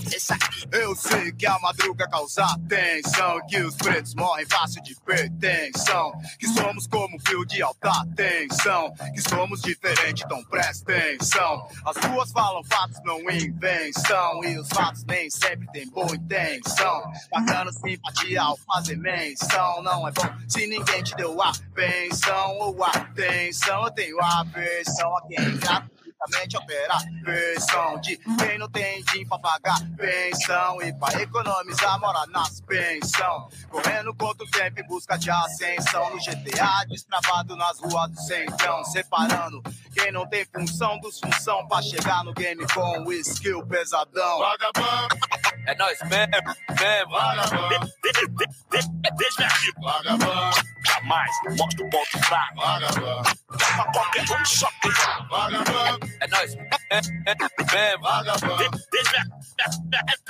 Eu 0.72 0.96
sei 0.96 1.32
que 1.32 1.46
a 1.46 1.60
madruga 1.60 2.08
causa 2.10 2.46
tensão. 2.68 3.46
Que 3.48 3.62
os 3.62 3.76
pretos 3.76 4.14
morrem 4.16 4.46
fácil 4.46 4.82
de 4.84 4.96
pertenção. 5.06 6.12
Que 6.40 6.48
somos 6.48 6.88
como 6.88 7.20
fio 7.20 7.46
de 7.46 7.62
alta 7.62 8.06
tensão. 8.16 8.94
Que 9.14 9.22
somos 9.22 9.62
diferentes, 9.62 10.24
então 10.26 10.44
presta 10.46 10.92
atenção. 10.92 11.68
As 11.86 11.98
ruas 11.98 12.32
falam 12.32 12.64
fatos, 12.64 13.00
não 13.04 13.20
invenção. 13.30 14.44
E 14.44 14.58
os 14.58 14.70
fatos 14.70 15.04
nem 15.06 15.30
sempre 15.30 15.68
têm 15.72 15.90
boa 15.90 16.16
intenção. 16.16 17.12
Bacana 17.32 17.72
simpatia 17.72 18.42
ao 18.42 18.58
fazer 18.58 18.98
menção. 18.98 19.84
Não 19.84 20.08
é 20.08 20.12
bom 20.12 20.30
se 20.48 20.68
ninguém 20.68 21.04
te 21.04 21.16
deu 21.16 21.42
a 21.42 21.52
pensão 21.74 22.58
ou 22.60 22.84
atenção. 22.84 23.86
Eu 23.86 23.92
tenho 23.92 24.22
a 24.22 24.44
versão 24.44 25.18
a 25.18 25.22
quem 25.28 25.52
gratuitamente 26.22 26.58
opera 26.58 26.98
versão 27.24 28.00
de 28.00 28.18
quem 28.18 28.58
não 28.58 28.70
tem 28.70 29.04
dinheiro 29.04 29.30
pra 29.30 29.40
pagar 29.40 29.78
pensão 29.98 30.82
e 30.82 30.94
pra 30.94 31.22
economizar 31.22 32.00
mora 32.00 32.26
nas 32.28 32.62
pensão. 32.62 33.50
Correndo 33.70 34.14
contra 34.16 34.46
o 34.46 34.52
tempo 34.52 34.80
em 34.80 34.88
busca 34.88 35.18
de 35.18 35.30
ascensão 35.30 36.10
no 36.12 36.18
GTA, 36.18 36.86
destravado 36.88 37.56
nas 37.56 37.80
ruas 37.80 38.12
do 38.12 38.22
centrão, 38.22 38.84
separando 38.86 39.62
quem 39.94 40.12
não 40.12 40.28
tem 40.28 40.46
função 40.46 41.00
dos 41.00 41.20
função 41.20 41.68
pra 41.68 41.82
chegar 41.82 42.24
no 42.24 42.34
game 42.34 42.66
com 42.74 43.04
o 43.04 43.14
skill 43.14 43.66
pesadão. 43.66 44.40
Vagabundo. 44.40 45.16
É 45.68 45.76
nós 45.76 46.00
mesmo, 46.04 46.56
mesmo. 46.80 47.12
Vagabundo. 47.12 47.92
Deixa 49.18 49.46
aqui. 49.46 49.72
Vagabundo. 49.82 50.72
Jamais 50.86 51.32
mostra 51.58 51.86
o 51.86 51.90
ponto 51.90 52.20
fraco. 52.26 52.56
Vagabundo. 52.56 53.22
Pra 53.48 53.92
qualquer 53.92 54.24
um 54.24 54.46
só 54.46 54.70
tem. 54.82 54.92
Vagabundo. 55.30 56.11
É 56.20 56.26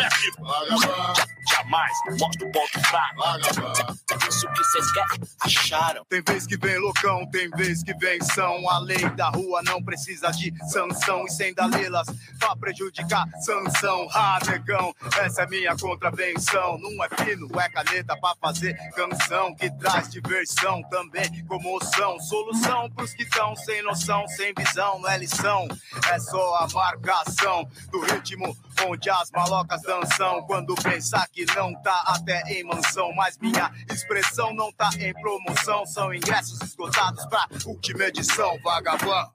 aqui. 0.05 0.31
Vagabundo. 0.39 1.31
Jamais 1.49 1.91
mostra 2.19 2.47
o 2.47 2.51
ponto 2.51 2.79
fraco. 2.87 3.23
É 3.23 4.27
isso 4.29 4.47
que 4.47 4.63
vocês 4.63 4.91
querem, 4.91 5.19
acharam. 5.41 6.05
Tem 6.05 6.21
vez 6.21 6.45
que 6.45 6.57
vem 6.57 6.77
loucão, 6.77 7.29
tem 7.29 7.49
vez 7.51 7.83
que 7.83 7.93
vem 7.95 8.21
são. 8.21 8.69
A 8.69 8.79
lei 8.79 9.09
da 9.15 9.29
rua 9.29 9.61
não 9.63 9.83
precisa 9.83 10.29
de 10.31 10.53
sanção. 10.69 11.25
E 11.25 11.31
sem 11.31 11.53
dalelas 11.53 12.07
pra 12.39 12.55
prejudicar 12.55 13.27
sanção. 13.41 14.07
Ah, 14.13 14.39
negão, 14.47 14.93
essa 15.19 15.43
é 15.43 15.47
minha 15.47 15.75
contravenção. 15.75 16.77
Não 16.77 17.03
é 17.03 17.09
fino, 17.23 17.47
é 17.59 17.69
caneta 17.69 18.15
pra 18.17 18.35
fazer 18.39 18.75
canção. 18.95 19.55
Que 19.55 19.69
traz 19.77 20.09
diversão, 20.09 20.81
também 20.89 21.45
comoção. 21.45 22.19
Solução 22.19 22.89
pros 22.91 23.13
que 23.13 23.25
tão 23.25 23.55
sem 23.55 23.81
noção, 23.81 24.27
sem 24.27 24.53
visão. 24.57 24.99
Não 24.99 25.09
é 25.09 25.17
lição, 25.17 25.67
é 26.11 26.19
só 26.19 26.55
a 26.55 26.67
marcação 26.69 27.69
do 27.91 27.99
ritmo 28.01 28.55
onde 28.87 29.09
as 29.09 29.31
malocas 29.31 29.81
dançam. 29.81 30.45
Quando 30.45 30.75
pensar 30.75 31.27
que 31.29 31.45
não 31.55 31.73
tá 31.81 32.03
até 32.07 32.41
em 32.53 32.63
mansão, 32.63 33.13
mas 33.13 33.37
minha 33.37 33.71
expressão 33.91 34.53
não 34.53 34.71
tá 34.71 34.89
em 34.99 35.13
promoção. 35.13 35.85
São 35.85 36.13
ingressos 36.13 36.61
esgotados 36.61 37.25
pra 37.25 37.47
última 37.65 38.05
edição, 38.05 38.59
vagabundo. 38.63 39.31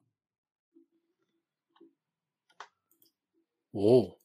Uou! 3.73 4.19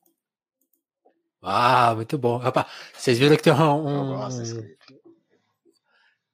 Ah, 1.41 1.93
muito 1.95 2.17
bom. 2.17 2.37
Rapaz, 2.37 2.67
vocês 2.93 3.17
viram 3.17 3.35
que 3.35 3.43
tem 3.43 3.51
um. 3.51 4.15
um... 4.15 4.77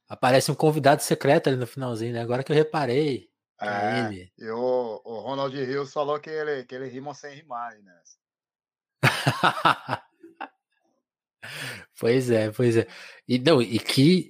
Aparece 0.10 0.52
um 0.52 0.56
convidado 0.56 1.02
secreto 1.02 1.48
ali 1.48 1.58
no 1.58 1.66
finalzinho, 1.66 2.14
né? 2.14 2.22
Agora 2.22 2.44
que 2.44 2.52
eu 2.52 2.56
reparei. 2.56 3.27
É, 3.60 4.00
ele. 4.00 4.32
E 4.38 4.50
o, 4.50 5.02
o 5.04 5.20
Ronald 5.20 5.56
Rios 5.56 5.92
falou 5.92 6.20
que 6.20 6.30
ele, 6.30 6.64
que 6.66 6.76
ele 6.76 6.88
rima 6.88 7.14
sem 7.14 7.36
rimar, 7.36 7.78
né? 7.82 8.02
Pois 12.00 12.30
é, 12.30 12.52
pois 12.52 12.78
é. 12.78 12.88
E 13.28 13.40
não, 13.40 13.62
e 13.62 13.80
que 13.80 14.30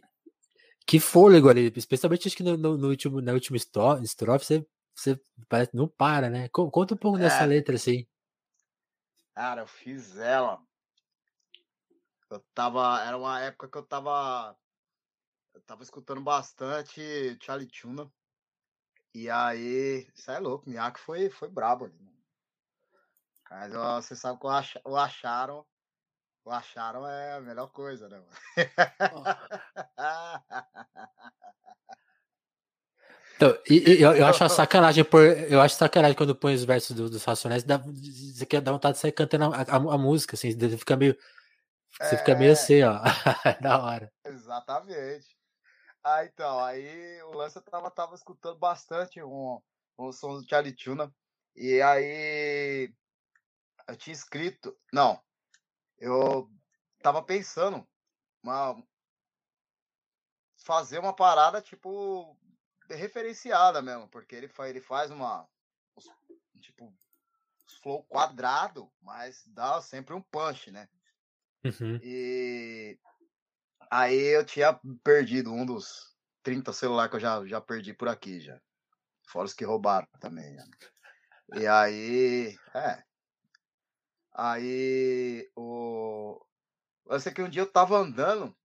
que 0.86 1.02
fôlego 1.02 1.50
ali, 1.50 1.72
especialmente 1.76 2.28
acho 2.30 2.38
que 2.38 2.44
no, 2.44 2.56
no, 2.56 2.78
no 2.78 2.88
último, 2.88 3.20
na 3.20 3.34
última 3.34 3.58
estrofe, 3.58 4.08
você, 4.38 4.66
você 4.96 5.20
parece, 5.50 5.76
não 5.76 5.86
para, 5.86 6.30
né? 6.30 6.48
Conta 6.48 6.94
um 6.94 6.98
pouco 6.98 7.18
é, 7.18 7.22
dessa 7.22 7.44
letra, 7.44 7.76
assim. 7.76 8.08
Cara, 9.36 9.62
eu 9.62 9.68
fiz 9.68 10.18
ela. 10.18 10.62
Eu 12.30 12.40
tava. 12.54 13.04
Era 13.06 13.18
uma 13.18 13.42
época 13.42 13.68
que 13.68 13.78
eu 13.78 13.84
tava. 13.84 14.56
Eu 15.54 15.62
tava 15.62 15.84
escutando 15.84 16.22
bastante 16.22 17.38
Charlie 17.42 17.68
Tuna. 17.68 18.10
E 19.18 19.32
aí. 19.32 20.08
Isso 20.16 20.30
é 20.30 20.38
louco, 20.38 20.70
Miyake 20.70 21.00
foi, 21.00 21.28
foi 21.28 21.50
brabo 21.50 21.86
ali. 21.86 21.96
Mas 23.50 23.74
ó, 23.74 24.00
você 24.00 24.16
sabe 24.16 24.40
que 24.40 24.46
o, 24.46 24.50
ach, 24.50 24.76
o 24.86 24.96
acharam. 24.96 25.66
O 26.46 26.52
acharam 26.52 27.08
é 27.08 27.34
a 27.34 27.42
melhor 27.42 27.68
coisa, 27.70 28.08
né? 28.08 28.22
Então, 33.36 33.56
e, 33.70 34.02
eu, 34.02 34.16
eu 34.16 34.26
acho 34.26 34.44
a 34.44 34.50
sacanagem 34.66 35.04
por, 35.04 35.22
eu 35.22 35.62
acho 35.62 35.76
sacanagem 35.76 36.18
quando 36.18 36.36
põe 36.36 36.56
os 36.56 36.64
versos 36.64 36.96
do, 36.96 37.08
dos 37.08 37.24
Racionais, 37.24 37.64
dá, 37.64 37.78
você 37.78 38.48
quer 38.48 38.62
dar 38.62 38.72
vontade 38.72 38.96
de 38.96 39.02
sair 39.02 39.12
cantando 39.12 39.54
a, 39.54 39.62
a, 39.62 39.76
a 39.76 39.98
música, 39.98 40.36
assim, 40.36 40.58
fica 40.76 40.96
meio, 40.96 41.16
você 42.02 42.16
é, 42.16 42.18
fica 42.18 42.36
meio 42.36 42.52
assim, 42.52 42.82
ó, 42.82 43.00
da 43.62 43.80
hora. 43.80 44.12
Exatamente. 44.26 45.37
Ah, 46.10 46.24
então, 46.24 46.64
aí 46.64 47.22
o 47.24 47.34
Lance 47.34 47.60
tava, 47.60 47.92
tava 47.92 48.16
escutando 48.16 48.58
bastante 48.58 49.22
um, 49.22 49.62
um 50.00 50.10
som 50.14 50.40
do 50.40 50.48
Charlie 50.48 50.74
Tuna, 50.74 51.14
e 51.54 51.82
aí 51.82 52.94
eu 53.90 53.98
tinha 53.98 54.14
escrito, 54.14 54.74
não, 54.94 55.22
eu 55.98 56.50
tava 57.04 57.22
pensando 57.22 57.86
uma, 58.42 58.82
fazer 60.64 60.98
uma 60.98 61.14
parada 61.14 61.62
tipo 61.62 62.40
referenciada 62.90 63.82
mesmo, 63.82 64.08
porque 64.08 64.34
ele 64.34 64.48
faz, 64.48 64.70
ele 64.70 64.80
faz 64.80 65.12
uma 65.12 65.46
tipo 66.62 66.96
flow 67.82 68.02
quadrado, 68.06 68.90
mas 69.02 69.44
dá 69.48 69.82
sempre 69.82 70.14
um 70.14 70.22
punch, 70.22 70.72
né? 70.72 70.88
Uhum. 71.66 72.00
E 72.02 72.98
aí 73.92 74.36
eu 74.36 74.46
tinha 74.46 74.80
perdido 75.04 75.52
um 75.52 75.66
dos 75.66 76.16
30 76.44 76.72
celulares 76.74 77.10
que 77.10 77.18
eu 77.18 77.22
já, 77.22 77.46
já 77.46 77.62
perdi 77.62 77.94
por 77.94 78.08
aqui 78.08 78.40
já. 78.40 78.60
Fora 79.28 79.46
os 79.46 79.54
que 79.54 79.66
roubaram 79.66 80.08
também. 80.20 80.56
Já. 80.56 80.64
E 81.60 81.68
aí, 81.68 82.58
é. 82.74 83.04
Aí 84.34 85.50
o. 85.56 86.40
Eu 87.08 87.20
sei 87.20 87.34
que 87.34 87.42
um 87.42 87.50
dia 87.50 87.62
eu 87.62 87.72
tava 87.72 87.98
andando 87.98 88.56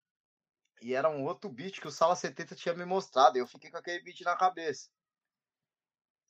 e 0.83 0.95
era 0.95 1.09
um 1.09 1.25
outro 1.25 1.49
beat 1.49 1.81
que 1.81 1.87
o 1.87 1.93
Sala 1.93 2.16
70 2.16 2.55
tinha 2.57 2.75
me 2.75 2.85
mostrado. 2.85 3.37
E 3.37 3.41
eu 3.41 3.47
fiquei 3.47 3.70
com 3.70 3.79
aquele 3.79 4.03
beat 4.03 4.20
na 4.23 4.37
cabeça. 4.37 4.91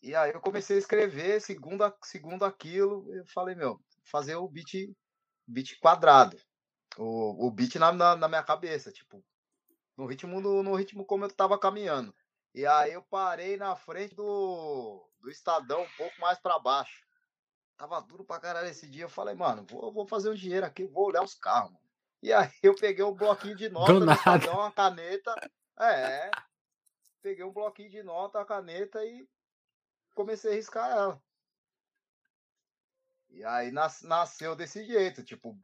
E 0.03 0.14
aí 0.14 0.32
eu 0.32 0.40
comecei 0.40 0.76
a 0.76 0.78
escrever, 0.78 1.40
segundo, 1.40 1.84
segundo 2.03 2.45
aquilo, 2.45 3.07
eu 3.14 3.24
falei, 3.26 3.55
meu, 3.55 3.80
fazer 4.05 4.34
o 4.34 4.49
beat, 4.49 4.93
beat 5.47 5.78
quadrado. 5.80 6.36
O, 6.99 7.47
o 7.47 7.51
beat 7.51 7.76
na, 7.76 7.93
na, 7.93 8.16
na 8.16 8.28
minha 8.28 8.43
cabeça, 8.43 8.93
tipo, 8.93 9.24
no 9.97 10.07
ritmo, 10.07 10.40
no, 10.40 10.62
no 10.62 10.74
ritmo 10.74 11.05
como 11.05 11.24
eu 11.24 11.32
tava 11.32 11.59
caminhando. 11.59 12.14
E 12.55 12.66
aí 12.66 12.93
eu 12.93 13.03
parei 13.03 13.57
na 13.57 13.74
frente 13.74 14.14
do, 14.14 15.09
do 15.20 15.30
Estadão, 15.30 15.82
um 15.82 15.97
pouco 15.97 16.20
mais 16.20 16.38
para 16.38 16.59
baixo. 16.59 17.03
Tava 17.76 18.01
duro 18.01 18.24
pra 18.24 18.38
caralho 18.38 18.68
esse 18.68 18.86
dia. 18.86 19.05
Eu 19.05 19.09
falei, 19.09 19.34
mano, 19.34 19.64
vou, 19.64 19.93
vou 19.93 20.07
fazer 20.07 20.30
um 20.30 20.34
dinheiro 20.34 20.66
aqui, 20.66 20.86
vou 20.86 21.07
olhar 21.07 21.22
os 21.22 21.34
carros. 21.34 21.72
Mano. 21.72 21.82
E 22.22 22.32
aí 22.32 22.51
eu 22.62 22.74
peguei 22.74 23.05
um 23.05 23.14
bloquinho 23.14 23.57
de 23.57 23.68
nota, 23.68 23.93
uma 24.53 24.70
caneta. 24.70 25.34
É. 25.78 26.30
Peguei 27.22 27.45
um 27.45 27.53
bloquinho 27.53 27.90
de 27.90 28.03
nota, 28.03 28.40
a 28.40 28.45
caneta 28.45 29.05
e 29.05 29.26
comecei 30.14 30.53
a 30.53 30.55
riscar 30.55 30.90
ela. 30.90 31.22
E 33.30 33.43
aí 33.45 33.70
nas, 33.70 34.03
nasceu 34.03 34.55
desse 34.55 34.84
jeito, 34.84 35.24
tipo, 35.24 35.59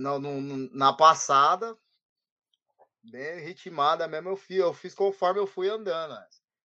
no, 0.00 0.40
no, 0.40 0.70
na 0.74 0.92
passada, 0.92 1.76
bem 3.02 3.40
ritmada 3.40 4.08
mesmo, 4.08 4.30
eu 4.30 4.36
fiz, 4.36 4.58
eu 4.58 4.72
fiz 4.72 4.94
conforme 4.94 5.40
eu 5.40 5.46
fui 5.46 5.68
andando. 5.68 6.16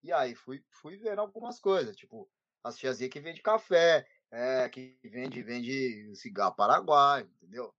E 0.02 0.12
aí 0.12 0.34
fui, 0.34 0.64
fui 0.70 0.96
vendo 0.96 1.20
algumas 1.20 1.58
coisas, 1.60 1.96
tipo, 1.96 2.30
as 2.62 2.76
tiazinhas 2.76 3.12
que 3.12 3.20
vende 3.20 3.42
café, 3.42 4.06
é, 4.30 4.68
que 4.68 4.98
vende, 5.04 5.42
vende 5.42 6.14
cigarro 6.16 6.54
paraguai, 6.54 7.22
entendeu? 7.22 7.74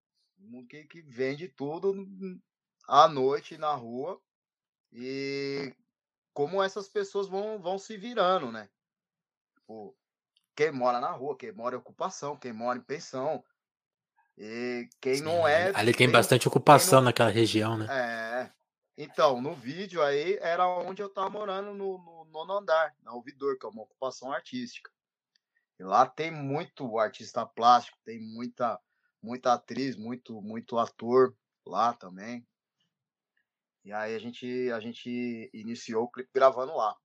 que, 0.70 0.86
que 0.86 1.02
vende 1.02 1.47
tudo 1.47 1.93
à 2.88 3.08
noite 3.08 3.58
na 3.58 3.74
rua 3.74 4.22
e 4.91 5.74
como 6.34 6.64
essas 6.64 6.88
pessoas 6.88 7.28
vão, 7.28 7.60
vão 7.60 7.78
se 7.78 7.97
virando, 7.97 8.52
né? 8.52 8.70
Tipo, 9.56 9.95
quem 10.56 10.72
mora 10.72 11.00
na 11.00 11.12
rua, 11.12 11.38
quem 11.38 11.52
mora 11.52 11.76
em 11.76 11.80
ocupação, 11.80 12.38
quem 12.38 12.54
mora 12.54 12.80
em 12.80 12.84
pensão. 12.84 13.43
E 14.40 14.88
quem 15.02 15.16
Sim, 15.16 15.24
não 15.24 15.46
é. 15.46 15.68
Ali 15.76 15.92
tem, 15.92 16.08
tem 16.08 16.12
bastante 16.12 16.48
ocupação 16.48 17.00
não, 17.00 17.06
naquela 17.06 17.30
região, 17.30 17.78
né? 17.78 17.88
É. 17.90 18.50
Então, 18.98 19.42
no 19.42 19.54
vídeo 19.54 20.02
aí 20.02 20.38
era 20.42 20.66
onde 20.66 21.02
eu 21.02 21.10
tava 21.10 21.30
morando 21.30 21.74
no, 21.74 21.98
no 21.98 22.26
nono 22.32 22.54
andar, 22.54 22.96
na 23.04 23.14
Ouvidor, 23.14 23.60
que 23.60 23.66
é 23.66 23.70
uma 23.70 23.84
ocupação 23.84 24.32
artística. 24.32 24.90
E 25.78 25.84
lá 25.84 26.06
tem 26.06 26.32
muito 26.32 26.98
artista 26.98 27.46
plástico, 27.46 27.98
tem 28.06 28.20
muita 28.20 28.80
muita 29.22 29.54
atriz, 29.54 29.98
muito 29.98 30.42
muito 30.42 30.78
ator 30.78 31.36
lá 31.66 31.94
também. 31.94 32.48
E 33.84 33.92
aí 33.92 34.16
a 34.16 34.20
gente 34.20 34.72
a 34.72 34.80
gente 34.80 35.50
iniciou 35.54 36.06
o 36.06 36.12
clipe 36.12 36.30
gravando 36.34 36.76
lá. 36.76 36.96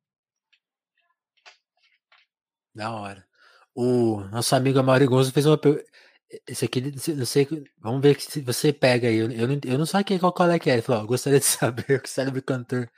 Da 2.73 2.93
hora. 2.93 3.27
O 3.75 4.21
nosso 4.31 4.55
amigo 4.55 4.79
Amaury 4.79 5.07
Gonzo 5.07 5.33
fez 5.33 5.47
uma 5.47 5.59
esse 6.47 6.65
aqui, 6.65 6.81
não 7.13 7.27
sei, 7.27 7.47
vamos 7.79 8.03
ver 8.03 8.21
se 8.21 8.41
você 8.41 8.73
pega 8.73 9.09
aí. 9.09 9.17
Eu, 9.17 9.31
eu, 9.31 9.49
não, 9.49 9.61
eu 9.65 9.79
não 9.79 9.87
sei 9.87 10.05
quem, 10.05 10.19
qual, 10.19 10.33
qual 10.33 10.51
é 10.51 10.59
que 10.59 10.71
é. 10.71 10.75
Ele 10.75 10.83
falou, 10.83 11.07
gostaria 11.07 11.39
de 11.39 11.45
saber 11.47 12.01
que 12.01 12.09
o 12.09 12.13
célebre 12.13 12.43
cantor 12.43 12.91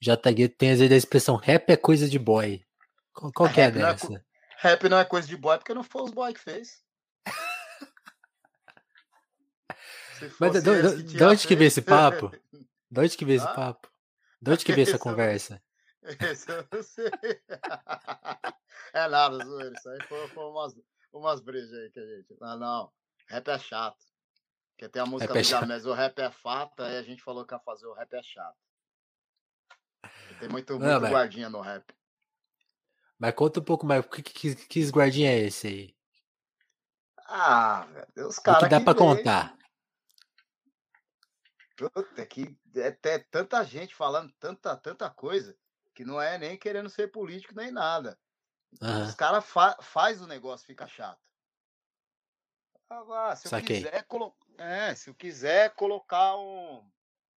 JG 0.00 0.48
tem 0.48 0.72
às 0.72 0.78
vezes 0.78 0.92
a 0.92 0.96
expressão 0.96 1.36
rap 1.36 1.70
é 1.70 1.76
coisa 1.76 2.08
de 2.08 2.18
boy. 2.18 2.64
Qual, 3.12 3.32
qual 3.32 3.52
que 3.52 3.60
é 3.60 3.70
dessa? 3.70 4.08
Não 4.08 4.16
é, 4.16 4.22
rap 4.58 4.88
não 4.88 4.98
é 4.98 5.04
coisa 5.04 5.26
de 5.26 5.36
boy 5.36 5.58
porque 5.58 5.74
não 5.74 5.82
foi 5.82 6.02
os 6.02 6.10
boy 6.10 6.32
que 6.32 6.40
fez. 6.40 6.82
Mas 10.40 10.52
de, 10.52 10.62
de, 10.62 11.02
de 11.16 11.24
onde 11.24 11.46
que 11.46 11.56
veio 11.56 11.68
esse 11.68 11.82
papo? 11.82 12.32
De 12.90 13.00
onde 13.00 13.16
que 13.16 13.24
veio 13.24 13.38
esse 13.38 13.54
papo? 13.54 13.90
De 14.40 14.50
onde 14.50 14.64
que 14.64 14.72
veio 14.72 14.86
essa 14.86 14.98
conversa? 14.98 15.62
Esse 16.02 16.50
eu 16.50 16.66
não 16.70 16.82
sei. 16.82 17.10
É 18.92 19.08
nada, 19.08 19.44
zoeira. 19.44 19.72
Isso 19.76 19.88
aí 19.88 19.98
foi, 20.08 20.28
foi 20.28 20.44
umas, 20.44 20.74
umas 21.18 21.40
brejas 21.40 21.72
aí 21.72 21.90
que 21.90 22.00
a 22.00 22.06
gente. 22.06 22.36
Não, 22.40 22.58
não. 22.58 22.92
Rap 23.28 23.48
é 23.48 23.58
chato. 23.58 24.04
Porque 24.70 24.88
tem 24.88 25.00
a 25.00 25.06
música 25.06 25.32
rap 25.32 25.66
do 25.66 25.72
é 25.72 25.92
o 25.92 25.94
rap 25.94 26.18
é 26.18 26.30
fato, 26.30 26.82
aí 26.82 26.98
a 26.98 27.02
gente 27.02 27.22
falou 27.22 27.46
que 27.46 27.54
ia 27.54 27.58
fazer 27.60 27.86
o 27.86 27.94
rap 27.94 28.12
é 28.12 28.22
chato. 28.22 28.58
Tem 30.38 30.48
muito, 30.48 30.74
muito 30.74 30.84
não, 30.84 31.10
guardinha 31.10 31.48
no 31.48 31.60
rap. 31.60 31.84
Mas 33.18 33.34
conta 33.34 33.60
um 33.60 33.64
pouco 33.64 33.86
mais, 33.86 34.04
que, 34.06 34.22
que, 34.22 34.54
que 34.54 34.90
guardinha 34.90 35.32
é 35.32 35.38
esse 35.38 35.66
aí? 35.66 35.96
Ah, 37.28 37.86
velho, 37.86 38.28
os 38.28 38.38
caras. 38.38 38.62
que 38.62 38.68
dá 38.68 38.78
que 38.78 38.84
pra 38.84 38.92
vem, 38.92 39.02
contar? 39.02 39.56
Puta, 41.76 42.26
que 42.26 42.56
é, 42.76 42.98
é 43.02 43.18
tanta 43.18 43.64
gente 43.64 43.94
falando 43.94 44.32
tanta, 44.38 44.76
tanta 44.76 45.10
coisa 45.10 45.56
que 45.94 46.04
não 46.04 46.20
é 46.20 46.38
nem 46.38 46.58
querendo 46.58 46.90
ser 46.90 47.08
político 47.08 47.54
nem 47.54 47.70
nada. 47.72 48.18
Uhum. 48.80 49.02
Os 49.04 49.14
caras 49.14 49.44
fa 49.44 49.76
faz 49.80 50.20
o 50.20 50.26
negócio 50.26 50.66
fica 50.66 50.86
chato. 50.86 51.20
Ah, 52.88 53.34
se 53.34 53.46
eu 53.46 53.50
Saquei. 53.50 53.78
quiser 53.78 54.04
colo 54.04 54.36
é, 54.58 54.94
se 54.94 55.10
eu 55.10 55.14
quiser 55.14 55.74
colocar 55.74 56.36
um, 56.36 56.88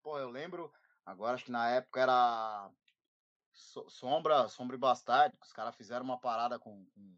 pô, 0.02 0.20
eu 0.20 0.30
lembro 0.30 0.72
agora 1.06 1.36
acho 1.36 1.46
que 1.46 1.52
na 1.52 1.70
época 1.70 2.00
era 2.00 2.72
Sombra, 3.52 4.48
Sombra 4.48 4.76
e 4.76 4.80
Bastardo, 4.80 5.38
os 5.42 5.52
caras 5.52 5.76
fizeram 5.76 6.06
uma 6.06 6.20
parada 6.20 6.58
com, 6.60 6.86
com 6.86 7.18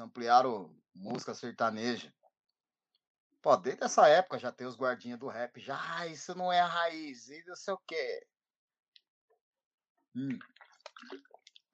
ampliaram 0.00 0.74
música 0.94 1.34
sertaneja. 1.34 2.12
Pô, 3.42 3.56
desde 3.56 3.84
essa 3.84 4.06
época 4.08 4.38
já 4.38 4.52
tem 4.52 4.66
os 4.66 4.76
guardinhas 4.76 5.18
do 5.18 5.28
rap. 5.28 5.58
Já, 5.60 5.78
ah, 5.96 6.06
isso 6.06 6.34
não 6.34 6.52
é 6.52 6.60
a 6.60 6.66
raiz, 6.66 7.28
e 7.28 7.42
não 7.46 7.56
sei 7.56 7.74
o 7.74 7.78
quê. 7.78 8.26
Hum. 10.14 10.38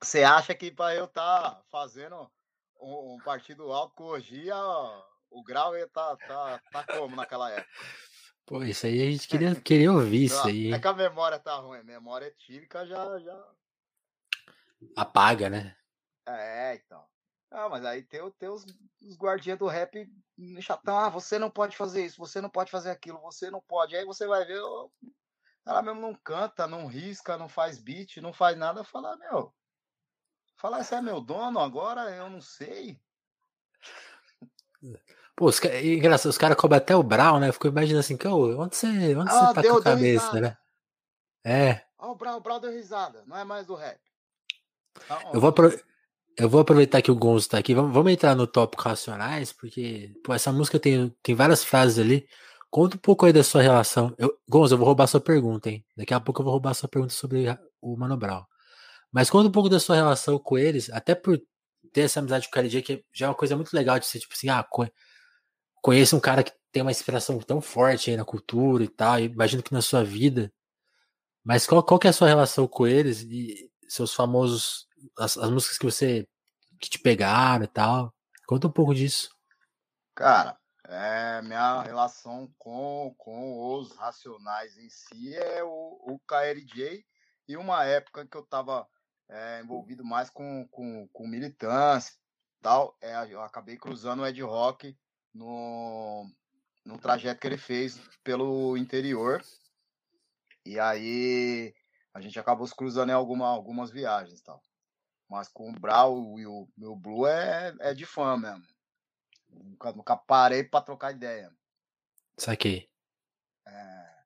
Você 0.03 0.23
acha 0.23 0.55
que 0.55 0.71
para 0.71 0.95
eu 0.95 1.07
estar 1.07 1.51
tá 1.51 1.63
fazendo 1.71 2.31
um, 2.81 3.15
um, 3.15 3.19
partido 3.19 3.73
alto 3.73 4.03
hoje, 4.03 4.47
o 5.31 5.43
grau 5.43 5.73
tá, 5.93 6.17
tá, 6.17 6.61
tá 6.71 6.85
como 6.85 7.17
naquela 7.17 7.51
época? 7.51 7.87
Pô, 8.45 8.63
isso 8.63 8.87
aí 8.87 9.03
a 9.03 9.11
gente 9.11 9.27
queria, 9.29 9.55
queria 9.55 9.93
ouvir 9.93 10.25
isso 10.27 10.47
aí. 10.47 10.73
É 10.73 10.79
que 10.79 10.87
a 10.87 10.93
memória 10.93 11.39
tá 11.39 11.57
ruim, 11.57 11.81
a 11.81 11.85
memória 11.85 12.27
etílica 12.27 12.87
já, 12.87 13.19
já. 13.19 13.53
Apaga, 14.95 15.49
né? 15.49 15.77
É, 16.27 16.75
então. 16.75 17.05
Ah, 17.51 17.69
mas 17.69 17.85
aí 17.85 18.03
tem, 18.03 18.29
tem 18.33 18.49
os, 18.49 18.65
os 19.01 19.17
guardiões 19.17 19.59
do 19.59 19.67
rap 19.67 20.07
chatão, 20.61 20.99
ah, 20.99 21.09
você 21.09 21.39
não 21.39 21.51
pode 21.51 21.77
fazer 21.77 22.05
isso, 22.05 22.19
você 22.19 22.41
não 22.41 22.51
pode 22.51 22.71
fazer 22.71 22.91
aquilo, 22.91 23.21
você 23.21 23.51
não 23.51 23.63
pode. 23.63 23.97
Aí 23.97 24.05
você 24.05 24.27
vai 24.27 24.45
ver, 24.45 24.61
ela 25.65 25.83
mesmo 25.83 26.01
não 26.01 26.15
canta, 26.15 26.67
não 26.67 26.87
risca, 26.87 27.39
não 27.39 27.49
faz 27.49 27.79
beat, 27.79 28.19
não 28.19 28.33
faz 28.33 28.57
nada, 28.57 28.85
falar, 28.85 29.17
meu, 29.17 29.55
falar, 30.67 30.81
esse 30.81 30.95
é 30.95 31.01
meu 31.01 31.21
dono 31.21 31.61
agora, 31.61 32.11
eu 32.11 32.29
não 32.29 32.41
sei. 32.41 32.99
Pô, 35.37 35.47
os, 35.47 35.63
engraçado, 35.63 36.31
os 36.31 36.39
caras 36.39 36.57
cobram 36.57 36.79
até 36.79 36.97
o 36.97 37.03
Brown, 37.03 37.39
né? 37.39 37.53
Ficou 37.53 37.71
imaginando 37.71 38.01
assim, 38.01 38.15
onde 38.15 38.77
você, 38.77 38.87
onde 39.17 39.31
ah, 39.31 39.49
você 39.49 39.55
tá 39.55 39.61
deu, 39.61 39.75
com 39.75 39.81
a 39.81 39.83
cabeça, 39.83 40.41
né? 40.41 40.57
É. 41.45 41.83
Ó, 41.99 42.09
oh, 42.09 42.13
o 42.13 42.15
Brown, 42.17 42.37
o 42.37 42.41
Brown 42.41 42.61
deu 42.61 42.73
risada, 42.73 43.23
não 43.27 43.37
é 43.37 43.45
mais 43.45 43.67
do 43.67 43.75
rap. 43.75 44.01
Tá 45.07 45.21
eu, 45.33 45.41
vou 45.41 45.55
eu 46.37 46.49
vou 46.49 46.61
aproveitar 46.61 47.03
que 47.03 47.11
o 47.11 47.17
Gonzo 47.17 47.51
tá 47.51 47.59
aqui, 47.59 47.75
vamos, 47.75 47.93
vamos 47.93 48.13
entrar 48.13 48.35
no 48.35 48.47
tópico 48.47 48.83
Racionais, 48.83 49.53
porque 49.53 50.13
pô, 50.25 50.35
essa 50.35 50.53
música 50.53 50.81
tem, 50.81 51.15
tem 51.23 51.35
várias 51.35 51.63
frases 51.63 51.99
ali. 51.99 52.27
Conta 52.69 52.97
um 52.97 53.01
pouco 53.01 53.25
aí 53.25 53.33
da 53.33 53.45
sua 53.45 53.63
relação. 53.63 54.15
Eu, 54.19 54.37
Gonzo, 54.49 54.75
eu 54.75 54.79
vou 54.79 54.87
roubar 54.87 55.07
sua 55.07 55.21
pergunta, 55.21 55.71
hein? 55.71 55.85
Daqui 55.97 56.13
a 56.13 56.21
pouco 56.21 56.41
eu 56.41 56.45
vou 56.45 56.53
roubar 56.53 56.75
sua 56.75 56.89
pergunta 56.89 57.15
sobre 57.15 57.47
o 57.81 57.97
Mano 57.97 58.17
Brown. 58.17 58.45
Mas 59.17 59.31
conta 59.31 59.49
um 59.49 59.51
pouco 59.51 59.71
da 59.71 59.81
sua 59.81 59.97
relação 59.97 60.39
com 60.39 60.59
eles, 60.59 60.91
até 60.91 61.15
por 61.15 61.41
ter 61.91 62.03
essa 62.03 62.21
amizade 62.21 62.51
com 62.51 62.51
o 62.51 62.63
KLJ, 62.63 62.83
que 62.83 63.03
já 63.15 63.25
é 63.25 63.29
uma 63.31 63.35
coisa 63.35 63.57
muito 63.57 63.73
legal 63.73 63.99
de 63.99 64.05
ser, 64.05 64.19
tipo 64.19 64.35
assim, 64.35 64.51
ah, 64.51 64.63
conheço 65.81 66.15
um 66.15 66.21
cara 66.21 66.45
que 66.45 66.53
tem 66.71 66.83
uma 66.83 66.91
inspiração 66.91 67.39
tão 67.39 67.63
forte 67.63 68.11
aí 68.11 68.17
na 68.19 68.27
cultura 68.27 68.85
e 68.85 68.89
tal, 68.89 69.19
imagino 69.19 69.63
que 69.63 69.73
na 69.73 69.81
sua 69.81 70.05
vida. 70.05 70.53
Mas 71.43 71.67
qual, 71.67 71.83
qual 71.83 71.99
que 71.99 72.07
é 72.07 72.11
a 72.11 72.13
sua 72.13 72.29
relação 72.29 72.69
com 72.69 72.87
eles 72.87 73.23
e 73.23 73.73
seus 73.89 74.13
famosos, 74.13 74.87
as, 75.19 75.39
as 75.39 75.49
músicas 75.49 75.79
que 75.79 75.87
você, 75.87 76.29
que 76.79 76.91
te 76.91 76.99
pegaram 76.99 77.65
e 77.65 77.69
tal? 77.69 78.13
Conta 78.47 78.67
um 78.67 78.73
pouco 78.73 78.95
disso. 78.95 79.31
Cara, 80.15 80.59
é, 80.87 81.41
minha 81.41 81.81
relação 81.81 82.53
com, 82.59 83.15
com 83.17 83.79
os 83.79 83.97
Racionais 83.97 84.77
em 84.77 84.91
si 84.91 85.35
é 85.35 85.65
o, 85.65 85.69
o 86.03 86.21
KLJ 86.29 87.03
e 87.49 87.57
uma 87.57 87.83
época 87.87 88.27
que 88.27 88.37
eu 88.37 88.43
tava 88.43 88.87
é, 89.29 89.61
envolvido 89.61 90.05
mais 90.05 90.31
com, 90.31 90.67
com, 90.69 91.09
com 91.09 91.27
militância 91.27 92.15
tal, 92.63 92.97
é, 93.01 93.15
eu 93.33 93.41
acabei 93.43 93.77
cruzando 93.77 94.23
o 94.23 94.27
Ed 94.27 94.43
Rock 94.43 94.97
no, 95.33 96.29
no 96.85 96.99
trajeto 96.99 97.41
que 97.41 97.47
ele 97.47 97.59
fez 97.59 97.97
pelo 98.25 98.77
interior. 98.77 99.43
E 100.65 100.79
aí 100.81 101.73
a 102.13 102.21
gente 102.21 102.39
acabou 102.41 102.67
se 102.67 102.75
cruzando 102.75 103.11
em 103.11 103.15
alguma, 103.15 103.47
algumas 103.47 103.91
viagens 103.91 104.41
tal. 104.43 104.61
Mas 105.29 105.49
com 105.49 105.71
o 105.71 105.79
Brau 105.79 106.39
e 106.39 106.47
o 106.47 106.69
meu 106.77 106.97
Blue 106.97 107.27
é, 107.27 107.75
é 107.81 107.95
de 107.95 108.05
fã 108.05 108.37
mesmo. 108.37 108.67
Nunca, 109.49 109.93
nunca 109.93 110.17
parei 110.17 110.65
pra 110.65 110.81
trocar 110.81 111.13
ideia. 111.13 111.53
Saquei. 112.39 112.91
É, 113.67 114.25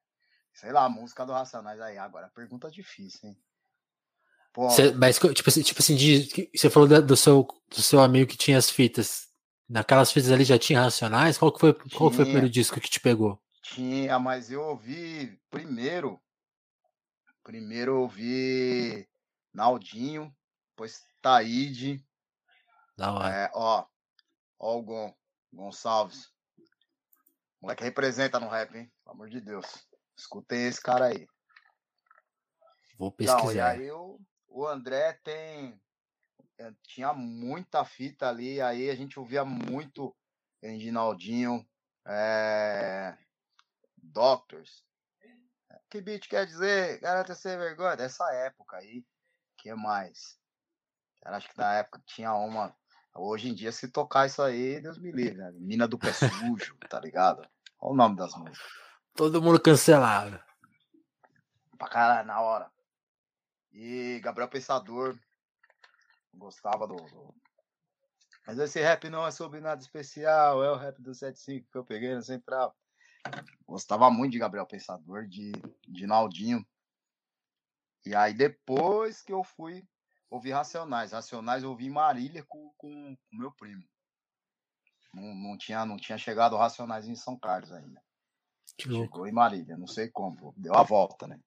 sei 0.54 0.72
lá, 0.72 0.88
música 0.88 1.24
do 1.26 1.32
Racionais 1.32 1.80
aí. 1.80 1.98
Agora, 1.98 2.30
pergunta 2.30 2.70
difícil, 2.70 3.28
hein? 3.28 3.42
Cê, 4.70 4.92
mas, 4.92 5.18
tipo 5.18 5.48
assim, 5.48 5.62
tipo 5.62 5.80
assim 5.80 5.94
de, 5.94 6.50
você 6.54 6.68
falou 6.68 6.88
do 6.88 7.16
seu, 7.16 7.46
do 7.68 7.82
seu 7.82 8.00
amigo 8.00 8.30
que 8.30 8.36
tinha 8.36 8.58
as 8.58 8.68
fitas. 8.68 9.28
Naquelas 9.68 10.10
fitas 10.10 10.32
ali 10.32 10.42
já 10.42 10.58
tinha 10.58 10.80
Racionais? 10.80 11.38
Qual 11.38 11.52
que 11.52 11.60
foi, 11.60 11.72
tinha, 11.72 11.96
qual 11.96 12.10
foi 12.10 12.22
o 12.22 12.26
primeiro 12.26 12.50
disco 12.50 12.80
que 12.80 12.90
te 12.90 12.98
pegou? 12.98 13.40
Tinha, 13.62 14.18
mas 14.18 14.50
eu 14.50 14.62
ouvi 14.62 15.40
primeiro. 15.48 16.20
Primeiro 17.44 17.92
eu 17.92 18.00
ouvi 18.00 19.08
Naldinho, 19.54 20.34
depois 20.70 21.04
Taíde. 21.22 22.04
Da 22.96 23.12
hora. 23.12 23.34
É, 23.34 23.50
ó, 23.54 23.86
ó 24.58 24.78
o 24.78 24.82
Gon, 24.82 25.14
Gonçalves. 25.52 26.26
O 27.60 27.66
moleque 27.66 27.84
representa 27.84 28.40
no 28.40 28.48
rap, 28.48 28.74
hein? 28.74 28.90
Pelo 29.04 29.14
amor 29.14 29.28
de 29.28 29.40
Deus. 29.40 29.66
Escutem 30.16 30.66
esse 30.66 30.80
cara 30.82 31.06
aí. 31.06 31.26
Vou 32.98 33.12
pesquisar. 33.12 33.40
Então, 33.40 33.54
e 33.54 33.60
aí 33.60 33.90
o, 33.90 34.18
o 34.50 34.66
André 34.66 35.14
tem 35.24 35.80
é, 36.58 36.72
tinha 36.82 37.14
muita 37.14 37.84
fita 37.84 38.28
ali, 38.28 38.60
aí 38.60 38.90
a 38.90 38.94
gente 38.94 39.18
ouvia 39.18 39.44
muito 39.44 40.14
Reginaldinho, 40.62 41.66
é, 42.06 43.16
Doctors. 43.96 44.84
Que 45.88 46.00
beat 46.00 46.28
quer 46.28 46.46
dizer? 46.46 47.00
Garanta 47.00 47.34
ser 47.34 47.58
vergonha. 47.58 47.96
Dessa 47.96 48.30
época 48.34 48.76
aí. 48.76 49.04
que 49.56 49.74
mais? 49.74 50.38
Cara, 51.22 51.36
acho 51.36 51.48
que 51.48 51.58
na 51.58 51.74
época 51.74 52.02
tinha 52.06 52.34
uma. 52.34 52.74
Hoje 53.14 53.48
em 53.48 53.54
dia, 53.54 53.72
se 53.72 53.88
tocar 53.88 54.26
isso 54.26 54.40
aí, 54.40 54.80
Deus 54.80 54.98
me 54.98 55.10
livre, 55.10 55.36
né? 55.36 55.50
Mina 55.54 55.88
do 55.88 55.98
Pé 55.98 56.12
Sujo, 56.12 56.76
tá 56.88 57.00
ligado? 57.00 57.40
Olha 57.80 57.92
o 57.92 57.96
nome 57.96 58.16
das 58.16 58.34
músicas. 58.36 58.70
Todo 59.14 59.42
mundo 59.42 59.60
cancelado. 59.60 60.40
Pra 61.76 61.88
caralho, 61.88 62.26
na 62.26 62.40
hora. 62.40 62.70
E 63.72 64.20
Gabriel 64.20 64.48
Pensador, 64.48 65.18
Gostava 66.34 66.86
do, 66.86 66.96
do, 66.96 67.34
Mas 68.46 68.58
esse 68.58 68.80
rap 68.80 69.08
não 69.08 69.26
é 69.26 69.30
sobre 69.30 69.60
nada 69.60 69.80
especial, 69.80 70.62
é 70.62 70.70
o 70.70 70.76
rap 70.76 71.00
do 71.02 71.14
75 71.14 71.68
que 71.70 71.78
eu 71.78 71.84
peguei 71.84 72.14
no 72.14 72.22
Central. 72.22 72.74
Gostava 73.66 74.10
muito 74.10 74.32
de 74.32 74.38
Gabriel 74.38 74.66
Pensador, 74.66 75.26
de, 75.26 75.52
de 75.86 76.06
Naldinho. 76.06 76.66
E 78.06 78.14
aí 78.14 78.32
depois 78.32 79.20
que 79.20 79.32
eu 79.32 79.44
fui 79.44 79.86
ouvir 80.30 80.52
Racionais. 80.52 81.12
Racionais 81.12 81.62
eu 81.62 81.70
ouvi 81.70 81.90
Marília 81.90 82.44
com, 82.48 82.72
com 82.76 83.12
o 83.12 83.36
meu 83.36 83.52
primo. 83.52 83.84
Não, 85.12 85.34
não, 85.34 85.58
tinha, 85.58 85.84
não 85.84 85.96
tinha 85.96 86.16
chegado 86.16 86.56
Racionais 86.56 87.06
em 87.08 87.16
São 87.16 87.38
Carlos 87.38 87.72
ainda. 87.72 88.00
Que 88.78 88.84
Chegou 88.84 88.98
louco. 89.00 89.26
em 89.26 89.32
Marília, 89.32 89.76
não 89.76 89.86
sei 89.86 90.08
como. 90.08 90.54
Deu 90.56 90.74
a 90.74 90.82
volta, 90.82 91.26
né? 91.26 91.38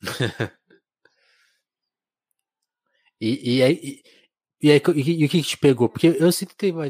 e, 3.20 3.56
e, 3.56 3.62
aí, 3.62 4.02
e, 4.62 4.70
aí, 4.70 4.82
e, 4.94 5.22
e, 5.22 5.24
o 5.24 5.28
que, 5.28 5.42
te 5.42 5.56
pegou? 5.56 5.88
Porque 5.88 6.08
eu 6.18 6.30
sinto 6.32 6.50
que 6.50 6.56
tem 6.56 6.72
uma, 6.72 6.86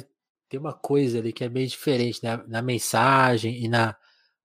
tem 0.49 0.61
uma 0.61 0.73
coisa 0.73 1.19
ali 1.19 1.33
que 1.33 1.45
é 1.45 1.49
meio 1.49 1.69
diferente 1.69 2.23
né? 2.23 2.37
na 2.49 2.63
mensagem 2.63 3.65
e 3.65 3.69
na, 3.69 3.97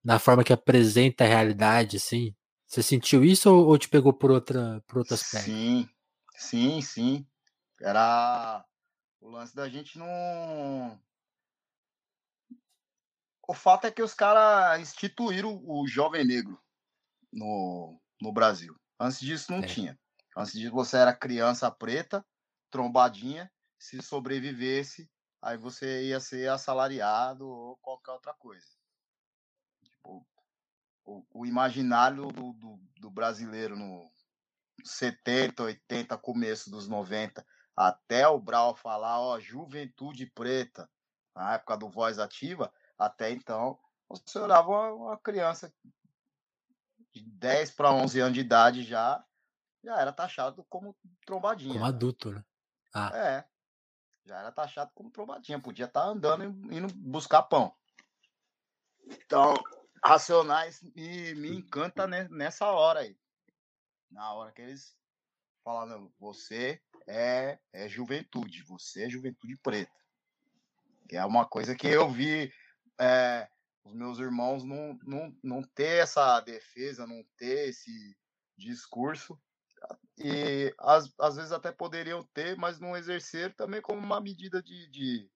na 0.03 0.19
forma 0.19 0.43
que 0.43 0.53
apresenta 0.53 1.23
a 1.23 1.27
realidade, 1.27 1.97
assim. 1.97 2.35
Você 2.67 2.81
sentiu 2.81 3.23
isso 3.23 3.53
ou, 3.53 3.67
ou 3.67 3.77
te 3.77 3.89
pegou 3.89 4.13
por 4.13 4.31
outra 4.31 4.81
por 4.87 4.99
outro 4.99 5.13
aspecto? 5.13 5.45
Sim, 5.45 5.89
sim, 6.37 6.81
sim. 6.81 7.27
Era 7.81 8.63
o 9.19 9.29
lance 9.29 9.55
da 9.55 9.67
gente 9.67 9.97
não. 9.97 10.99
O 13.47 13.53
fato 13.53 13.87
é 13.87 13.91
que 13.91 14.01
os 14.01 14.13
caras 14.13 14.79
instituíram 14.79 15.61
o 15.65 15.85
jovem 15.87 16.23
negro 16.23 16.57
no, 17.33 17.99
no 18.21 18.31
Brasil. 18.31 18.75
Antes 18.99 19.19
disso 19.19 19.51
não 19.51 19.59
é. 19.59 19.65
tinha. 19.65 19.99
Antes 20.41 20.53
disso 20.53 20.73
você 20.73 20.97
era 20.97 21.15
criança 21.15 21.69
preta 21.69 22.25
trombadinha, 22.71 23.51
se 23.77 24.01
sobrevivesse, 24.01 25.11
aí 25.41 25.57
você 25.57 26.05
ia 26.07 26.19
ser 26.19 26.49
assalariado 26.49 27.47
ou 27.47 27.77
qualquer 27.77 28.13
outra 28.13 28.33
coisa. 28.33 28.65
Tipo, 29.83 30.25
o, 31.03 31.23
o 31.31 31.45
imaginário 31.45 32.27
do, 32.27 32.53
do, 32.53 32.79
do, 32.99 33.11
brasileiro 33.11 33.75
no 33.75 34.09
70, 34.83 35.63
80, 35.63 36.17
começo 36.17 36.71
dos 36.71 36.87
90, 36.87 37.45
até 37.75 38.27
o 38.27 38.39
Brau 38.39 38.73
falar, 38.75 39.19
ó, 39.19 39.39
juventude 39.39 40.25
preta, 40.27 40.89
na 41.35 41.55
época 41.55 41.77
do 41.77 41.89
Voz 41.89 42.17
Ativa, 42.17 42.73
até 42.97 43.31
então, 43.31 43.77
você 44.07 44.39
olhava 44.39 44.69
uma, 44.69 44.93
uma 44.93 45.17
criança 45.17 45.73
de 47.13 47.21
10 47.21 47.71
para 47.71 47.91
11 47.91 48.19
anos 48.19 48.33
de 48.33 48.39
idade 48.39 48.83
já, 48.83 49.23
já 49.83 49.99
era 49.99 50.11
taxado 50.11 50.63
como 50.69 50.95
trombadinha. 51.25 51.73
Como 51.73 51.85
adulto, 51.85 52.31
né? 52.31 52.43
Ah. 52.93 53.11
É. 53.15 53.45
Já 54.25 54.39
era 54.39 54.51
taxado 54.51 54.91
como 54.93 55.11
trombadinha. 55.11 55.59
Podia 55.59 55.85
estar 55.85 56.01
tá 56.01 56.07
andando 56.07 56.43
e 56.43 56.77
indo 56.77 56.93
buscar 56.93 57.43
pão. 57.43 57.75
Então, 59.05 59.53
Racionais 60.03 60.81
me, 60.95 61.33
me 61.35 61.49
encanta 61.55 62.07
nessa 62.07 62.67
hora 62.67 63.01
aí. 63.01 63.17
Na 64.09 64.33
hora 64.33 64.51
que 64.51 64.61
eles 64.61 64.95
falam, 65.63 66.11
você 66.19 66.81
é, 67.07 67.59
é 67.73 67.87
juventude, 67.87 68.63
você 68.63 69.05
é 69.05 69.09
juventude 69.09 69.57
preta. 69.57 69.91
Que 71.09 71.17
é 71.17 71.25
uma 71.25 71.45
coisa 71.45 71.75
que 71.75 71.87
eu 71.87 72.09
vi 72.09 72.53
é, 72.99 73.49
os 73.83 73.93
meus 73.93 74.19
irmãos 74.19 74.63
não, 74.63 74.97
não, 75.03 75.35
não 75.43 75.63
ter 75.63 76.03
essa 76.03 76.39
defesa, 76.41 77.07
não 77.07 77.23
ter 77.37 77.69
esse 77.69 78.15
discurso 78.57 79.39
e 80.23 80.75
às, 80.79 81.13
às 81.19 81.35
vezes 81.35 81.51
até 81.51 81.71
poderiam 81.71 82.23
ter, 82.33 82.57
mas 82.57 82.79
não 82.79 82.95
exercer 82.95 83.53
também 83.55 83.81
como 83.81 83.99
uma 83.99 84.21
medida 84.21 84.61
de, 84.61 84.89
de 84.89 85.29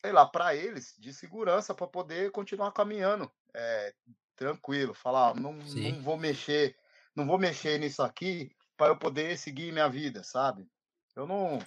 sei 0.00 0.12
lá, 0.12 0.26
para 0.26 0.54
eles, 0.54 0.94
de 0.98 1.12
segurança, 1.12 1.74
para 1.74 1.86
poder 1.86 2.30
continuar 2.30 2.72
caminhando 2.72 3.30
é, 3.54 3.94
tranquilo, 4.36 4.94
falar, 4.94 5.34
não, 5.34 5.52
não 5.52 6.02
vou 6.02 6.16
mexer, 6.16 6.76
não 7.14 7.26
vou 7.26 7.38
mexer 7.38 7.78
nisso 7.78 8.02
aqui 8.02 8.54
para 8.76 8.92
eu 8.92 8.98
poder 8.98 9.36
seguir 9.38 9.72
minha 9.72 9.88
vida, 9.88 10.22
sabe? 10.22 10.68
Eu 11.16 11.26
não. 11.26 11.58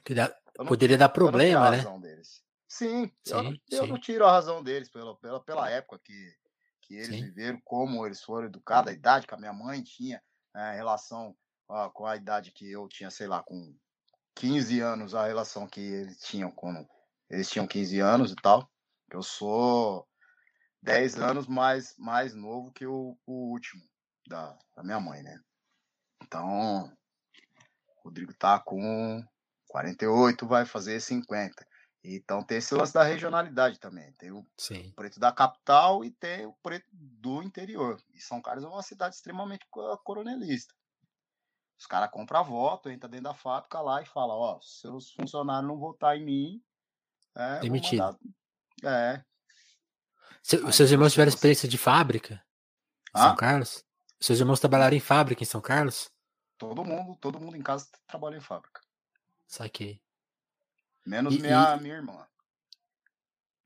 Poderia 0.68 0.98
dar 0.98 1.10
problema, 1.10 1.72
né? 1.72 1.84
Sim, 2.68 3.12
sim, 3.26 3.34
eu, 3.34 3.44
não, 3.44 3.58
eu 3.72 3.88
não 3.88 4.00
tiro 4.00 4.26
a 4.26 4.32
razão 4.32 4.64
deles 4.64 4.90
pela, 4.90 5.18
pela, 5.18 5.44
pela 5.44 5.70
época 5.72 6.00
que, 6.04 6.36
que 6.82 6.94
eles 6.94 7.08
sim. 7.08 7.24
viveram, 7.24 7.60
como 7.66 8.06
eles 8.06 8.22
foram 8.22 8.46
educados, 8.46 8.92
a 8.92 8.96
idade 8.96 9.26
que 9.26 9.34
a 9.34 9.38
minha 9.38 9.52
mãe 9.52 9.82
tinha, 9.82 10.22
é, 10.56 10.76
relação 10.76 11.36
ó, 11.68 11.90
com 11.90 12.06
a 12.06 12.16
idade 12.16 12.52
que 12.52 12.70
eu 12.70 12.88
tinha, 12.88 13.10
sei 13.10 13.28
lá, 13.28 13.44
com 13.44 13.76
15 14.36 14.80
anos, 14.80 15.16
a 15.16 15.26
relação 15.26 15.68
que 15.68 15.82
eles 15.82 16.20
tinham 16.20 16.52
quando 16.52 16.88
eles 17.30 17.50
tinham 17.50 17.68
15 17.68 18.00
anos 18.00 18.32
e 18.32 18.36
tal. 18.36 18.70
Eu 19.12 19.22
sou 19.22 20.08
10 20.82 21.20
anos 21.20 21.48
mais, 21.48 21.96
mais 21.98 22.34
novo 22.34 22.72
que 22.72 22.86
o, 22.86 23.18
o 23.26 23.52
último 23.52 23.84
da, 24.28 24.58
da 24.76 24.84
minha 24.84 25.00
mãe, 25.00 25.22
né? 25.22 25.40
Então, 26.24 26.86
o 27.98 28.04
Rodrigo 28.06 28.34
tá 28.34 28.60
com 28.60 29.24
48, 29.68 30.48
vai 30.48 30.66
fazer 30.66 31.00
50. 31.00 31.66
Então 32.16 32.44
tem 32.44 32.58
esse 32.58 32.74
lance 32.74 32.94
da 32.94 33.04
regionalidade 33.04 33.80
também. 33.80 34.12
Tem 34.14 34.32
o 34.32 34.46
Sim. 34.58 34.92
preto 34.96 35.20
da 35.20 35.32
capital 35.32 36.04
e 36.04 36.12
tem 36.12 36.46
o 36.46 36.54
preto 36.64 36.88
do 36.92 37.44
interior. 37.44 38.02
E 38.14 38.22
São 38.22 38.42
Carlos 38.42 38.64
é 38.64 38.68
uma 38.68 38.84
cidade 38.84 39.16
extremamente 39.16 39.66
coronelista. 40.04 40.74
Os 41.78 41.86
caras 41.86 42.12
compram 42.12 42.44
voto, 42.44 42.90
entra 42.90 43.08
dentro 43.08 43.26
da 43.26 43.34
fábrica 43.34 43.80
lá 43.80 44.02
e 44.02 44.06
fala, 44.06 44.34
ó, 44.34 44.60
seus 44.62 45.12
funcionários 45.12 45.68
não 45.68 45.78
votar 45.78 46.18
em 46.18 46.26
mim, 46.26 46.64
é, 47.36 47.60
Demitido. 47.60 48.20
É. 48.84 49.24
Se, 50.42 50.72
seus 50.74 50.92
irmãos 50.92 51.12
tiveram 51.12 51.30
experiência 51.30 51.70
de 51.70 51.78
fábrica 51.78 52.36
em 52.36 52.40
ah? 53.14 53.28
São 53.28 53.36
Carlos? 53.36 53.86
Seus 54.20 54.40
irmãos 54.40 54.60
trabalharam 54.60 54.96
em 54.96 55.00
fábrica 55.00 55.42
em 55.42 55.46
São 55.46 55.62
Carlos? 55.62 56.12
Todo 56.58 56.84
mundo, 56.84 57.16
todo 57.16 57.40
mundo 57.40 57.56
em 57.56 57.62
casa 57.62 57.88
trabalha 58.06 58.36
em 58.36 58.42
fábrica. 58.42 58.82
Saquei. 59.48 60.02
Menos 61.06 61.36
e, 61.36 61.40
minha, 61.40 61.76
e, 61.76 61.82
minha 61.82 61.96
irmã. 61.96 62.26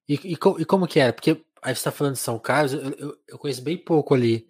E, 0.07 0.15
e, 0.15 0.33
e, 0.33 0.65
como 0.65 0.87
que 0.87 0.99
era? 0.99 1.13
Porque 1.13 1.43
aí 1.61 1.75
você 1.75 1.83
tá 1.83 1.91
falando 1.91 2.13
de 2.13 2.19
São 2.19 2.37
Carlos, 2.37 2.73
eu, 2.73 2.81
eu, 2.91 3.17
eu, 3.27 3.37
conheço 3.37 3.61
bem 3.61 3.77
pouco 3.77 4.13
ali. 4.13 4.47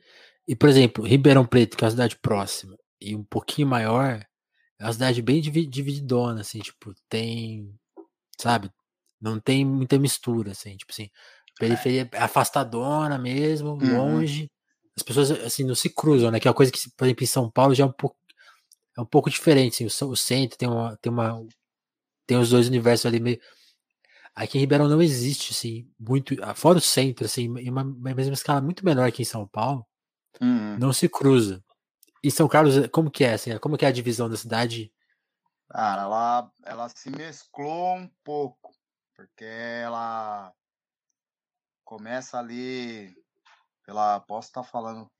E, 0.47 0.55
por 0.55 0.67
exemplo, 0.67 1.05
Ribeirão 1.05 1.45
Preto, 1.45 1.77
que 1.77 1.83
é 1.83 1.87
uma 1.87 1.91
cidade 1.91 2.17
próxima, 2.17 2.77
e 2.99 3.15
um 3.15 3.23
pouquinho 3.23 3.67
maior, 3.67 4.25
é 4.79 4.83
uma 4.83 4.93
cidade 4.93 5.21
bem 5.21 5.39
divididona, 5.41 6.41
assim, 6.41 6.59
tipo, 6.59 6.93
tem, 7.07 7.73
sabe, 8.37 8.69
não 9.21 9.39
tem 9.39 9.63
muita 9.63 9.97
mistura, 9.97 10.51
assim, 10.51 10.75
tipo 10.75 10.91
assim, 10.91 11.09
periferia 11.57 12.09
é 12.11 12.17
afastadona 12.17 13.17
mesmo, 13.17 13.71
uhum. 13.71 13.97
longe, 13.97 14.51
as 14.97 15.03
pessoas, 15.03 15.31
assim, 15.31 15.63
não 15.63 15.75
se 15.75 15.89
cruzam, 15.89 16.29
né, 16.29 16.39
que 16.39 16.47
é 16.47 16.51
uma 16.51 16.55
coisa 16.55 16.71
que, 16.71 16.79
por 16.97 17.05
exemplo, 17.05 17.23
em 17.23 17.27
São 17.27 17.49
Paulo 17.49 17.73
já 17.73 17.85
é 17.85 17.87
um 17.87 17.91
pouco, 17.91 18.17
é 18.97 19.01
um 19.01 19.05
pouco 19.05 19.29
diferente, 19.29 19.85
assim, 19.85 20.05
o, 20.05 20.09
o 20.09 20.17
centro 20.17 20.57
tem 20.57 20.67
uma, 20.67 20.97
tem 20.97 21.11
uma, 21.11 21.41
tem 22.25 22.37
os 22.37 22.49
dois 22.49 22.67
universos 22.67 23.05
ali 23.05 23.19
meio, 23.19 23.39
aqui 24.35 24.57
em 24.57 24.61
Ribeirão 24.61 24.87
não 24.87 25.01
existe, 25.01 25.51
assim, 25.51 25.89
muito, 25.99 26.35
fora 26.55 26.77
o 26.77 26.81
centro, 26.81 27.25
assim, 27.25 27.43
em 27.59 27.69
uma, 27.69 27.83
uma 27.83 28.13
mesma 28.13 28.33
escala 28.33 28.61
muito 28.61 28.85
menor 28.85 29.11
que 29.11 29.21
em 29.21 29.25
São 29.25 29.47
Paulo, 29.47 29.85
uhum. 30.41 30.77
não 30.77 30.91
se 30.93 31.07
cruza. 31.07 31.63
E 32.23 32.31
São 32.31 32.47
Carlos, 32.47 32.87
como 32.87 33.11
que 33.11 33.23
é, 33.23 33.33
assim, 33.33 33.57
como 33.59 33.77
que 33.77 33.85
é 33.85 33.89
a 33.89 33.91
divisão 33.91 34.29
da 34.29 34.37
cidade? 34.37 34.91
Cara, 35.69 36.03
ela, 36.03 36.51
ela 36.65 36.89
se 36.89 37.09
mesclou 37.09 37.95
um 37.97 38.09
pouco 38.23 38.73
porque 39.15 39.45
ela 39.45 40.53
começa 41.83 42.39
ali 42.39 43.13
pela 43.85 44.19
posso 44.21 44.47
estar 44.47 44.63
falando 44.63 45.11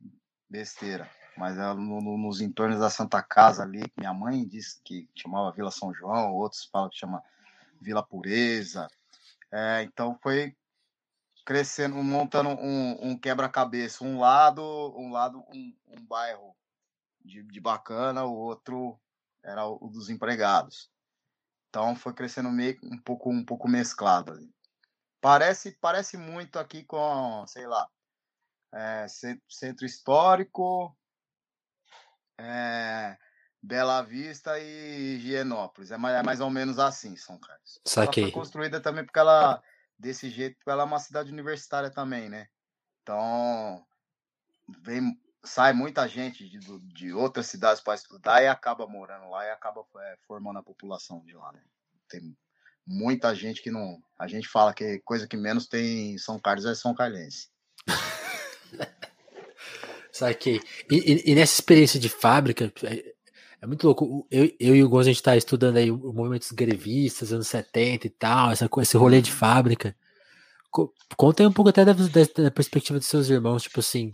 besteira, 0.49 1.10
mas 1.38 1.57
ela, 1.57 1.73
no, 1.73 2.01
no, 2.01 2.17
nos 2.17 2.41
entornos 2.41 2.79
da 2.79 2.89
Santa 2.89 3.21
Casa 3.21 3.63
ali, 3.63 3.84
minha 3.97 4.13
mãe 4.13 4.45
disse 4.45 4.79
que 4.84 5.09
chamava 5.15 5.51
Vila 5.51 5.71
São 5.71 5.93
João, 5.93 6.34
outros 6.34 6.65
falam 6.65 6.89
que 6.89 6.97
chama 6.97 7.23
Vila 7.81 8.03
Pureza. 8.03 8.88
É, 9.51 9.84
então 9.84 10.17
foi 10.21 10.55
crescendo, 11.45 11.95
montando 11.95 12.49
um, 12.49 13.09
um 13.09 13.17
quebra-cabeça, 13.17 14.03
um 14.03 14.19
lado, 14.19 14.63
um 14.97 15.11
lado, 15.11 15.43
um, 15.53 15.75
um 15.88 16.05
bairro 16.05 16.55
de, 17.23 17.43
de, 17.43 17.59
bacana, 17.59 18.23
o 18.23 18.34
outro 18.34 18.99
era 19.43 19.65
o 19.65 19.89
dos 19.89 20.09
empregados. 20.09 20.89
Então 21.69 21.95
foi 21.95 22.13
crescendo 22.13 22.49
meio 22.49 22.77
um 22.84 22.97
pouco 22.97 23.29
um 23.29 23.43
pouco 23.43 23.67
mesclado. 23.67 24.38
Parece 25.19 25.77
parece 25.81 26.17
muito 26.17 26.59
aqui 26.59 26.84
com, 26.84 27.45
sei 27.47 27.65
lá, 27.67 27.89
é, 28.73 29.05
centro 29.47 29.86
histórico, 29.86 30.95
é, 32.38 33.17
Bela 33.61 34.01
Vista 34.01 34.59
e 34.59 35.15
Higienópolis. 35.15 35.91
É 35.91 35.97
mais, 35.97 36.15
é 36.15 36.23
mais 36.23 36.39
ou 36.39 36.49
menos 36.49 36.79
assim, 36.79 37.15
São 37.15 37.38
Carlos. 37.38 37.79
Saquei. 37.86 38.23
Ela 38.23 38.31
foi 38.31 38.39
construída 38.41 38.81
também 38.81 39.05
porque 39.05 39.19
ela, 39.19 39.61
desse 39.97 40.29
jeito, 40.29 40.57
ela 40.67 40.84
é 40.84 40.86
uma 40.86 40.99
cidade 40.99 41.31
universitária 41.31 41.89
também, 41.89 42.29
né? 42.29 42.47
Então, 43.01 43.86
vem 44.81 45.17
sai 45.43 45.73
muita 45.73 46.07
gente 46.07 46.47
de, 46.47 46.59
de 46.79 47.13
outras 47.13 47.47
cidades 47.47 47.81
para 47.81 47.95
estudar 47.95 48.41
e 48.41 48.47
acaba 48.47 48.88
morando 48.88 49.29
lá 49.29 49.45
e 49.45 49.51
acaba 49.51 49.86
é, 49.97 50.17
formando 50.25 50.59
a 50.59 50.63
população 50.63 51.19
de 51.25 51.34
lá, 51.34 51.51
né? 51.51 51.61
Tem 52.07 52.36
muita 52.86 53.36
gente 53.36 53.61
que 53.61 53.69
não. 53.69 54.01
A 54.17 54.27
gente 54.27 54.47
fala 54.47 54.73
que 54.73 54.99
coisa 54.99 55.27
que 55.27 55.36
menos 55.36 55.67
tem 55.67 56.13
em 56.13 56.17
São 56.17 56.39
Carlos 56.39 56.65
é 56.65 56.73
São 56.73 56.93
Carlense. 56.93 57.49
Saquei. 60.14 60.61
E, 60.91 60.95
e, 60.95 61.32
e, 61.32 61.36
nessa 61.36 61.55
experiência 61.55 61.99
de 61.99 62.07
fábrica, 62.07 62.72
é, 62.84 63.14
é 63.59 63.66
muito 63.66 63.84
louco. 63.84 64.28
Eu, 64.30 64.45
eu 64.59 64.76
e 64.76 64.84
o 64.84 64.88
Gonzo, 64.88 65.09
a 65.09 65.11
gente 65.11 65.16
está 65.16 65.36
estudando 65.36 65.78
aí 65.78 65.89
o 65.89 66.14
movimento 66.14 66.43
dos 66.43 66.51
grevistas, 66.51 67.34
anos 67.34 67.47
70 67.47 68.05
e 68.05 68.09
tal, 68.11 68.51
essa, 68.51 68.70
esse 68.80 68.95
rolê 68.95 69.22
de 69.22 69.32
fábrica. 69.32 69.95
Conta 71.18 71.41
aí 71.41 71.47
um 71.47 71.51
pouco 71.53 71.70
até 71.70 71.84
da, 71.84 71.93
da, 71.93 72.43
da 72.43 72.51
perspectiva 72.51 72.99
dos 72.99 73.07
seus 73.07 73.30
irmãos, 73.30 73.64
tipo 73.64 73.80
assim, 73.80 74.11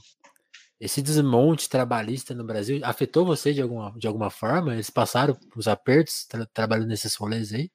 esse 0.79 1.01
desmonte 1.01 1.69
trabalhista 1.69 2.33
no 2.33 2.45
Brasil 2.45 2.79
afetou 2.83 3.25
você 3.25 3.53
de 3.53 3.61
alguma, 3.61 3.91
de 3.97 4.07
alguma 4.07 4.29
forma? 4.29 4.73
Eles 4.73 4.89
passaram 4.89 5.37
os 5.53 5.67
apertos 5.67 6.25
tra 6.25 6.45
trabalhando 6.45 6.87
nesses 6.87 7.15
rolês 7.15 7.53
aí? 7.53 7.69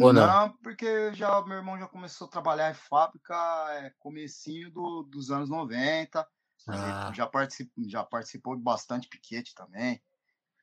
Ou 0.00 0.12
não? 0.12 0.26
não, 0.26 0.52
porque 0.62 1.12
já 1.12 1.42
meu 1.42 1.58
irmão 1.58 1.78
já 1.78 1.88
começou 1.88 2.28
a 2.28 2.30
trabalhar 2.30 2.70
em 2.70 2.74
fábrica 2.74 3.34
é, 3.72 3.92
comecinho 3.98 4.70
do, 4.70 5.02
dos 5.02 5.30
anos 5.30 5.50
90. 5.50 6.24
Ah. 6.68 7.12
Já, 7.12 7.26
participou, 7.26 7.88
já 7.88 8.04
participou 8.04 8.56
de 8.56 8.62
bastante 8.62 9.08
piquete 9.08 9.54
também. 9.54 10.02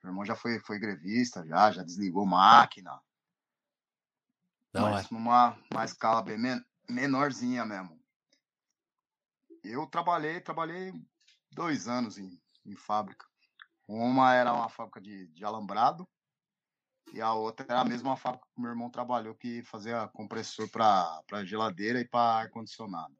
Meu 0.04 0.12
irmão 0.12 0.26
já 0.26 0.36
foi, 0.36 0.60
foi 0.60 0.80
grevista, 0.80 1.45
já, 1.45 1.72
já 1.72 1.84
desligou 1.84 2.26
máquina. 2.26 3.02
Não, 4.74 4.91
mas 4.91 5.06
é. 5.06 5.14
numa, 5.14 5.58
numa 5.70 5.86
escala 5.86 6.22
bem 6.22 6.38
men 6.38 6.64
menorzinha 6.89 7.66
mesmo. 7.66 8.00
Eu 9.64 9.86
trabalhei, 9.86 10.39
trabalhei 10.39 10.93
dois 11.52 11.88
anos 11.88 12.18
em, 12.18 12.41
em 12.66 12.76
fábrica. 12.76 13.28
Uma 13.88 14.34
era 14.34 14.54
uma 14.54 14.70
fábrica 14.70 15.02
de, 15.02 15.28
de 15.28 15.43
alambrado 15.43 16.08
e 17.12 17.22
a 17.22 17.34
outra 17.34 17.66
era 17.68 17.82
a 17.82 17.86
mesma 17.86 18.16
fábrica 18.16 18.47
que 18.54 18.62
meu 18.62 18.70
irmão 18.70 18.89
trabalhou, 18.89 19.36
que 19.36 19.64
fazia 19.64 20.08
compressor 20.10 20.70
para 20.70 21.43
geladeira 21.43 22.00
e 22.00 22.06
para 22.06 22.41
ar-condicionado. 22.41 23.19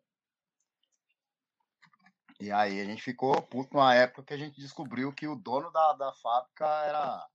E 2.40 2.52
aí 2.52 2.80
a 2.80 2.86
gente 2.86 3.02
ficou 3.02 3.42
puto 3.42 3.76
numa 3.76 3.94
época 3.94 4.24
que 4.24 4.34
a 4.34 4.38
gente 4.38 4.62
descobriu 4.62 5.12
que 5.12 5.28
o 5.28 5.36
dono 5.36 5.70
da, 5.72 5.94
da 5.94 6.14
fábrica 6.14 6.66
era, 6.86 7.28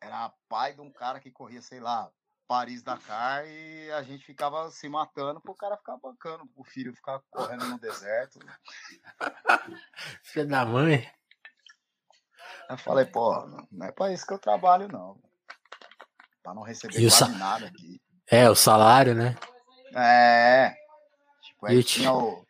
era 0.00 0.34
pai 0.48 0.74
de 0.74 0.80
um 0.80 0.92
cara 0.92 1.18
que 1.18 1.30
corria, 1.30 1.62
sei 1.62 1.80
lá, 1.80 2.10
Paris 2.46 2.82
Dakar 2.82 3.46
e 3.46 3.90
a 3.92 4.02
gente 4.02 4.24
ficava 4.24 4.70
se 4.70 4.88
matando 4.88 5.40
pro 5.40 5.54
cara 5.54 5.76
ficar 5.76 5.96
bancando, 5.96 6.48
o 6.54 6.64
filho 6.64 6.94
ficar 6.94 7.20
correndo 7.30 7.66
no 7.66 7.78
deserto. 7.78 8.38
Filho 10.22 10.48
da 10.48 10.64
mãe. 10.64 11.10
Eu 12.68 12.78
falei, 12.78 13.04
pô, 13.06 13.46
não 13.70 13.86
é 13.86 13.92
pra 13.92 14.12
isso 14.12 14.26
que 14.26 14.32
eu 14.32 14.38
trabalho, 14.38 14.88
não. 14.88 15.18
Pra 16.42 16.54
não 16.54 16.62
receber 16.62 16.94
quase 16.94 17.38
nada 17.38 17.66
aqui. 17.66 18.00
É, 18.26 18.48
o 18.48 18.54
salário, 18.54 19.14
né? 19.14 19.36
É. 19.94 20.74
Tipo, 21.42 21.66
aí 21.66 21.82
tinha 21.82 22.12
o. 22.12 22.46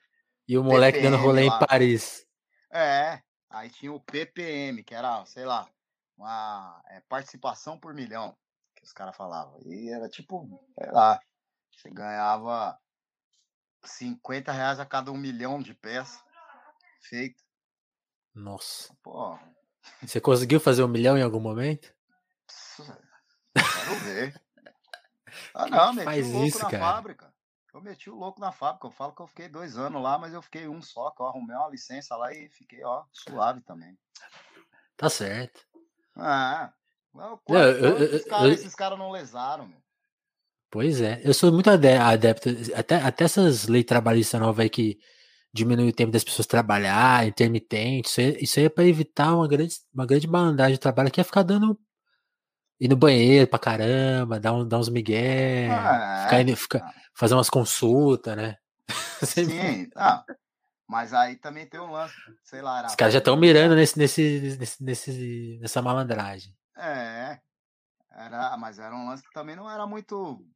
E 0.49 0.57
o 0.57 0.65
moleque 0.65 0.99
PPM 0.99 1.17
dando 1.17 1.23
rolê 1.23 1.49
lá. 1.49 1.57
em 1.57 1.67
Paris. 1.67 2.27
É. 2.73 3.23
Aí 3.51 3.71
tinha 3.71 3.93
o 3.93 4.01
PPM, 4.01 4.83
que 4.83 4.95
era, 4.95 5.25
sei 5.27 5.45
lá, 5.45 5.69
uma 6.17 6.83
é, 6.89 7.01
participação 7.09 7.79
por 7.79 7.95
milhão 7.95 8.37
os 8.89 8.93
caras 8.93 9.17
falavam. 9.17 9.61
E 9.67 9.91
era 9.91 10.09
tipo, 10.09 10.49
sei 10.79 10.91
lá, 10.91 11.21
você 11.71 11.91
ganhava 11.91 12.79
50 13.85 14.51
reais 14.51 14.81
a 14.81 14.87
cada 14.87 15.13
um 15.13 15.17
milhão 15.17 15.61
de 15.61 15.75
peças 15.75 16.23
feita. 17.01 17.43
Nossa. 18.35 18.95
Pô. 19.03 19.39
Você 20.03 20.21
conseguiu 20.21 20.59
fazer 20.59 20.83
um 20.83 20.89
milhão 20.89 21.17
em 21.17 21.23
algum 21.23 21.41
momento? 21.41 21.95
Quero 23.55 24.01
ver. 24.05 24.43
Ah, 25.55 25.67
não, 25.67 25.93
meti 25.95 26.05
Faz 26.05 26.27
isso, 26.27 26.61
cara. 26.61 26.79
fábrica. 26.79 27.35
Eu 27.73 27.83
meti 27.83 28.11
o 28.11 28.15
louco 28.15 28.41
na 28.41 28.51
fábrica. 28.51 28.87
Eu 28.87 28.91
falo 28.91 29.13
que 29.13 29.21
eu 29.21 29.27
fiquei 29.27 29.49
dois 29.49 29.77
anos 29.77 30.03
lá, 30.03 30.19
mas 30.19 30.33
eu 30.33 30.43
fiquei 30.43 30.67
um 30.69 30.81
só, 30.81 31.11
que 31.11 31.21
eu 31.21 31.27
arrumei 31.27 31.57
uma 31.57 31.69
licença 31.69 32.17
lá 32.17 32.33
e 32.33 32.49
fiquei, 32.49 32.83
ó, 32.83 33.05
suave 33.13 33.61
também. 33.61 33.97
Tá 34.97 35.09
certo. 35.09 35.61
Ah, 36.17 36.73
Não, 37.15 37.31
não, 37.31 37.41
eu, 37.49 37.99
eu, 37.99 38.03
esses 38.03 38.25
caras 38.25 38.75
cara 38.75 38.97
não 38.97 39.11
lesaram, 39.11 39.67
meu. 39.69 39.81
Pois 40.71 41.01
é, 41.01 41.21
eu 41.25 41.33
sou 41.33 41.51
muito 41.51 41.71
adepto, 41.71 42.51
até, 42.75 42.97
até 42.97 43.25
essas 43.25 43.67
leis 43.69 43.87
trabalhistas 43.87 44.39
novas 44.39 44.65
aí 44.65 44.69
que 44.69 44.99
diminuem 45.53 45.89
o 45.89 45.95
tempo 45.95 46.13
das 46.13 46.23
pessoas 46.23 46.47
trabalhar, 46.47 47.27
intermitente, 47.27 48.09
isso 48.09 48.21
aí, 48.21 48.37
isso 48.43 48.59
aí 48.59 48.67
é 48.67 48.69
para 48.69 48.85
evitar 48.85 49.35
uma 49.35 49.49
grande, 49.49 49.77
uma 49.95 50.05
grande 50.05 50.27
bandagem 50.27 50.75
de 50.75 50.81
trabalho 50.81 51.11
que 51.11 51.21
é 51.21 51.25
ficar 51.25 51.43
dando. 51.43 51.79
Ir 52.81 52.89
no 52.89 52.97
banheiro 52.97 53.49
pra 53.49 53.59
caramba, 53.59 54.39
dar, 54.39 54.53
um, 54.53 54.67
dar 54.67 54.79
uns 54.79 54.89
migué, 54.89 55.69
ah, 55.71 56.29
ficar, 56.29 56.57
ficar, 56.57 56.95
fazer 57.13 57.35
umas 57.35 57.51
consultas, 57.51 58.37
né? 58.37 58.57
Sim, 59.23 59.91
ah, 59.97 60.25
mas 60.87 61.13
aí 61.13 61.37
também 61.37 61.67
tem 61.67 61.81
um 61.81 61.91
lance, 61.91 62.15
sei 62.45 62.63
lá. 62.63 62.87
Os 62.87 62.95
caras 62.95 63.13
já 63.13 63.19
estão 63.19 63.37
mirando 63.37 63.75
nesse, 63.75 63.99
nesse, 63.99 64.57
nesse, 64.59 64.83
nesse, 64.83 65.59
nessa 65.61 65.83
malandragem. 65.83 66.57
É, 66.77 67.41
era, 68.11 68.57
mas 68.57 68.79
era 68.79 68.95
um 68.95 69.09
lance 69.09 69.23
que 69.23 69.33
também 69.33 69.57
não 69.57 69.71
era 69.71 69.87
muito. 69.87 70.47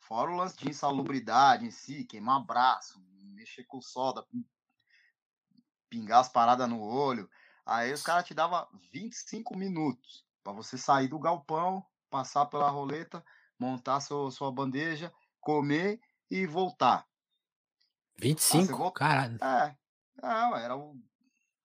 Fora 0.00 0.30
o 0.30 0.36
lance 0.36 0.56
de 0.56 0.70
insalubridade 0.70 1.66
em 1.66 1.70
si, 1.70 2.04
queimar 2.04 2.44
braço, 2.44 2.98
mexer 3.34 3.64
com 3.64 3.80
solda, 3.80 4.24
pingar 5.88 6.20
as 6.20 6.28
paradas 6.28 6.68
no 6.68 6.80
olho. 6.80 7.28
Aí 7.64 7.92
os 7.92 8.02
caras 8.02 8.24
te 8.24 8.32
davam 8.32 8.66
25 8.90 9.54
minutos 9.54 10.26
para 10.48 10.56
você 10.56 10.78
sair 10.78 11.08
do 11.08 11.18
galpão, 11.18 11.84
passar 12.08 12.46
pela 12.46 12.70
roleta, 12.70 13.22
montar 13.58 14.00
seu, 14.00 14.30
sua 14.30 14.50
bandeja, 14.50 15.12
comer 15.40 16.00
e 16.30 16.46
voltar. 16.46 17.06
25? 18.18 18.86
Ah, 18.86 18.92
Caralho. 18.92 19.38
É. 19.44 19.76
Era 20.64 20.74
o 20.74 20.98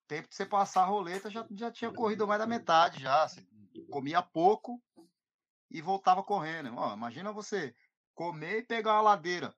tempo 0.05 0.27
de 0.27 0.35
você 0.35 0.45
passar 0.45 0.81
a 0.83 0.85
roleta, 0.85 1.31
já, 1.31 1.47
já 1.51 1.71
tinha 1.71 1.93
corrido 1.93 2.27
mais 2.27 2.41
da 2.41 2.45
metade 2.45 3.01
já. 3.01 3.25
Você 3.25 3.47
comia 3.89 4.21
pouco 4.21 4.83
e 5.71 5.81
voltava 5.81 6.21
correndo. 6.21 6.75
Ó, 6.75 6.93
imagina 6.93 7.31
você 7.31 7.73
comer 8.13 8.57
e 8.59 8.63
pegar 8.63 8.95
uma 8.95 9.01
ladeira 9.01 9.55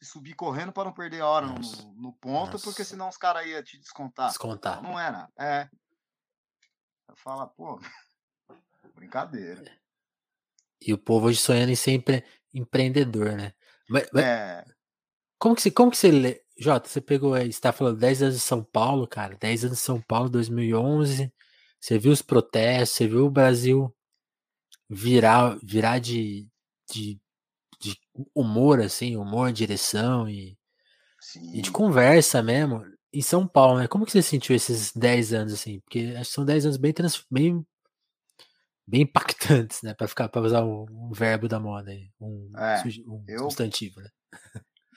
e 0.00 0.04
subir 0.04 0.34
correndo 0.34 0.72
para 0.72 0.84
não 0.84 0.92
perder 0.92 1.20
a 1.20 1.26
hora 1.26 1.46
no, 1.46 1.60
no, 1.94 2.12
ponto, 2.12 2.52
Nossa. 2.52 2.64
porque 2.64 2.84
senão 2.84 3.08
os 3.08 3.16
caras 3.16 3.44
iam 3.44 3.60
te 3.60 3.76
descontar. 3.76 4.28
Descontar. 4.28 4.80
Não, 4.80 4.92
não 4.92 5.00
era. 5.00 5.28
É. 5.36 5.68
Eu 7.08 7.16
falo, 7.16 7.44
pô, 7.48 7.80
brincadeira. 8.98 9.64
E 10.80 10.92
o 10.92 10.98
povo 10.98 11.26
hoje 11.26 11.38
sonhando 11.38 11.70
em 11.70 11.76
ser 11.76 11.92
empre... 11.92 12.24
empreendedor, 12.52 13.32
né? 13.32 13.52
Mas, 13.88 14.08
mas... 14.12 14.24
É. 14.24 14.64
Como 15.38 15.54
que 15.54 15.62
você, 15.62 15.70
como 15.70 15.90
que 15.90 15.96
você? 15.96 16.42
Jota, 16.58 16.88
você 16.88 17.00
pegou 17.00 17.34
aí, 17.34 17.52
você 17.52 17.60
tá 17.60 17.72
falando 17.72 17.98
10 17.98 18.22
anos 18.22 18.34
de 18.34 18.40
São 18.40 18.64
Paulo, 18.64 19.06
cara, 19.06 19.36
10 19.36 19.66
anos 19.66 19.78
de 19.78 19.84
São 19.84 20.00
Paulo, 20.02 20.28
2011, 20.28 21.32
você 21.80 21.98
viu 21.98 22.10
os 22.10 22.20
protestos, 22.20 22.96
você 22.96 23.06
viu 23.06 23.26
o 23.26 23.30
Brasil 23.30 23.94
virar, 24.90 25.56
virar 25.62 26.00
de, 26.00 26.48
de, 26.90 27.20
de 27.80 27.96
humor, 28.34 28.80
assim, 28.80 29.16
humor, 29.16 29.52
direção 29.52 30.28
e, 30.28 30.58
e, 31.54 31.62
de 31.62 31.70
conversa 31.70 32.42
mesmo, 32.42 32.84
em 33.12 33.22
São 33.22 33.46
Paulo, 33.46 33.78
né? 33.78 33.86
Como 33.86 34.04
que 34.04 34.10
você 34.10 34.22
sentiu 34.22 34.56
esses 34.56 34.92
10 34.92 35.32
anos, 35.32 35.52
assim? 35.52 35.78
Porque 35.80 36.14
acho 36.16 36.30
que 36.30 36.34
são 36.34 36.44
10 36.44 36.64
anos 36.66 36.76
bem, 36.76 36.92
trans, 36.92 37.24
bem, 37.30 37.64
bem 38.88 39.02
impactantes, 39.02 39.82
né? 39.82 39.94
Para 39.94 40.08
ficar, 40.08 40.28
para 40.28 40.40
usar 40.40 40.64
um, 40.64 40.86
um, 40.90 41.12
verbo 41.12 41.46
da 41.46 41.60
moda 41.60 41.90
um, 42.18 42.50
é, 42.56 42.82
um 43.06 43.24
eu... 43.28 43.40
substantivo, 43.40 44.00
né? 44.00 44.08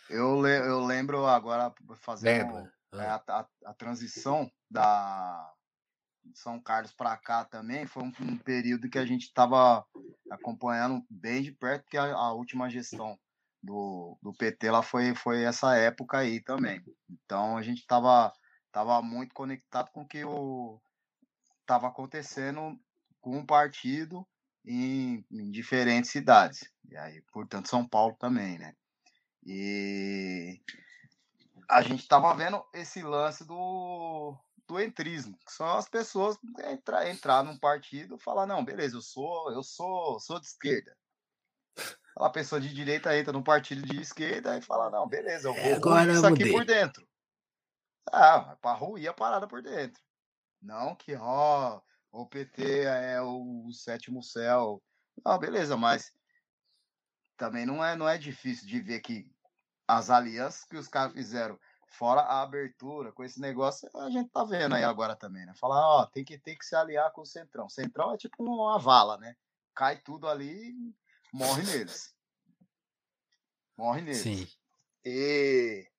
Eu, 0.09 0.41
le, 0.41 0.57
eu 0.57 0.79
lembro 0.85 1.25
agora 1.25 1.73
fazendo 1.95 2.69
é, 2.93 3.05
a, 3.05 3.15
a, 3.27 3.47
a, 3.65 3.73
transição 3.73 4.49
da 4.69 5.53
São 6.33 6.59
Carlos 6.59 6.91
para 6.91 7.15
cá 7.17 7.45
também 7.45 7.85
foi 7.85 8.03
um, 8.03 8.11
um, 8.21 8.37
período 8.37 8.89
que 8.89 8.97
a 8.97 9.05
gente 9.05 9.23
estava 9.23 9.85
acompanhando 10.29 11.01
bem 11.09 11.41
de 11.41 11.53
perto, 11.53 11.83
porque 11.83 11.97
a, 11.97 12.13
a, 12.13 12.33
última 12.33 12.69
gestão 12.69 13.17
do, 13.63 14.17
do 14.21 14.33
PT 14.33 14.69
lá 14.69 14.81
foi, 14.81 15.15
foi 15.15 15.43
essa 15.43 15.75
época 15.75 16.17
aí 16.17 16.41
também. 16.41 16.81
Então 17.09 17.55
a 17.55 17.61
gente 17.61 17.79
estava 17.79 18.33
tava 18.71 19.01
muito 19.01 19.33
conectado 19.33 19.91
com 19.91 20.01
o 20.01 20.07
que 20.07 20.23
estava 21.61 21.87
acontecendo 21.87 22.77
com 23.21 23.39
o 23.39 23.45
partido 23.45 24.27
em, 24.65 25.25
em 25.31 25.51
diferentes 25.51 26.11
cidades. 26.11 26.69
E 26.89 26.97
aí, 26.97 27.21
portanto, 27.31 27.69
São 27.69 27.87
Paulo 27.87 28.15
também, 28.19 28.57
né? 28.57 28.75
E 29.45 30.59
a 31.69 31.81
gente 31.81 32.01
estava 32.01 32.33
vendo 32.33 32.63
esse 32.73 33.01
lance 33.01 33.45
do, 33.45 34.35
do 34.67 34.79
entrismo, 34.79 35.37
que 35.45 35.53
são 35.53 35.77
as 35.77 35.87
pessoas 35.87 36.37
entrar, 36.65 37.09
entrar 37.09 37.43
num 37.43 37.57
partido 37.57 38.15
e 38.15 38.23
falar, 38.23 38.45
não, 38.45 38.63
beleza, 38.63 38.97
eu 38.97 39.01
sou, 39.01 39.51
eu 39.51 39.63
sou, 39.63 40.19
sou 40.19 40.39
de 40.39 40.47
esquerda. 40.47 40.95
A 42.17 42.29
pessoa 42.29 42.59
de 42.59 42.73
direita 42.73 43.17
entra 43.17 43.31
num 43.31 43.41
partido 43.41 43.81
de 43.83 44.01
esquerda 44.01 44.57
e 44.57 44.61
fala, 44.61 44.89
não, 44.89 45.07
beleza, 45.07 45.47
eu 45.47 45.55
vou 45.55 45.75
Agora 45.75 46.11
isso 46.11 46.27
aqui 46.27 46.51
por 46.51 46.65
dentro. 46.65 47.07
Ah, 48.11 48.39
vai 48.39 48.55
pra 48.57 48.73
ruir 48.73 49.07
a 49.07 49.13
parada 49.13 49.47
por 49.47 49.61
dentro. 49.61 50.01
Não 50.61 50.93
que, 50.95 51.15
ó, 51.15 51.81
o 52.11 52.25
PT 52.25 52.81
é 52.83 53.21
o 53.21 53.71
sétimo 53.71 54.21
céu. 54.21 54.81
Não, 55.25 55.39
beleza, 55.39 55.77
mas 55.77 56.11
também 57.37 57.65
não 57.65 57.83
é, 57.83 57.95
não 57.95 58.07
é 58.07 58.17
difícil 58.17 58.67
de 58.67 58.79
ver 58.81 58.99
que 58.99 59.29
as 59.87 60.09
alianças 60.09 60.63
que 60.65 60.77
os 60.77 60.87
caras 60.87 61.13
fizeram, 61.13 61.59
fora 61.87 62.21
a 62.21 62.41
abertura 62.41 63.11
com 63.11 63.23
esse 63.23 63.39
negócio, 63.39 63.89
a 63.95 64.09
gente 64.09 64.29
tá 64.29 64.43
vendo 64.43 64.75
aí 64.75 64.83
agora 64.83 65.15
também, 65.15 65.45
né? 65.45 65.53
Falar, 65.55 65.81
ó, 65.81 66.05
tem 66.05 66.23
que, 66.23 66.37
tem 66.37 66.57
que 66.57 66.65
se 66.65 66.75
aliar 66.75 67.11
com 67.11 67.21
o 67.21 67.25
Centrão. 67.25 67.69
Centrão 67.69 68.13
é 68.13 68.17
tipo 68.17 68.43
uma 68.43 68.77
vala, 68.79 69.17
né? 69.17 69.35
Cai 69.73 69.97
tudo 69.97 70.27
ali 70.27 70.69
e 70.69 70.95
morre 71.33 71.63
neles. 71.63 72.15
Morre 73.77 74.01
neles. 74.01 74.21
Sim. 74.21 74.47
E 75.03 75.89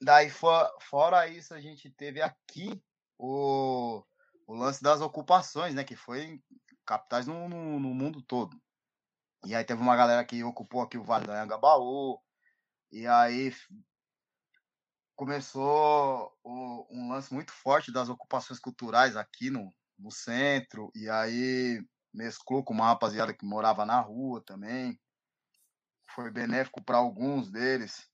daí, 0.00 0.30
fora 0.30 1.28
isso, 1.28 1.54
a 1.54 1.60
gente 1.60 1.90
teve 1.90 2.20
aqui 2.20 2.82
o, 3.18 4.02
o 4.46 4.54
lance 4.54 4.82
das 4.82 5.00
ocupações, 5.00 5.74
né? 5.74 5.84
Que 5.84 5.96
foi 5.96 6.40
capitais 6.86 7.26
no, 7.26 7.48
no, 7.48 7.78
no 7.80 7.94
mundo 7.94 8.22
todo. 8.22 8.60
E 9.44 9.54
aí 9.54 9.64
teve 9.64 9.80
uma 9.80 9.96
galera 9.96 10.24
que 10.24 10.42
ocupou 10.42 10.82
aqui 10.82 10.96
o 10.96 11.04
Vale 11.04 11.26
do 11.26 11.32
Anhangabaú. 11.32 12.18
E 12.90 13.06
aí 13.06 13.52
começou 15.16 16.32
o, 16.42 16.86
um 16.90 17.10
lance 17.10 17.32
muito 17.32 17.52
forte 17.52 17.92
das 17.92 18.08
ocupações 18.08 18.58
culturais 18.58 19.16
aqui 19.16 19.50
no, 19.50 19.72
no 19.98 20.10
centro. 20.10 20.90
E 20.94 21.08
aí 21.08 21.84
mesclou 22.12 22.64
com 22.64 22.72
uma 22.72 22.86
rapaziada 22.86 23.34
que 23.34 23.44
morava 23.44 23.84
na 23.84 24.00
rua 24.00 24.42
também. 24.44 24.98
Foi 26.14 26.30
benéfico 26.30 26.82
para 26.82 26.98
alguns 26.98 27.50
deles. 27.50 28.08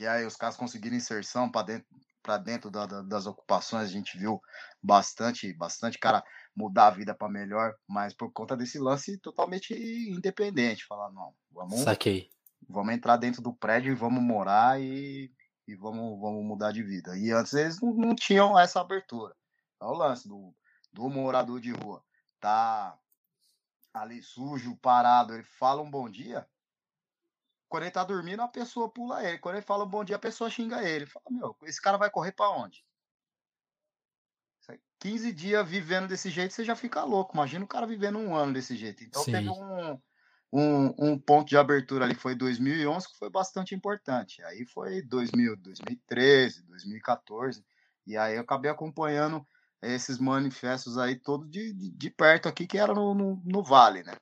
E 0.00 0.06
aí 0.06 0.26
os 0.26 0.36
caras 0.36 0.56
conseguiram 0.56 0.96
inserção 0.96 1.50
para 1.50 1.66
dentro 1.66 1.86
para 2.24 2.38
dentro 2.38 2.70
da, 2.70 2.86
da, 2.86 3.02
das 3.02 3.26
ocupações, 3.26 3.90
a 3.90 3.92
gente 3.92 4.16
viu 4.16 4.40
bastante, 4.82 5.52
bastante 5.52 5.98
cara 5.98 6.24
mudar 6.56 6.86
a 6.86 6.90
vida 6.90 7.14
para 7.14 7.28
melhor, 7.28 7.74
mas 7.86 8.14
por 8.14 8.32
conta 8.32 8.56
desse 8.56 8.78
lance 8.78 9.18
totalmente 9.18 9.74
independente, 10.10 10.86
falar 10.86 11.12
não, 11.12 11.34
vamos, 11.52 11.80
Saquei. 11.80 12.30
vamos 12.66 12.94
entrar 12.94 13.18
dentro 13.18 13.42
do 13.42 13.52
prédio 13.52 13.92
e 13.92 13.94
vamos 13.94 14.22
morar 14.22 14.80
e, 14.80 15.30
e 15.68 15.74
vamos, 15.74 16.18
vamos 16.18 16.42
mudar 16.42 16.72
de 16.72 16.82
vida. 16.82 17.16
E 17.18 17.30
antes 17.30 17.52
eles 17.52 17.78
não, 17.80 17.92
não 17.92 18.14
tinham 18.14 18.58
essa 18.58 18.80
abertura. 18.80 19.36
É 19.80 19.84
o 19.84 19.92
lance 19.92 20.26
do, 20.26 20.54
do 20.92 21.10
morador 21.10 21.60
de 21.60 21.72
rua, 21.72 22.02
tá 22.40 22.98
ali 23.92 24.22
sujo, 24.22 24.76
parado, 24.76 25.34
ele 25.34 25.44
fala 25.44 25.82
um 25.82 25.90
bom 25.90 26.08
dia, 26.08 26.48
quando 27.68 27.84
ele 27.84 27.92
tá 27.92 28.04
dormindo, 28.04 28.42
a 28.42 28.48
pessoa 28.48 28.88
pula 28.88 29.24
ele. 29.24 29.38
Quando 29.38 29.56
ele 29.56 29.64
fala 29.64 29.86
bom 29.86 30.04
dia, 30.04 30.16
a 30.16 30.18
pessoa 30.18 30.50
xinga 30.50 30.82
ele. 30.82 31.06
Fala, 31.06 31.24
meu, 31.30 31.56
esse 31.64 31.80
cara 31.80 31.96
vai 31.96 32.10
correr 32.10 32.32
para 32.32 32.50
onde? 32.50 32.84
15 35.04 35.32
dias 35.34 35.68
vivendo 35.68 36.08
desse 36.08 36.30
jeito, 36.30 36.54
você 36.54 36.64
já 36.64 36.74
fica 36.74 37.04
louco. 37.04 37.34
Imagina 37.34 37.62
o 37.62 37.68
cara 37.68 37.86
vivendo 37.86 38.18
um 38.18 38.34
ano 38.34 38.54
desse 38.54 38.74
jeito. 38.74 39.04
Então 39.04 39.22
Sim. 39.22 39.32
teve 39.32 39.50
um, 39.50 40.00
um, 40.50 40.94
um, 40.98 41.18
ponto 41.18 41.46
de 41.46 41.58
abertura 41.58 42.06
ali, 42.06 42.14
foi 42.14 42.34
2011, 42.34 43.08
que 43.08 43.18
foi 43.18 43.28
bastante 43.28 43.74
importante. 43.74 44.42
Aí 44.44 44.64
foi 44.64 45.02
2000, 45.02 45.56
2013, 45.56 46.62
2014. 46.62 47.62
E 48.06 48.16
aí 48.16 48.36
eu 48.36 48.40
acabei 48.40 48.70
acompanhando 48.70 49.46
esses 49.82 50.18
manifestos 50.18 50.96
aí 50.96 51.16
todos 51.16 51.50
de, 51.50 51.74
de, 51.74 51.90
de 51.90 52.10
perto 52.10 52.48
aqui, 52.48 52.66
que 52.66 52.78
era 52.78 52.94
no, 52.94 53.14
no, 53.14 53.42
no 53.44 53.62
Vale, 53.62 54.02
né? 54.02 54.14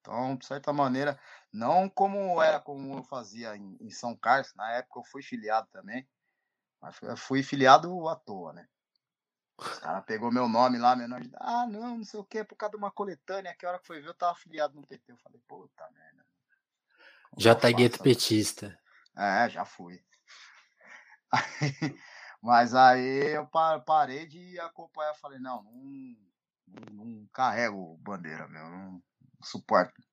Então, 0.00 0.34
de 0.36 0.46
certa 0.46 0.72
maneira, 0.72 1.18
não 1.56 1.88
como 1.88 2.40
era 2.42 2.60
como 2.60 2.98
eu 2.98 3.02
fazia 3.02 3.56
em, 3.56 3.76
em 3.80 3.90
São 3.90 4.14
Carlos, 4.14 4.54
na 4.54 4.70
época 4.72 5.00
eu 5.00 5.04
fui 5.04 5.22
filiado 5.22 5.66
também, 5.72 6.06
mas 6.80 6.96
fui 7.18 7.42
filiado 7.42 8.06
à 8.08 8.14
toa, 8.14 8.52
né? 8.52 8.68
O 9.58 9.80
cara 9.80 10.02
pegou 10.02 10.30
meu 10.30 10.48
nome 10.48 10.76
lá, 10.76 10.94
menor 10.94 11.22
de 11.22 11.30
ah, 11.36 11.66
não, 11.66 11.96
não 11.96 12.04
sei 12.04 12.20
o 12.20 12.24
que, 12.24 12.44
por 12.44 12.56
causa 12.56 12.72
de 12.72 12.76
uma 12.76 12.90
coletânea, 12.90 13.54
que 13.54 13.64
a 13.64 13.70
hora 13.70 13.78
que 13.78 13.86
foi 13.86 14.02
ver, 14.02 14.08
eu 14.08 14.14
tava 14.14 14.32
afiliado 14.32 14.74
no 14.74 14.86
PT. 14.86 15.12
Eu 15.12 15.16
falei, 15.16 15.40
puta 15.48 15.90
merda. 15.92 16.26
Já 17.38 17.54
tá 17.54 17.70
gueto 17.70 18.02
petista. 18.02 18.78
É, 19.16 19.48
já 19.48 19.64
fui. 19.64 20.04
Aí, 21.32 21.40
mas 22.42 22.74
aí 22.74 23.34
eu 23.34 23.48
parei 23.86 24.26
de 24.26 24.60
acompanhar, 24.60 25.14
falei, 25.14 25.38
não, 25.38 25.62
não 25.62 26.16
Não, 26.92 27.26
carrego 27.32 27.96
bandeira, 28.02 28.46
meu. 28.46 28.68
Não 28.68 29.02
suporto. 29.42 30.05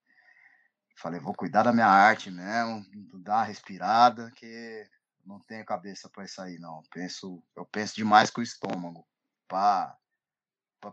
Falei, 1.03 1.19
vou 1.19 1.33
cuidar 1.33 1.63
da 1.63 1.73
minha 1.73 1.85
arte 1.85 2.31
mesmo, 2.31 2.81
dar 3.21 3.39
uma 3.39 3.43
respirada, 3.43 4.31
que 4.31 4.89
não 5.25 5.37
tenho 5.37 5.65
cabeça 5.65 6.09
para 6.09 6.23
isso 6.23 6.41
aí, 6.41 6.57
não. 6.57 6.81
Penso, 6.89 7.43
eu 7.57 7.65
penso 7.65 7.93
demais 7.93 8.29
com 8.29 8.39
o 8.39 8.43
estômago 8.43 9.05
para 9.45 9.97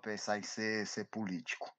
pensar 0.02 0.36
em 0.36 0.42
ser, 0.42 0.84
ser 0.84 1.04
político. 1.04 1.72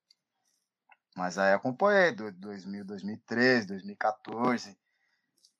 Mas 1.14 1.38
aí 1.38 1.52
acompanhei, 1.52 2.14
2000, 2.14 2.86
2013, 2.86 3.68
2014, 3.68 4.80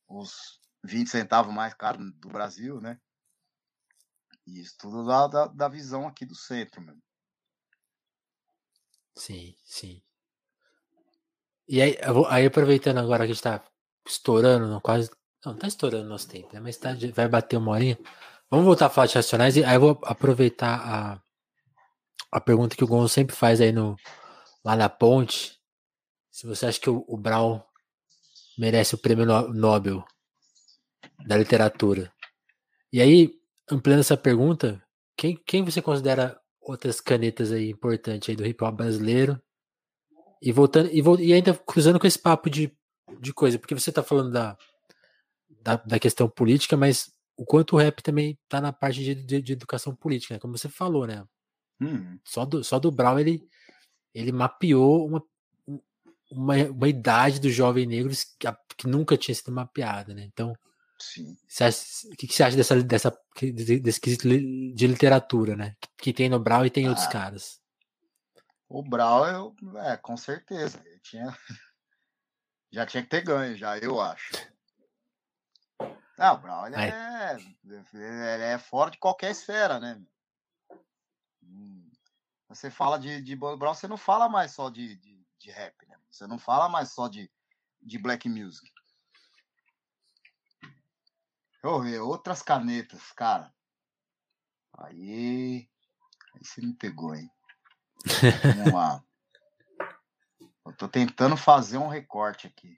os 0.08 0.58
20 0.82 1.10
centavos 1.10 1.54
mais 1.54 1.74
caros 1.74 2.10
do 2.22 2.30
Brasil, 2.30 2.80
né? 2.80 2.98
E 4.48 4.62
isso 4.62 4.78
tudo 4.80 5.06
da, 5.06 5.28
da, 5.28 5.48
da 5.48 5.68
visão 5.68 6.08
aqui 6.08 6.26
do 6.26 6.36
centro, 6.36 6.80
mesmo. 6.80 7.04
Sim, 9.14 9.58
sim. 9.62 10.02
E 11.68 11.82
aí, 11.82 11.98
aí 12.30 12.46
aproveitando 12.46 12.98
agora 13.00 13.26
que 13.26 13.32
a 13.32 13.34
gente 13.34 13.44
tá 13.44 13.64
estourando, 14.08 14.80
quase. 14.82 15.10
Não, 15.46 15.56
tá 15.56 15.68
estourando 15.68 16.08
nosso 16.08 16.28
tempo, 16.28 16.50
né? 16.54 16.60
Mas 16.60 16.78
tá, 16.78 16.96
vai 17.14 17.28
bater 17.28 17.58
uma 17.58 17.72
horinha. 17.72 17.98
Vamos 18.50 18.66
voltar 18.66 18.88
a 18.88 18.90
falar 18.90 19.08
de 19.08 19.16
Racionais 19.16 19.56
e 19.56 19.64
aí 19.64 19.76
eu 19.76 19.82
vou 19.82 20.00
aproveitar 20.04 20.82
a, 20.84 21.22
a 22.32 22.42
pergunta 22.42 22.76
que 22.76 22.84
o 22.84 22.88
Gonzo 22.88 23.10
sempre 23.10 23.36
faz 23.36 23.62
aí 23.62 23.72
no, 23.72 23.96
lá 24.64 24.76
na 24.76 24.90
ponte. 24.90 25.58
Se 26.30 26.46
você 26.46 26.66
acha 26.66 26.80
que 26.80 26.90
o, 26.90 27.04
o 27.08 27.18
Brown 27.18 27.62
merece 28.58 28.96
o 28.96 28.98
prêmio 28.98 29.26
Nobel 29.26 30.04
da 31.26 31.38
literatura. 31.38 32.12
E 32.92 33.02
aí, 33.02 33.34
ampliando 33.70 34.02
essa 34.02 34.18
pergunta, 34.18 34.84
quem, 35.16 35.36
quem 35.46 35.64
você 35.64 35.82
considera 35.82 36.40
outras 36.62 37.00
canetas 37.00 37.52
aí 37.52 37.70
importantes 37.70 38.30
aí 38.30 38.36
do 38.36 38.46
hip 38.46 38.64
hop 38.64 38.76
brasileiro? 38.76 39.42
E 40.42 40.52
voltando 40.52 40.90
e, 40.92 41.02
e 41.26 41.34
ainda 41.34 41.54
cruzando 41.54 42.00
com 42.00 42.08
esse 42.08 42.18
papo 42.18 42.50
de, 42.50 42.76
de 43.20 43.34
coisa, 43.34 43.60
porque 43.60 43.76
você 43.76 43.92
tá 43.92 44.02
falando 44.02 44.32
da, 44.32 44.58
da, 45.62 45.76
da 45.76 46.00
questão 46.00 46.28
política, 46.28 46.76
mas 46.76 47.12
o 47.38 47.46
quanto 47.46 47.76
o 47.76 47.80
rap 47.80 48.02
também 48.02 48.38
tá 48.50 48.60
na 48.60 48.74
parte 48.74 49.04
de, 49.04 49.16
de, 49.16 49.42
de 49.42 49.54
educação 49.54 49.96
política, 49.96 50.34
né? 50.34 50.40
como 50.40 50.58
você 50.58 50.70
falou, 50.70 51.08
né? 51.08 51.24
Hum. 51.80 52.20
Só, 52.24 52.46
do, 52.46 52.64
só 52.64 52.80
do 52.80 52.92
Brown 52.92 53.20
ele, 53.20 53.44
ele 54.14 54.32
mapeou 54.32 55.08
uma, 55.08 55.24
uma, 56.32 56.56
uma 56.70 56.88
idade 56.88 57.40
dos 57.40 57.54
jovens 57.54 57.88
negros 57.88 58.24
que, 58.40 58.48
que 58.78 58.88
nunca 58.88 59.18
tinha 59.18 59.34
sido 59.34 59.52
mapeada, 59.52 60.14
né? 60.14 60.24
Então, 60.32 60.54
Sim. 61.00 61.36
o 62.12 62.16
que, 62.16 62.28
que 62.28 62.34
você 62.34 62.44
acha 62.44 62.58
dessa, 62.58 62.82
dessa, 62.84 63.18
desse 63.54 64.00
quesito 64.00 64.28
de 64.28 64.88
literatura, 64.88 65.56
né? 65.56 65.76
Que, 65.82 65.90
que 65.98 66.14
tem 66.14 66.30
no 66.30 66.40
Brown 66.40 66.66
e 66.66 66.70
tem 66.70 66.86
ah, 66.86 66.90
outros 66.90 67.08
caras. 67.08 67.61
O 68.74 68.82
Brown, 68.82 69.26
eu, 69.26 69.80
é, 69.80 69.98
com 69.98 70.16
certeza. 70.16 70.82
Ele 70.86 71.00
tinha, 71.00 71.28
já 72.72 72.86
tinha 72.86 73.04
que 73.04 73.10
ter 73.10 73.22
ganho, 73.22 73.58
já, 73.58 73.78
eu 73.78 74.00
acho. 74.00 74.32
Não, 76.18 76.36
o 76.36 76.38
Brown 76.38 76.68
ele 76.68 76.76
é, 76.78 77.38
ele 77.66 78.44
é 78.44 78.58
fora 78.58 78.90
de 78.90 78.98
qualquer 78.98 79.32
esfera, 79.32 79.78
né? 79.78 80.02
Hum, 81.44 81.92
você 82.48 82.72
fala 82.72 82.98
de, 82.98 83.22
de 83.22 83.36
Brown, 83.36 83.74
você 83.74 83.90
não 83.90 83.98
fala 83.98 84.30
mais 84.30 84.54
só 84.54 84.70
de, 84.70 84.96
de, 84.96 85.28
de 85.38 85.52
rap, 85.52 85.86
né? 85.86 86.00
Você 86.10 86.26
não 86.26 86.40
fala 86.40 86.70
mais 86.70 86.94
só 86.94 87.10
de, 87.10 87.30
de 87.82 87.98
black 87.98 88.30
music. 88.30 88.72
Eu 91.62 91.82
ver 91.82 92.00
outras 92.00 92.42
canetas, 92.42 93.12
cara. 93.12 93.54
Aí. 94.78 95.70
Aí 96.34 96.46
você 96.46 96.62
me 96.62 96.74
pegou, 96.74 97.14
hein? 97.14 97.30
Vamos 98.56 98.74
lá. 98.74 99.04
Eu 100.66 100.74
tô 100.74 100.88
tentando 100.88 101.36
fazer 101.36 101.78
um 101.78 101.88
recorte 101.88 102.48
aqui. 102.48 102.78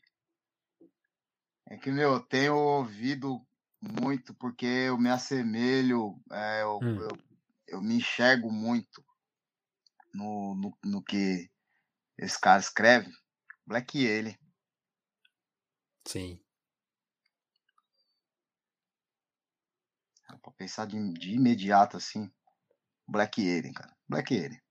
É 1.69 1.77
que, 1.77 1.91
meu, 1.91 2.13
eu 2.13 2.19
tenho 2.19 2.55
ouvido 2.55 3.45
muito 3.81 4.33
porque 4.35 4.65
eu 4.65 4.97
me 4.97 5.09
assemelho, 5.09 6.17
é, 6.31 6.61
eu, 6.61 6.79
hum. 6.81 7.01
eu, 7.01 7.17
eu, 7.67 7.81
me 7.81 7.95
enxergo 7.95 8.51
muito 8.51 9.03
no, 10.13 10.55
no, 10.55 10.77
no, 10.83 11.03
que 11.03 11.49
esse 12.17 12.39
cara 12.39 12.59
escreve. 12.59 13.11
Black 13.65 13.97
ele. 13.97 14.37
Sim. 16.07 16.39
Pra 20.41 20.51
pensar 20.51 20.85
de, 20.85 21.13
de 21.13 21.33
imediato 21.33 21.97
assim. 21.97 22.31
Black 23.07 23.41
Alien, 23.41 23.73
cara. 23.73 23.95
Black 24.07 24.33
Alien. 24.35 24.62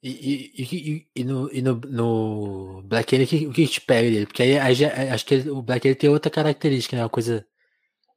E, 0.00 0.10
e, 0.10 0.62
e, 0.62 1.08
e, 1.16 1.24
no, 1.24 1.52
e 1.52 1.60
no, 1.60 1.74
no 1.74 2.82
Black 2.84 3.14
Alien, 3.14 3.48
o 3.48 3.52
que, 3.52 3.66
te 3.66 3.80
pega 3.80 4.08
dele? 4.08 4.26
Porque 4.26 4.42
aí, 4.42 4.58
aí 4.58 4.74
já, 4.74 5.12
acho 5.12 5.26
que 5.26 5.34
o 5.50 5.60
Black 5.60 5.86
Alien 5.86 5.98
tem 5.98 6.10
outra 6.10 6.30
característica, 6.30 6.96
né? 6.96 7.02
Uma 7.02 7.10
coisa 7.10 7.44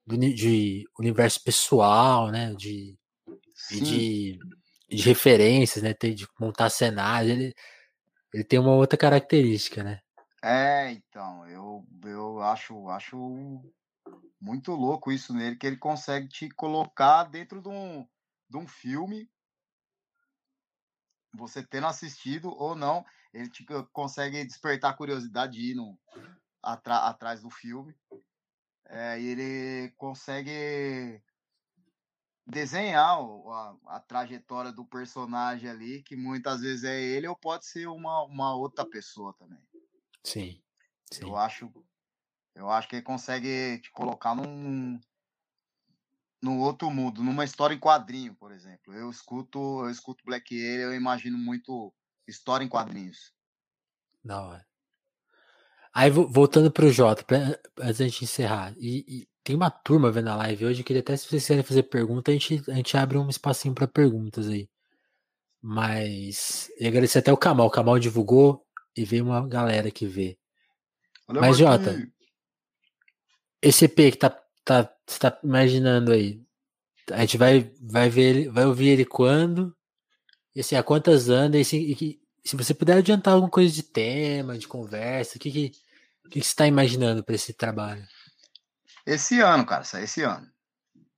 do, 0.05 0.17
de 0.17 0.87
universo 0.99 1.43
pessoal, 1.43 2.29
né? 2.29 2.53
De, 2.53 2.95
de, 3.71 4.37
de 4.89 5.03
referências, 5.03 5.83
né? 5.83 5.93
De 5.93 6.27
montar 6.39 6.69
cenários. 6.69 7.31
Ele, 7.31 7.53
ele 8.33 8.43
tem 8.43 8.59
uma 8.59 8.75
outra 8.75 8.97
característica, 8.97 9.83
né? 9.83 9.99
É, 10.43 10.91
então, 10.91 11.47
eu, 11.47 11.85
eu 12.03 12.41
acho, 12.41 12.89
acho 12.89 13.61
muito 14.39 14.71
louco 14.73 15.11
isso 15.11 15.33
nele, 15.33 15.55
que 15.55 15.67
ele 15.67 15.77
consegue 15.77 16.27
te 16.27 16.49
colocar 16.49 17.23
dentro 17.25 17.61
de 17.61 17.69
um, 17.69 18.07
de 18.49 18.57
um 18.57 18.67
filme, 18.67 19.29
você 21.33 21.63
tendo 21.63 21.87
assistido 21.87 22.49
ou 22.49 22.75
não, 22.75 23.05
ele 23.33 23.49
te 23.49 23.65
consegue 23.91 24.43
despertar 24.43 24.91
a 24.91 24.97
curiosidade 24.97 25.53
de 25.53 25.71
ir 25.71 25.75
no, 25.75 25.97
atra, 26.61 26.97
atrás 27.07 27.41
do 27.41 27.49
filme. 27.49 27.95
É, 28.87 29.19
e 29.19 29.25
ele 29.27 29.93
consegue 29.97 31.21
desenhar 32.45 33.17
a, 33.17 33.75
a, 33.87 33.99
trajetória 34.01 34.71
do 34.71 34.85
personagem 34.85 35.69
ali, 35.69 36.03
que 36.03 36.15
muitas 36.15 36.61
vezes 36.61 36.83
é 36.83 36.99
ele 36.99 37.27
ou 37.27 37.35
pode 37.35 37.65
ser 37.65 37.87
uma, 37.87 38.23
uma 38.23 38.55
outra 38.55 38.85
pessoa 38.85 39.33
também. 39.39 39.61
Sim. 40.23 40.61
sim. 41.11 41.23
Eu 41.23 41.37
acho 41.37 41.71
eu 42.53 42.69
acho 42.69 42.87
que 42.89 42.97
ele 42.97 43.03
consegue 43.03 43.79
te 43.79 43.89
colocar 43.91 44.35
num, 44.35 44.99
num 46.41 46.59
outro 46.59 46.89
mundo, 46.89 47.23
numa 47.23 47.45
história 47.45 47.75
em 47.75 47.79
quadrinho, 47.79 48.33
por 48.35 48.51
exemplo. 48.51 48.93
Eu 48.93 49.09
escuto, 49.09 49.59
eu 49.83 49.89
escuto 49.89 50.23
Black 50.25 50.53
Alien, 50.53 50.81
eu 50.81 50.95
imagino 50.95 51.37
muito 51.37 51.93
história 52.27 52.65
em 52.65 52.69
quadrinhos. 52.69 53.33
Da 54.23 54.41
hora. 54.41 54.65
Aí 55.93 56.09
voltando 56.09 56.71
pro 56.71 56.91
Jota, 56.91 57.25
antes 57.79 57.97
da 57.97 58.05
gente 58.05 58.23
encerrar, 58.23 58.73
e, 58.77 59.03
e, 59.07 59.27
tem 59.43 59.55
uma 59.55 59.69
turma 59.69 60.11
vendo 60.11 60.29
a 60.29 60.35
live 60.35 60.65
hoje, 60.65 60.81
eu 60.81 60.85
queria 60.85 61.01
até 61.01 61.17
se 61.17 61.27
vocês 61.27 61.43
quiserem 61.43 61.63
fazer 61.63 61.83
pergunta, 61.83 62.31
a 62.31 62.33
gente, 62.33 62.63
a 62.69 62.75
gente 62.75 62.95
abre 62.95 63.17
um 63.17 63.29
espacinho 63.29 63.73
para 63.73 63.87
perguntas 63.87 64.47
aí. 64.47 64.69
Mas 65.61 66.71
eu 66.79 66.87
agradecer 66.87 67.19
até 67.19 67.33
o 67.33 67.37
Kamal, 67.37 67.67
o 67.67 67.71
Kamal 67.71 67.99
divulgou 67.99 68.65
e 68.95 69.03
veio 69.03 69.25
uma 69.25 69.47
galera 69.47 69.91
que 69.91 70.05
vê. 70.05 70.37
Olha 71.27 71.41
Mas 71.41 71.57
Jota, 71.57 72.07
esse 73.61 73.85
EP 73.85 73.95
que 73.95 74.17
tá, 74.17 74.29
tá, 74.63 74.83
você 75.13 75.19
tá 75.19 75.39
imaginando 75.43 76.11
aí, 76.11 76.41
a 77.11 77.21
gente 77.21 77.37
vai, 77.37 77.71
vai 77.81 78.09
ver 78.09 78.21
ele, 78.21 78.49
vai 78.49 78.65
ouvir 78.65 78.89
ele 78.89 79.05
quando? 79.05 79.75
E 80.55 80.59
assim, 80.61 80.75
a 80.75 80.83
quantas 80.83 81.29
andas? 81.29 81.61
E, 81.61 81.65
se, 81.65 81.77
e, 81.77 82.21
se 82.43 82.55
você 82.55 82.73
puder 82.73 82.97
adiantar 82.97 83.33
alguma 83.33 83.49
coisa 83.49 83.73
de 83.73 83.83
tema, 83.83 84.57
de 84.57 84.67
conversa, 84.67 85.37
o 85.37 85.39
que, 85.39 85.51
que, 85.51 85.69
que, 85.69 85.79
que 86.29 86.41
você 86.41 86.47
está 86.47 86.67
imaginando 86.67 87.23
para 87.23 87.35
esse 87.35 87.53
trabalho? 87.53 88.05
Esse 89.05 89.39
ano, 89.39 89.65
cara, 89.65 89.83
sai 89.83 90.03
esse 90.03 90.23
ano. 90.23 90.47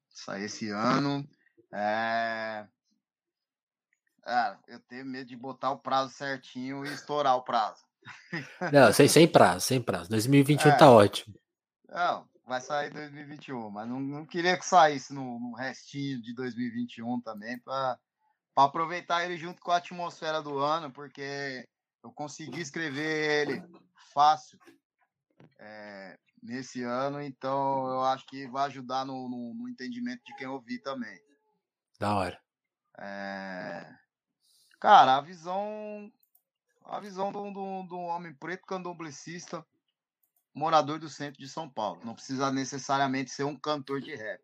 Sai 0.09 0.43
esse 0.43 0.69
ano. 0.69 1.27
É... 1.73 2.65
é... 4.25 4.57
eu 4.67 4.79
tenho 4.81 5.05
medo 5.05 5.27
de 5.27 5.35
botar 5.35 5.71
o 5.71 5.79
prazo 5.79 6.13
certinho 6.13 6.85
e 6.85 6.93
estourar 6.93 7.35
o 7.35 7.43
prazo. 7.43 7.83
Não, 8.71 8.91
sem, 8.93 9.07
sem 9.07 9.27
prazo, 9.27 9.65
sem 9.65 9.81
prazo. 9.81 10.09
2021 10.09 10.71
é... 10.71 10.77
tá 10.77 10.89
ótimo. 10.89 11.35
Não, 11.89 12.27
vai 12.45 12.59
sair 12.61 12.89
2021, 12.91 13.69
mas 13.69 13.87
não, 13.87 13.99
não 13.99 14.25
queria 14.25 14.57
que 14.57 14.65
saísse 14.65 15.13
no, 15.13 15.39
no 15.39 15.53
restinho 15.53 16.21
de 16.21 16.33
2021 16.33 17.21
também, 17.21 17.57
para 17.59 17.97
aproveitar 18.55 19.23
ele 19.23 19.37
junto 19.37 19.61
com 19.61 19.71
a 19.71 19.77
atmosfera 19.77 20.41
do 20.41 20.59
ano, 20.59 20.91
porque 20.91 21.67
eu 22.03 22.11
consegui 22.11 22.61
escrever 22.61 23.47
ele 23.47 23.63
fácil 24.13 24.59
é, 25.59 26.19
nesse 26.41 26.83
ano, 26.83 27.21
então 27.21 27.87
eu 27.87 28.03
acho 28.03 28.25
que 28.25 28.47
vai 28.47 28.65
ajudar 28.67 29.05
no, 29.05 29.29
no, 29.29 29.53
no 29.53 29.69
entendimento 29.69 30.21
de 30.25 30.35
quem 30.35 30.47
ouvir 30.47 30.79
também. 30.79 31.17
Da 31.99 32.15
hora. 32.15 32.41
É... 32.99 33.89
Cara, 34.79 35.15
a 35.15 35.21
visão. 35.21 36.11
A 36.85 36.99
visão 36.99 37.31
do, 37.31 37.49
do, 37.51 37.83
do 37.83 37.97
homem 37.97 38.33
preto 38.33 38.65
candomblessista 38.65 39.65
morador 40.53 40.99
do 40.99 41.09
centro 41.09 41.39
de 41.39 41.49
São 41.49 41.69
Paulo. 41.69 42.01
Não 42.03 42.13
precisa 42.13 42.51
necessariamente 42.51 43.31
ser 43.31 43.43
um 43.43 43.57
cantor 43.57 44.01
de 44.01 44.15
rap. 44.15 44.41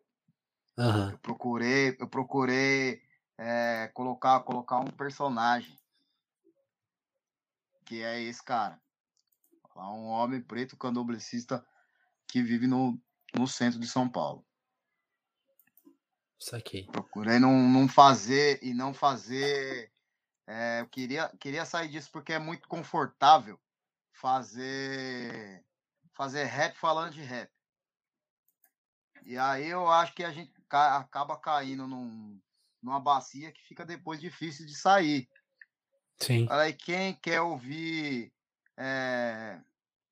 Uhum. 0.76 1.10
Eu 1.10 1.18
procurei, 1.18 1.96
eu 1.98 2.08
procurei 2.08 3.02
é, 3.38 3.88
colocar, 3.94 4.40
colocar 4.40 4.80
um 4.80 4.90
personagem. 4.90 5.78
Que 7.84 8.02
é 8.02 8.20
esse 8.20 8.42
cara. 8.42 8.80
Um 9.76 10.08
homem 10.08 10.42
preto 10.42 10.76
candomblessista 10.76 11.64
que 12.28 12.42
vive 12.42 12.66
no, 12.66 13.00
no 13.34 13.46
centro 13.46 13.80
de 13.80 13.86
São 13.86 14.08
Paulo. 14.08 14.44
Isso 16.38 16.54
aqui. 16.54 16.84
Procurei 16.90 17.38
não, 17.38 17.68
não 17.68 17.88
fazer 17.88 18.58
e 18.62 18.74
não 18.74 18.92
fazer. 18.92 19.92
É, 20.46 20.80
eu 20.80 20.88
queria, 20.88 21.28
queria 21.40 21.64
sair 21.64 21.88
disso 21.88 22.10
porque 22.12 22.32
é 22.32 22.38
muito 22.38 22.68
confortável 22.68 23.58
fazer 24.12 25.64
fazer 26.12 26.44
rap 26.44 26.76
falando 26.76 27.12
de 27.12 27.22
rap. 27.22 27.50
E 29.24 29.36
aí 29.36 29.68
eu 29.68 29.88
acho 29.88 30.14
que 30.14 30.24
a 30.24 30.32
gente 30.32 30.52
acaba 30.68 31.36
caindo 31.36 31.86
num, 31.86 32.40
numa 32.82 33.00
bacia 33.00 33.52
que 33.52 33.62
fica 33.62 33.84
depois 33.84 34.20
difícil 34.20 34.66
de 34.66 34.74
sair. 34.74 35.28
Sim. 36.18 36.46
Aí 36.50 36.72
quem 36.72 37.14
quer 37.14 37.40
ouvir, 37.40 38.32
é, 38.76 39.60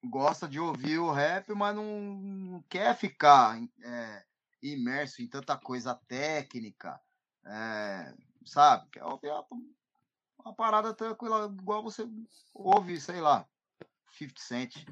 gosta 0.04 0.48
de 0.48 0.58
ouvir 0.58 0.98
o 0.98 1.10
rap, 1.10 1.52
mas 1.54 1.74
não, 1.74 2.00
não 2.00 2.62
quer 2.68 2.96
ficar 2.96 3.60
é, 3.82 4.24
imerso 4.62 5.22
em 5.22 5.28
tanta 5.28 5.56
coisa 5.56 5.94
técnica, 6.06 7.00
é, 7.44 8.14
sabe? 8.44 8.88
Quer 8.90 9.04
ouvir 9.04 9.30
uma 10.38 10.54
parada 10.54 10.94
tranquila, 10.94 11.54
igual 11.60 11.82
você 11.82 12.08
ouve, 12.54 13.00
sei 13.00 13.20
lá, 13.20 13.46
50 14.12 14.40
Cent. 14.40 14.86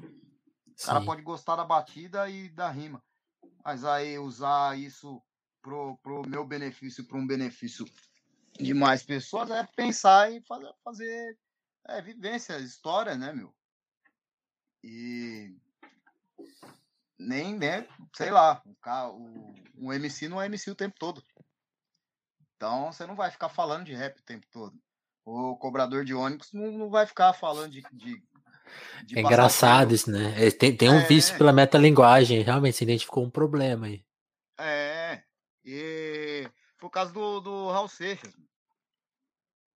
O 0.79 0.85
cara 0.85 1.03
pode 1.03 1.21
gostar 1.21 1.55
da 1.55 1.65
batida 1.65 2.29
e 2.29 2.49
da 2.49 2.69
rima. 2.69 3.03
Mas 3.63 3.83
aí 3.83 4.17
usar 4.19 4.77
isso 4.77 5.21
pro, 5.61 5.97
pro 5.97 6.27
meu 6.27 6.45
benefício, 6.45 7.05
para 7.05 7.17
um 7.17 7.25
benefício 7.25 7.85
de 8.59 8.73
mais 8.73 9.03
pessoas, 9.03 9.49
é 9.51 9.63
pensar 9.75 10.31
em 10.31 10.41
fazer, 10.41 10.73
fazer 10.83 11.37
é, 11.87 12.01
vivência, 12.01 12.57
história, 12.59 13.15
né, 13.15 13.33
meu? 13.33 13.53
E 14.83 15.55
nem, 17.19 17.57
né, 17.57 17.87
sei 18.15 18.31
lá, 18.31 18.61
o, 19.11 19.53
o, 19.75 19.93
MC 19.93 20.27
não 20.27 20.41
é 20.41 20.45
MC 20.45 20.69
o 20.69 20.75
tempo 20.75 20.95
todo. 20.99 21.23
Então 22.55 22.91
você 22.91 23.05
não 23.05 23.15
vai 23.15 23.31
ficar 23.31 23.49
falando 23.49 23.85
de 23.85 23.93
rap 23.93 24.19
o 24.19 24.23
tempo 24.23 24.45
todo. 24.51 24.79
O 25.25 25.57
cobrador 25.57 26.05
de 26.05 26.13
ônibus 26.13 26.53
não, 26.53 26.71
não 26.71 26.89
vai 26.89 27.05
ficar 27.05 27.33
falando 27.33 27.71
de, 27.71 27.83
de 27.91 28.23
é 29.13 29.19
engraçado 29.19 29.93
isso, 29.93 30.09
né? 30.11 30.51
Tem, 30.51 30.75
tem 30.75 30.89
um 30.89 30.99
é, 30.99 31.05
vício 31.05 31.37
pela 31.37 31.53
metalinguagem, 31.53 32.41
realmente 32.41 32.77
se 32.77 32.83
identificou 32.83 33.23
um 33.23 33.29
problema 33.29 33.87
aí. 33.87 34.03
É, 34.59 35.21
e 35.63 36.49
por 36.79 36.89
causa 36.89 37.11
do, 37.11 37.39
do 37.39 37.71
Raul 37.71 37.87
Seixas. 37.87 38.33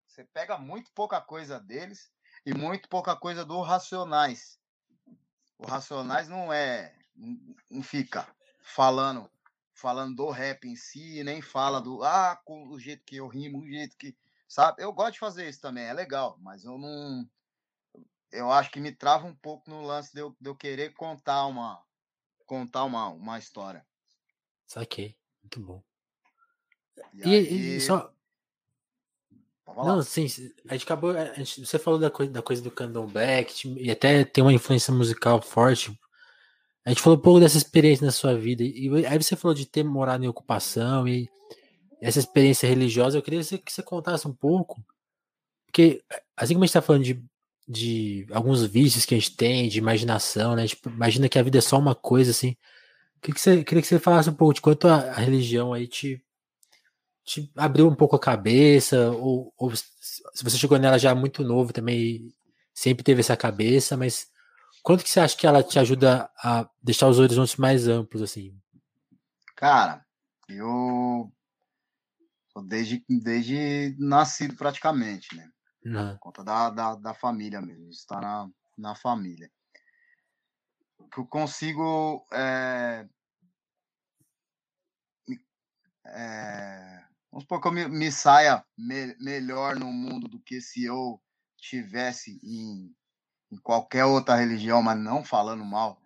Você 0.07 0.25
pega 0.25 0.57
muito 0.57 0.91
pouca 0.93 1.21
coisa 1.21 1.59
deles 1.59 2.11
e 2.45 2.53
muito 2.53 2.89
pouca 2.89 3.15
coisa 3.15 3.45
do 3.45 3.61
Racionais. 3.61 4.59
O 5.57 5.65
Racionais 5.65 6.27
não 6.27 6.51
é, 6.51 6.93
não 7.69 7.81
fica 7.81 8.27
falando 8.61 9.29
falando 9.73 10.15
do 10.15 10.29
rap 10.29 10.65
em 10.65 10.75
si, 10.75 11.23
nem 11.23 11.41
fala 11.41 11.81
do 11.81 12.03
ah, 12.03 12.39
com 12.45 12.67
o 12.67 12.79
jeito 12.79 13.03
que 13.03 13.15
eu 13.15 13.27
rimo, 13.27 13.61
o 13.61 13.67
jeito 13.67 13.97
que, 13.97 14.15
sabe? 14.47 14.83
Eu 14.83 14.93
gosto 14.93 15.13
de 15.13 15.19
fazer 15.19 15.49
isso 15.49 15.59
também, 15.59 15.85
é 15.85 15.93
legal, 15.93 16.37
mas 16.39 16.63
eu 16.63 16.77
não 16.77 17.27
eu 18.31 18.51
acho 18.51 18.71
que 18.71 18.79
me 18.79 18.91
trava 18.91 19.27
um 19.27 19.35
pouco 19.35 19.69
no 19.69 19.83
lance 19.83 20.13
de 20.13 20.21
eu, 20.21 20.35
de 20.39 20.49
eu 20.49 20.55
querer 20.55 20.93
contar 20.93 21.45
uma 21.45 21.81
contar 22.45 22.83
uma, 22.83 23.07
uma 23.07 23.39
história. 23.39 23.85
Saquei, 24.67 25.15
muito 25.41 25.59
bom. 25.59 25.83
E, 27.13 27.29
e, 27.29 27.35
aí... 27.35 27.75
e 27.77 27.81
só. 27.81 28.11
Não, 29.67 30.01
sim, 30.01 30.25
a 30.67 30.73
gente 30.73 30.83
acabou. 30.83 31.11
A 31.11 31.33
gente, 31.33 31.65
você 31.65 31.79
falou 31.79 31.97
da 31.97 32.11
coisa, 32.11 32.31
da 32.31 32.41
coisa 32.41 32.61
do 32.61 32.69
candomblé, 32.69 33.45
e 33.77 33.89
até 33.89 34.25
tem 34.25 34.43
uma 34.43 34.51
influência 34.51 34.93
musical 34.93 35.41
forte. 35.41 35.97
A 36.83 36.89
gente 36.89 37.01
falou 37.01 37.17
um 37.17 37.21
pouco 37.21 37.39
dessa 37.39 37.57
experiência 37.57 38.05
na 38.05 38.11
sua 38.11 38.35
vida. 38.35 38.63
E 38.63 39.05
aí 39.05 39.17
você 39.17 39.35
falou 39.35 39.55
de 39.55 39.65
ter 39.65 39.83
morado 39.83 40.25
em 40.25 40.27
ocupação 40.27 41.07
e 41.07 41.29
essa 42.01 42.19
experiência 42.19 42.67
religiosa. 42.67 43.17
Eu 43.17 43.21
queria 43.21 43.39
que 43.41 43.71
você 43.71 43.83
contasse 43.83 44.27
um 44.27 44.33
pouco. 44.33 44.83
Porque, 45.67 46.03
assim 46.35 46.53
como 46.53 46.63
a 46.63 46.67
gente 46.67 46.71
está 46.71 46.81
falando 46.81 47.03
de 47.03 47.23
de 47.71 48.27
alguns 48.31 48.65
vícios 48.65 49.05
que 49.05 49.15
a 49.15 49.17
gente 49.17 49.35
tem, 49.35 49.69
de 49.69 49.79
imaginação, 49.79 50.55
né? 50.55 50.67
Tipo, 50.67 50.89
imagina 50.89 51.29
que 51.29 51.39
a 51.39 51.43
vida 51.43 51.57
é 51.57 51.61
só 51.61 51.79
uma 51.79 51.95
coisa, 51.95 52.31
assim. 52.31 52.57
Queria 53.21 53.35
que 53.35 53.41
você, 53.41 53.63
queria 53.63 53.81
que 53.81 53.87
você 53.87 53.99
falasse 53.99 54.29
um 54.29 54.33
pouco 54.33 54.53
de 54.53 54.61
quanto 54.61 54.87
a, 54.87 54.95
a 54.95 55.19
religião 55.19 55.71
aí 55.71 55.87
te, 55.87 56.21
te 57.23 57.49
abriu 57.55 57.87
um 57.87 57.95
pouco 57.95 58.15
a 58.15 58.19
cabeça, 58.19 59.11
ou, 59.11 59.53
ou, 59.57 59.73
se 59.73 60.43
você 60.43 60.57
chegou 60.57 60.77
nela 60.77 60.99
já 60.99 61.15
muito 61.15 61.43
novo 61.43 61.71
também, 61.71 62.33
sempre 62.73 63.03
teve 63.03 63.21
essa 63.21 63.37
cabeça, 63.37 63.95
mas 63.95 64.27
quanto 64.83 65.03
que 65.03 65.09
você 65.09 65.21
acha 65.21 65.37
que 65.37 65.47
ela 65.47 65.63
te 65.63 65.79
ajuda 65.79 66.29
a 66.43 66.69
deixar 66.83 67.07
os 67.07 67.19
horizontes 67.19 67.55
mais 67.55 67.87
amplos, 67.87 68.21
assim? 68.21 68.53
Cara, 69.55 70.03
eu 70.49 71.31
desde, 72.67 73.01
desde 73.07 73.95
nascido 73.97 74.55
praticamente, 74.55 75.33
né? 75.37 75.47
Por 76.11 76.19
conta 76.19 76.43
da, 76.43 76.69
da, 76.69 76.95
da 76.95 77.13
família 77.13 77.61
mesmo, 77.61 77.89
está 77.89 78.19
na, 78.21 78.49
na 78.77 78.95
família. 78.95 79.51
Que 81.11 81.19
eu 81.19 81.25
consigo 81.25 82.25
é, 82.31 83.07
é, 86.05 87.03
vamos 87.31 87.43
supor 87.43 87.61
que 87.61 87.67
eu 87.67 87.71
me, 87.71 87.87
me 87.87 88.11
saia 88.11 88.63
me, 88.77 89.15
melhor 89.19 89.75
no 89.75 89.91
mundo 89.91 90.27
do 90.27 90.39
que 90.39 90.59
se 90.61 90.83
eu 90.83 91.21
tivesse 91.57 92.39
em, 92.43 92.93
em 93.51 93.57
qualquer 93.57 94.05
outra 94.05 94.35
religião, 94.35 94.81
mas 94.81 94.99
não 94.99 95.23
falando 95.23 95.63
mal 95.63 96.01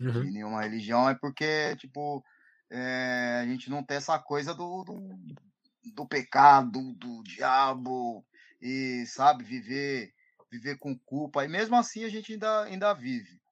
uhum. 0.00 0.22
de 0.22 0.30
nenhuma 0.30 0.62
religião, 0.62 1.08
é 1.08 1.14
porque, 1.14 1.76
tipo, 1.76 2.24
é, 2.70 3.40
a 3.42 3.46
gente 3.46 3.70
não 3.70 3.82
tem 3.82 3.96
essa 3.96 4.18
coisa 4.18 4.54
do, 4.54 4.84
do, 4.84 5.18
do 5.94 6.06
pecado, 6.06 6.92
do 6.94 7.22
diabo, 7.22 8.24
e 8.62 9.04
sabe 9.06 9.42
viver 9.42 10.14
viver 10.50 10.78
com 10.78 10.96
culpa 10.98 11.44
e 11.44 11.48
mesmo 11.48 11.74
assim 11.74 12.04
a 12.04 12.08
gente 12.08 12.32
ainda 12.32 12.64
ainda 12.64 12.94
vive. 12.94 13.42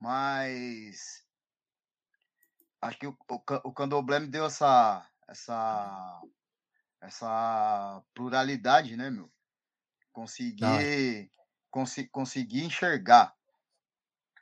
Mas 0.00 1.26
acho 2.80 2.98
que 2.98 3.06
o, 3.06 3.16
o, 3.28 3.42
o 3.64 3.72
candomblé 3.72 4.20
me 4.20 4.28
deu 4.28 4.46
essa 4.46 5.06
essa 5.28 6.22
essa 7.00 8.02
pluralidade 8.14 8.96
né 8.96 9.10
meu? 9.10 9.30
Conseguir 10.12 11.30
cons, 11.70 11.94
conseguir 12.10 12.64
enxergar. 12.64 13.36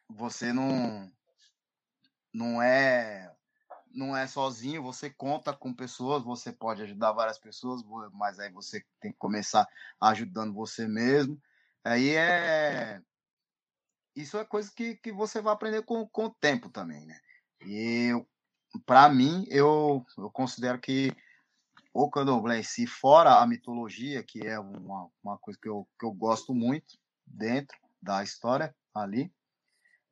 Você 0.09 0.53
não 0.53 1.11
não 2.33 2.63
é 2.63 3.36
não 3.97 4.17
é 4.17 4.27
sozinho, 4.27 4.83
você 4.83 5.11
conta 5.11 5.53
com 5.53 5.75
pessoas, 5.75 6.23
você 6.23 6.53
pode 6.53 6.83
ajudar 6.83 7.13
várias 7.13 7.39
pessoas, 7.39 7.83
mas 8.13 8.39
aí 8.39 8.53
você 8.53 8.85
tem 9.01 9.11
que 9.11 9.19
começar 9.19 9.67
ajudando 10.01 10.53
você 10.53 10.87
mesmo. 10.87 11.41
Aí 11.83 12.11
é. 12.11 13.01
Isso 14.15 14.39
é 14.39 14.45
coisa 14.45 14.71
que, 14.75 14.97
que 14.97 15.13
você 15.13 15.41
vai 15.41 15.53
aprender 15.53 15.83
com, 15.83 16.07
com 16.09 16.27
o 16.27 16.35
tempo 16.35 16.71
também, 16.71 17.05
né? 17.07 17.19
E 17.63 18.11
para 18.85 19.09
mim, 19.09 19.47
eu, 19.49 20.05
eu 20.17 20.31
considero 20.31 20.79
que 20.79 21.15
o 21.93 22.11
candomblé, 22.11 22.63
se 22.63 22.87
fora 22.87 23.41
a 23.41 23.47
mitologia, 23.47 24.23
que 24.23 24.47
é 24.47 24.59
uma, 24.59 25.11
uma 25.23 25.39
coisa 25.39 25.59
que 25.61 25.69
eu, 25.69 25.89
que 25.99 26.05
eu 26.05 26.13
gosto 26.13 26.55
muito 26.55 26.99
dentro 27.27 27.77
da 28.01 28.23
história 28.23 28.75
ali, 28.95 29.33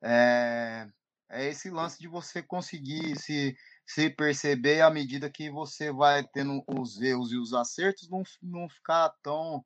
é, 0.01 0.87
é 1.29 1.45
esse 1.45 1.69
lance 1.69 1.99
de 1.99 2.07
você 2.07 2.41
conseguir 2.41 3.17
se 3.19 3.55
se 3.85 4.09
perceber 4.09 4.81
à 4.81 4.89
medida 4.89 5.29
que 5.29 5.49
você 5.49 5.91
vai 5.91 6.23
tendo 6.27 6.63
os 6.67 6.99
erros 7.01 7.31
e 7.31 7.37
os 7.37 7.53
acertos, 7.53 8.09
não, 8.09 8.23
não 8.41 8.67
ficar 8.67 9.09
tão 9.21 9.63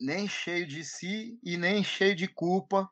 nem 0.00 0.28
cheio 0.28 0.66
de 0.66 0.84
si 0.84 1.38
e 1.42 1.56
nem 1.56 1.82
cheio 1.82 2.14
de 2.14 2.28
culpa 2.28 2.90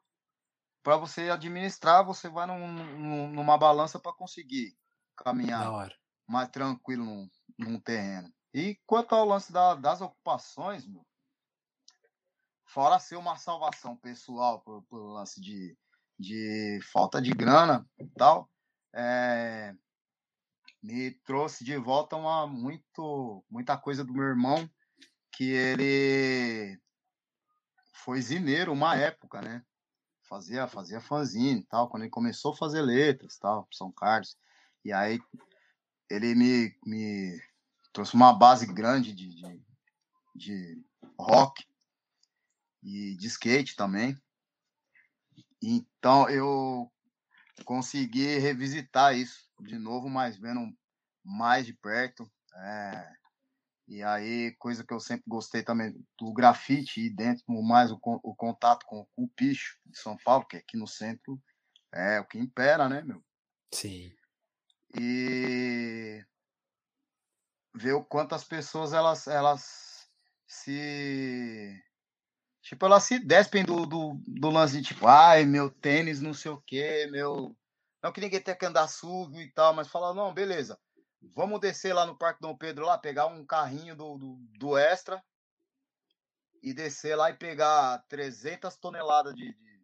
para 0.83 0.97
você 0.97 1.31
administrar, 1.31 2.05
você 2.05 2.29
vai 2.29 2.47
num, 2.47 2.73
num, 2.99 3.29
numa 3.31 3.59
balança 3.59 3.99
para 3.99 4.13
conseguir 4.13 4.77
caminhar 5.17 5.91
mais 6.27 6.49
tranquilo 6.51 7.05
num, 7.05 7.31
num, 7.59 7.81
terreno. 7.81 8.33
E 8.53 8.79
quanto 8.87 9.15
ao 9.15 9.25
lance 9.25 9.53
da, 9.53 9.75
das 9.75 10.01
ocupações, 10.01 10.87
meu, 10.87 11.05
fora 12.67 12.99
ser 12.99 13.17
uma 13.17 13.37
salvação 13.37 13.97
pessoal 13.97 14.61
por, 14.61 14.83
por 14.85 14.99
lance 14.99 15.41
de, 15.41 15.77
de 16.19 16.79
falta 16.93 17.21
de 17.21 17.31
grana 17.33 17.89
e 17.99 18.07
tal, 18.09 18.51
é, 18.95 19.75
me 20.85 21.13
trouxe 21.25 21.65
de 21.65 21.79
volta 21.79 22.15
uma 22.15 22.47
muito 22.47 23.43
muita 23.51 23.75
coisa 23.75 24.05
do 24.05 24.13
meu 24.13 24.25
irmão 24.25 24.69
que 25.33 25.51
ele 25.51 26.79
foi 27.95 28.21
zineiro 28.21 28.71
uma 28.71 28.95
época, 28.95 29.41
né? 29.41 29.65
Fazia 30.29 30.69
fazia 30.69 31.01
fanzine 31.01 31.65
tal, 31.65 31.89
quando 31.89 32.03
ele 32.03 32.11
começou 32.11 32.53
a 32.53 32.57
fazer 32.57 32.83
letras, 32.83 33.39
tal, 33.39 33.67
São 33.73 33.91
Carlos. 33.91 34.37
E 34.85 34.93
aí 34.93 35.19
ele 36.11 36.35
me, 36.35 36.77
me 36.85 37.41
trouxe 37.91 38.13
uma 38.13 38.35
base 38.35 38.67
grande 38.67 39.15
de, 39.15 39.35
de, 39.35 39.65
de 40.37 40.85
rock 41.19 41.67
e 42.83 43.17
de 43.17 43.27
skate 43.27 43.75
também. 43.75 44.15
Então 45.63 46.29
eu 46.29 46.93
consegui 47.65 48.37
revisitar 48.37 49.17
isso 49.17 49.45
de 49.67 49.79
novo, 49.79 50.09
mas 50.09 50.37
vendo 50.37 50.61
mais 51.25 51.67
de 51.67 51.73
perto. 51.75 52.31
É, 52.57 53.13
e 53.89 54.03
aí, 54.03 54.55
coisa 54.59 54.85
que 54.85 54.93
eu 54.93 55.01
sempre 55.01 55.25
gostei 55.27 55.63
também 55.63 55.95
do 56.19 56.33
grafite 56.33 57.01
e 57.01 57.11
dentro 57.11 57.45
mais 57.63 57.91
o, 57.91 57.99
o 58.03 58.35
contato 58.35 58.85
com, 58.87 59.05
com, 59.15 59.25
o 59.25 59.29
picho 59.29 59.79
de 59.85 59.99
São 59.99 60.17
Paulo, 60.25 60.47
que 60.47 60.57
aqui 60.57 60.77
no 60.77 60.87
centro 60.87 61.41
é 61.93 62.21
o 62.21 62.27
que 62.27 62.39
impera, 62.39 62.89
né, 62.89 63.03
meu? 63.03 63.23
Sim. 63.73 64.13
E 64.97 66.25
ver 67.75 67.93
o 67.93 68.05
quanto 68.05 68.35
as 68.35 68.45
pessoas 68.45 68.93
elas, 68.93 69.27
elas 69.27 70.09
se 70.47 71.83
Tipo, 72.65 72.87
elas 72.87 73.05
se 73.05 73.19
despem 73.19 73.63
do, 73.63 73.85
do, 73.85 74.19
do 74.27 74.49
lance 74.49 74.81
de 74.81 74.89
tipo, 74.89 75.07
ai, 75.07 75.45
meu 75.45 75.69
tênis, 75.69 76.23
não 76.23 76.33
sei 76.33 76.51
o 76.51 76.63
quê, 76.67 77.07
meu. 77.11 77.55
Não 78.05 78.13
que 78.13 78.21
ninguém 78.21 78.39
tenha 78.39 78.55
que 78.55 78.67
andar 78.67 78.87
sujo 78.87 79.41
e 79.41 79.51
tal, 79.51 79.73
mas 79.73 79.89
fala, 79.89 80.13
não, 80.13 80.35
beleza. 80.35 80.79
Vamos 81.35 81.59
descer 81.59 81.95
lá 81.95 82.05
no 82.05 82.19
Parque 82.19 82.39
Dom 82.39 82.55
Pedro 82.55 82.85
lá, 82.85 82.99
pegar 82.99 83.29
um 83.29 83.47
carrinho 83.47 83.97
do, 83.97 84.19
do, 84.19 84.37
do 84.59 84.77
Extra 84.77 85.25
e 86.63 86.75
descer 86.75 87.17
lá 87.17 87.31
e 87.31 87.35
pegar 87.35 88.05
300 88.07 88.77
toneladas 88.77 89.35
de, 89.35 89.55
de, 89.55 89.81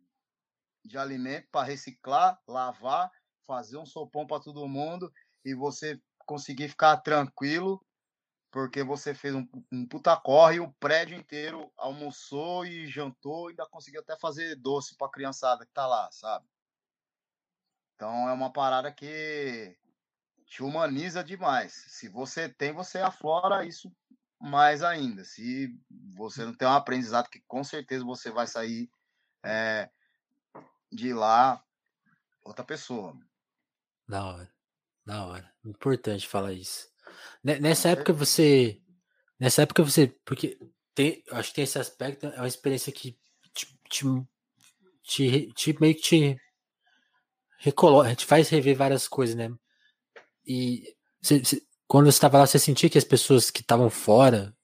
de 0.85 0.99
alimento 0.99 1.49
para 1.51 1.67
reciclar, 1.67 2.39
lavar, 2.47 3.11
fazer 3.47 3.79
um 3.79 3.87
sopão 3.87 4.27
para 4.27 4.43
todo 4.43 4.69
mundo 4.69 5.11
e 5.43 5.55
você 5.55 5.99
conseguir 6.27 6.69
ficar 6.69 6.99
tranquilo 6.99 7.83
porque 8.51 8.85
você 8.85 9.15
fez 9.15 9.35
um, 9.35 9.49
um 9.73 9.89
puta 9.89 10.15
corre 10.15 10.57
e 10.57 10.61
o 10.61 10.71
prédio 10.75 11.17
inteiro 11.17 11.73
almoçou 11.75 12.67
e 12.67 12.87
jantou 12.87 13.49
ainda 13.49 13.67
conseguiu 13.67 14.03
até 14.03 14.15
fazer 14.19 14.57
doce 14.57 14.95
pra 14.99 15.09
criançada 15.09 15.65
que 15.65 15.73
tá 15.73 15.87
lá, 15.87 16.13
sabe? 16.13 16.50
Então 18.01 18.27
é 18.31 18.33
uma 18.33 18.51
parada 18.51 18.91
que 18.91 19.77
te 20.47 20.63
humaniza 20.63 21.23
demais. 21.23 21.85
Se 21.89 22.09
você 22.09 22.49
tem, 22.49 22.73
você 22.73 22.97
aflora 22.97 23.67
isso 23.67 23.95
mais 24.41 24.83
ainda. 24.83 25.23
Se 25.23 25.79
você 26.17 26.47
não 26.47 26.55
tem 26.55 26.67
um 26.67 26.73
aprendizado, 26.73 27.29
que 27.29 27.43
com 27.47 27.63
certeza 27.63 28.03
você 28.03 28.31
vai 28.31 28.47
sair 28.47 28.91
é, 29.45 29.91
de 30.91 31.13
lá 31.13 31.63
outra 32.43 32.65
pessoa. 32.65 33.15
Da 34.09 34.25
hora, 34.25 34.51
da 35.05 35.27
hora. 35.27 35.55
Importante 35.63 36.27
falar 36.27 36.55
isso. 36.55 36.91
Nessa 37.45 37.91
época 37.91 38.15
você. 38.15 38.81
Nessa 39.39 39.61
época 39.61 39.83
você. 39.83 40.07
Porque 40.25 40.59
tem, 40.95 41.23
acho 41.33 41.51
que 41.51 41.57
tem 41.57 41.65
esse 41.65 41.79
aspecto, 41.79 42.29
é 42.29 42.37
uma 42.37 42.49
experiência 42.49 42.91
que 42.91 43.21
te, 43.53 43.79
te, 43.91 44.05
te, 45.03 45.53
te 45.53 45.81
meio 45.83 45.95
que 45.95 46.01
te 46.01 46.41
recoloca, 47.61 48.17
te 48.17 48.25
faz 48.25 48.49
rever 48.49 48.77
várias 48.77 49.07
coisas, 49.07 49.37
né? 49.37 49.53
E 50.47 50.97
você, 51.21 51.39
você, 51.39 51.63
quando 51.87 52.07
você 52.07 52.17
estava 52.17 52.39
lá, 52.39 52.47
você 52.47 52.59
sentia 52.59 52.89
que 52.89 52.99
as 52.99 53.05
pessoas 53.05 53.51
que 53.51 53.61
estavam 53.61 53.91
fora, 53.91 54.57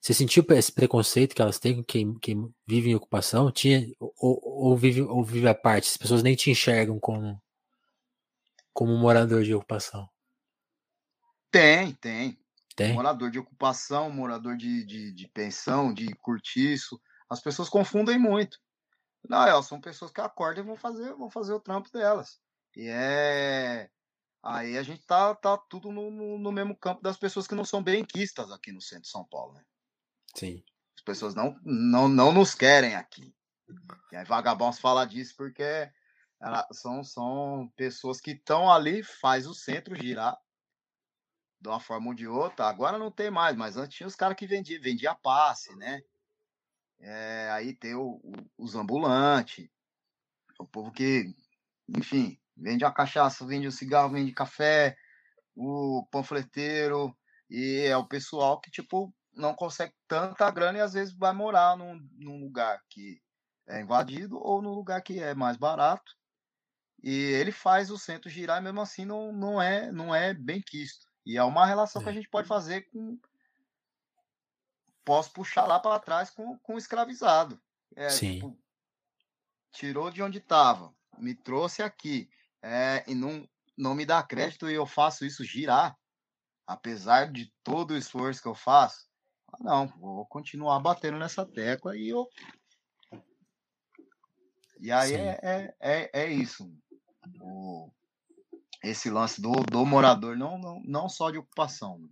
você 0.00 0.14
sentiu 0.14 0.44
esse 0.50 0.72
preconceito 0.72 1.34
que 1.34 1.42
elas 1.42 1.58
têm 1.58 1.76
com 1.76 1.84
quem, 1.84 2.18
quem 2.18 2.54
vive 2.66 2.90
em 2.90 2.94
ocupação? 2.94 3.52
Tinha, 3.52 3.86
ou, 4.00 4.40
ou, 4.42 4.76
vive, 4.76 5.02
ou 5.02 5.22
vive 5.22 5.46
à 5.46 5.54
parte? 5.54 5.88
As 5.88 5.96
pessoas 5.96 6.22
nem 6.22 6.34
te 6.34 6.50
enxergam 6.50 6.98
como, 6.98 7.40
como 8.72 8.96
morador 8.96 9.44
de 9.44 9.54
ocupação. 9.54 10.08
Tem, 11.50 11.92
tem. 11.94 12.38
Tem? 12.74 12.94
Morador 12.94 13.30
de 13.30 13.38
ocupação, 13.38 14.08
morador 14.10 14.56
de, 14.56 14.84
de, 14.84 15.12
de 15.12 15.28
pensão, 15.28 15.92
de 15.92 16.08
curtiço. 16.16 16.98
As 17.28 17.40
pessoas 17.40 17.68
confundem 17.68 18.18
muito. 18.18 18.58
Não, 19.28 19.46
elas 19.46 19.66
são 19.66 19.80
pessoas 19.80 20.10
que 20.10 20.20
acordam 20.20 20.64
e 20.64 20.66
vão 20.66 20.76
fazer, 20.76 21.12
vão 21.14 21.30
fazer 21.30 21.52
o 21.52 21.60
trampo 21.60 21.90
delas. 21.92 22.40
E 22.74 22.88
é. 22.88 23.90
Aí 24.42 24.78
a 24.78 24.82
gente 24.82 25.04
tá, 25.04 25.34
tá 25.34 25.58
tudo 25.58 25.90
no, 25.90 26.10
no, 26.10 26.38
no 26.38 26.52
mesmo 26.52 26.76
campo 26.76 27.02
das 27.02 27.16
pessoas 27.16 27.46
que 27.46 27.54
não 27.54 27.64
são 27.64 27.82
benquistas 27.82 28.50
aqui 28.50 28.72
no 28.72 28.80
centro 28.80 29.02
de 29.02 29.10
São 29.10 29.24
Paulo, 29.24 29.52
né? 29.52 29.62
Sim. 30.34 30.62
As 30.96 31.02
pessoas 31.02 31.34
não, 31.34 31.58
não, 31.62 32.08
não 32.08 32.32
nos 32.32 32.54
querem 32.54 32.94
aqui. 32.94 33.34
E 34.12 34.16
aí 34.16 34.24
vagabundos 34.24 34.78
fala 34.78 35.04
disso 35.04 35.34
porque 35.36 35.90
ela, 36.40 36.66
são, 36.72 37.02
são 37.04 37.70
pessoas 37.76 38.20
que 38.20 38.30
estão 38.30 38.70
ali, 38.70 39.02
faz 39.02 39.46
o 39.46 39.54
centro 39.54 39.96
girar 39.96 40.38
de 41.60 41.68
uma 41.68 41.80
forma 41.80 42.08
ou 42.08 42.14
de 42.14 42.26
outra. 42.26 42.66
Agora 42.66 42.96
não 42.96 43.10
tem 43.10 43.30
mais, 43.30 43.56
mas 43.56 43.76
antes 43.76 43.96
tinha 43.96 44.06
os 44.06 44.14
caras 44.14 44.36
que 44.36 44.46
vendiam 44.46 44.80
vendia 44.80 45.14
passe, 45.14 45.74
né? 45.76 46.00
É, 47.00 47.50
aí 47.52 47.74
tem 47.74 47.94
o, 47.94 48.20
o, 48.22 48.32
os 48.58 48.74
ambulantes, 48.74 49.68
o 50.58 50.66
povo 50.66 50.90
que, 50.90 51.34
enfim, 51.88 52.38
vende 52.56 52.84
a 52.84 52.90
cachaça, 52.90 53.46
vende 53.46 53.66
o 53.66 53.72
cigarro, 53.72 54.12
vende 54.12 54.32
café, 54.32 54.96
o 55.54 56.06
panfleteiro, 56.10 57.16
e 57.48 57.86
é 57.86 57.96
o 57.96 58.06
pessoal 58.06 58.60
que, 58.60 58.70
tipo, 58.70 59.14
não 59.32 59.54
consegue 59.54 59.94
tanta 60.06 60.50
grana 60.50 60.78
e 60.78 60.80
às 60.80 60.92
vezes 60.92 61.14
vai 61.14 61.32
morar 61.32 61.76
num, 61.76 61.98
num 62.16 62.40
lugar 62.40 62.80
que 62.90 63.22
é 63.68 63.80
invadido 63.80 64.38
ou 64.38 64.60
num 64.60 64.72
lugar 64.72 65.00
que 65.02 65.20
é 65.20 65.34
mais 65.34 65.56
barato. 65.56 66.16
E 67.02 67.12
ele 67.12 67.52
faz 67.52 67.90
o 67.90 67.98
centro 67.98 68.28
girar 68.28 68.60
e 68.60 68.64
mesmo 68.64 68.80
assim 68.80 69.04
não, 69.04 69.32
não, 69.32 69.62
é, 69.62 69.92
não 69.92 70.14
é 70.14 70.34
bem 70.34 70.60
quisto. 70.60 71.06
E 71.24 71.36
é 71.36 71.44
uma 71.44 71.66
relação 71.66 72.02
é. 72.02 72.04
que 72.04 72.10
a 72.10 72.12
gente 72.12 72.28
pode 72.28 72.48
fazer 72.48 72.82
com. 72.90 73.18
Posso 75.08 75.32
puxar 75.32 75.64
lá 75.64 75.80
para 75.80 75.98
trás 75.98 76.28
com, 76.28 76.58
com 76.58 76.74
o 76.74 76.78
escravizado. 76.78 77.58
É, 77.96 78.10
Sim. 78.10 78.34
Tipo, 78.34 78.58
tirou 79.72 80.10
de 80.10 80.22
onde 80.22 80.36
estava, 80.36 80.94
me 81.16 81.34
trouxe 81.34 81.82
aqui, 81.82 82.28
é, 82.62 83.02
e 83.06 83.14
não, 83.14 83.48
não 83.74 83.94
me 83.94 84.04
dá 84.04 84.22
crédito 84.22 84.68
e 84.70 84.74
eu 84.74 84.84
faço 84.84 85.24
isso 85.24 85.42
girar, 85.42 85.96
apesar 86.66 87.32
de 87.32 87.50
todo 87.64 87.92
o 87.92 87.96
esforço 87.96 88.42
que 88.42 88.48
eu 88.48 88.54
faço. 88.54 89.08
Ah, 89.50 89.56
não, 89.60 89.86
vou 89.86 90.26
continuar 90.26 90.78
batendo 90.80 91.18
nessa 91.18 91.46
tecla 91.46 91.96
e 91.96 92.10
eu. 92.10 92.28
E 94.78 94.92
aí 94.92 95.14
é, 95.14 95.40
é, 95.42 95.76
é, 95.80 96.10
é, 96.12 96.30
isso. 96.30 96.70
O, 97.40 97.90
esse 98.84 99.08
lance 99.08 99.40
do, 99.40 99.52
do 99.52 99.86
morador, 99.86 100.36
não, 100.36 100.58
não, 100.58 100.82
não 100.84 101.08
só 101.08 101.30
de 101.30 101.38
ocupação. 101.38 101.98
Né? 101.98 102.08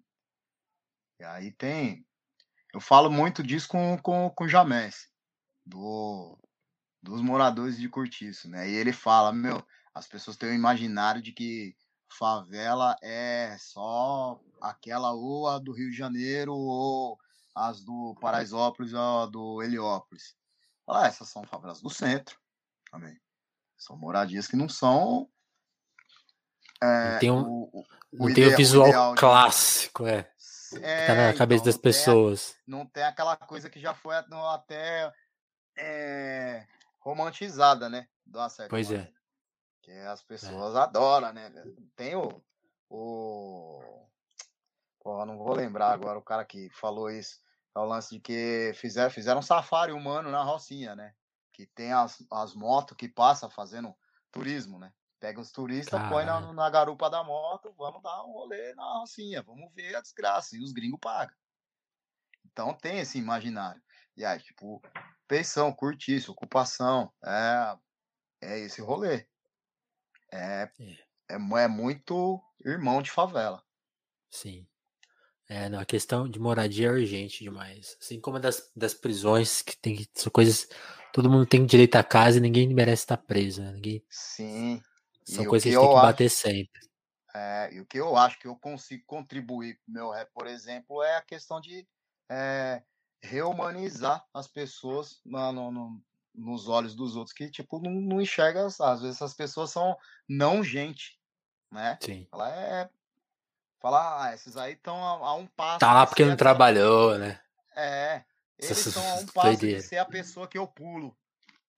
E 1.21 1.25
aí 1.25 1.53
tem. 1.53 2.07
Eu 2.77 2.81
falo 2.81 3.11
muito 3.11 3.43
disso 3.43 3.67
com, 3.69 3.97
com, 3.97 4.29
com 4.29 4.45
o 4.45 4.49
Jamés, 4.49 5.09
do, 5.65 6.39
dos 7.03 7.23
moradores 7.23 7.79
de 7.79 7.89
Cortiço, 7.89 8.51
né? 8.51 8.69
E 8.69 8.75
ele 8.75 8.93
fala, 8.93 9.33
meu, 9.33 9.67
as 9.95 10.07
pessoas 10.07 10.37
têm 10.37 10.51
o 10.51 10.53
um 10.53 10.57
imaginário 10.57 11.23
de 11.23 11.33
que 11.33 11.75
favela 12.07 12.95
é 13.03 13.57
só 13.59 14.39
aquela 14.61 15.15
ou 15.15 15.49
a 15.49 15.59
do 15.59 15.73
Rio 15.73 15.91
de 15.91 15.97
Janeiro 15.97 16.53
ou 16.53 17.19
as 17.55 17.83
do 17.83 18.15
Paraisópolis 18.21 18.93
ou 18.93 19.23
a 19.23 19.25
do 19.25 19.63
Heliópolis. 19.63 20.37
Ah, 20.87 21.07
essas 21.07 21.31
são 21.31 21.45
favelas 21.45 21.81
do 21.81 21.89
centro 21.89 22.39
também. 22.91 23.19
São 23.79 23.97
moradias 23.97 24.47
que 24.47 24.55
não 24.55 24.69
são 24.69 25.31
é, 26.83 27.19
tem 27.19 27.31
um, 27.31 27.43
o, 27.43 27.85
o, 28.13 28.35
tem 28.35 28.53
o 28.53 28.57
visual 28.57 29.13
o 29.13 29.15
clássico, 29.15 30.07
é. 30.07 30.31
É 30.75 31.07
tá 31.07 31.15
na 31.15 31.35
cabeça 31.35 31.63
então, 31.63 31.73
das 31.73 31.77
pessoas. 31.77 32.53
Tem, 32.53 32.61
não 32.67 32.87
tem 32.87 33.03
aquela 33.05 33.37
coisa 33.37 33.71
que 33.71 33.81
já 33.81 33.95
foi 33.95 34.17
até 34.17 35.13
é, 35.77 36.67
romantizada, 36.99 37.89
né? 37.89 38.09
pois 38.69 38.91
é. 38.91 39.11
Que 39.83 39.93
as 39.93 40.23
pessoas 40.23 40.75
é. 40.75 40.79
adoram, 40.79 41.33
né? 41.33 41.51
Tem 41.95 42.17
o. 42.17 42.43
o 42.91 44.07
Pô, 45.01 45.25
não 45.25 45.39
vou 45.39 45.55
lembrar 45.55 45.93
agora 45.93 46.19
o 46.19 46.23
cara 46.23 46.45
que 46.45 46.69
falou 46.71 47.09
isso. 47.09 47.41
É 47.75 47.79
o 47.79 47.85
lance 47.85 48.15
de 48.15 48.21
que 48.21 48.73
fizeram, 48.75 49.11
fizeram 49.11 49.39
um 49.39 49.43
safari 49.43 49.93
humano 49.93 50.31
na 50.31 50.43
Rocinha, 50.43 50.97
né? 50.97 51.15
Que 51.53 51.67
tem 51.67 51.93
as, 51.93 52.25
as 52.33 52.55
motos 52.55 52.97
que 52.97 53.09
passam 53.09 53.49
fazendo 53.49 53.95
turismo, 54.33 54.79
né? 54.79 54.93
Pega 55.19 55.41
os 55.41 55.51
turistas, 55.51 56.01
põe 56.09 56.25
na, 56.25 56.53
na, 56.53 56.71
garupa 56.71 57.09
da 57.09 57.25
moto, 57.25 57.75
vamos 57.77 58.03
dar 58.03 58.23
um 58.25 58.33
rolê 58.33 58.75
na 58.75 58.99
Rocinha, 58.99 59.43
vamos 59.43 59.73
ver 59.75 59.97
a 59.97 60.01
desgraça. 60.01 60.57
E 60.57 60.63
os 60.63 60.73
gringos 60.73 61.01
pagam. 61.01 61.35
Então 62.45 62.75
tem 62.75 62.99
esse 62.99 63.19
imaginário. 63.19 63.83
E 64.17 64.25
aí, 64.25 64.39
tipo, 64.41 64.83
pensão, 65.27 65.73
curtiço, 65.73 66.33
ocupação, 66.33 67.13
é, 67.25 67.77
é 68.43 68.59
esse 68.61 68.81
rolê. 68.81 69.27
É, 70.33 70.71
é, 71.29 71.33
é, 71.33 71.35
é 71.35 71.69
muito 71.69 72.43
irmão 72.65 73.01
de 73.01 73.11
favela. 73.11 73.63
Sim. 74.31 74.67
É, 75.49 75.69
não, 75.69 75.79
a 75.79 75.85
questão 75.85 76.29
de 76.29 76.41
moradia 76.41 76.89
é 76.89 76.91
urgente 76.91 77.45
demais. 77.45 77.97
Assim 78.01 78.21
como 78.21 78.37
a 78.37 78.41
das, 78.41 78.71
das 78.75 78.95
prisões, 78.95 79.63
que 79.63 79.77
tem 79.77 80.07
são 80.15 80.31
coisas. 80.31 80.69
Todo 81.13 81.31
mundo 81.31 81.47
tem 81.47 81.65
direito 81.65 81.97
à 81.97 82.05
casa 82.05 82.39
e 82.39 82.41
ninguém 82.41 82.69
merece 82.75 83.05
estar 83.05 83.17
preso. 83.17 83.63
Né? 83.63 83.73
Ninguém... 83.73 84.05
Sim. 84.11 84.83
São 85.27 85.45
e 85.45 85.47
coisas 85.47 85.65
que 85.65 85.71
gente 85.71 85.81
tem 85.81 85.89
que 85.89 86.03
bater 86.03 86.27
acho, 86.27 86.37
sempre. 86.37 86.81
É, 87.35 87.75
e 87.75 87.81
o 87.81 87.87
que 87.87 87.99
eu 87.99 88.17
acho 88.17 88.39
que 88.39 88.47
eu 88.47 88.57
consigo 88.57 89.05
contribuir 89.07 89.75
com 89.77 89.91
o 89.91 89.95
meu 89.95 90.11
rap, 90.11 90.31
por 90.33 90.47
exemplo, 90.47 91.03
é 91.03 91.17
a 91.17 91.23
questão 91.23 91.61
de 91.61 91.87
é, 92.31 92.83
reumanizar 93.21 94.25
as 94.33 94.47
pessoas 94.47 95.21
no, 95.25 95.71
no, 95.71 96.03
nos 96.35 96.69
olhos 96.69 96.95
dos 96.95 97.17
outros 97.17 97.35
que, 97.35 97.51
tipo, 97.51 97.81
não, 97.81 97.91
não 97.91 98.21
enxerga. 98.21 98.67
Às 98.67 99.01
vezes 99.01 99.17
essas 99.17 99.35
pessoas 99.35 99.71
são 99.71 99.97
não 100.29 100.63
gente, 100.63 101.19
né? 101.71 101.99
Sim. 102.01 102.29
Ela 102.33 102.51
é. 102.51 102.91
Falar, 103.81 104.25
ah, 104.25 104.35
esses 104.35 104.57
aí 104.57 104.73
estão 104.73 104.97
a, 104.97 105.29
a, 105.29 105.35
um 105.35 105.47
passo. 105.47 105.81
Tá 105.81 105.93
lá 105.93 106.07
porque 106.07 106.25
não 106.25 106.37
trabalhou, 106.37 107.19
né? 107.19 107.39
É. 107.75 108.25
Eles 108.59 108.87
estão 108.87 109.07
a 109.07 109.15
um 109.21 109.27
passo 109.27 109.59
de 109.59 109.83
ser 109.83 109.99
a 109.99 110.05
pessoa 110.05 110.49
que 110.49 110.57
eu 110.57 110.67
pulo 110.67 111.17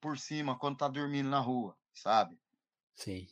por 0.01 0.17
cima 0.17 0.57
quando 0.57 0.79
tá 0.79 0.87
dormindo 0.87 1.29
na 1.29 1.41
rua, 1.41 1.77
sabe? 1.93 2.39
Sim. 2.95 3.27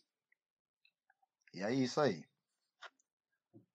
E 1.56 1.62
é 1.62 1.72
isso 1.72 1.98
aí. 2.02 2.22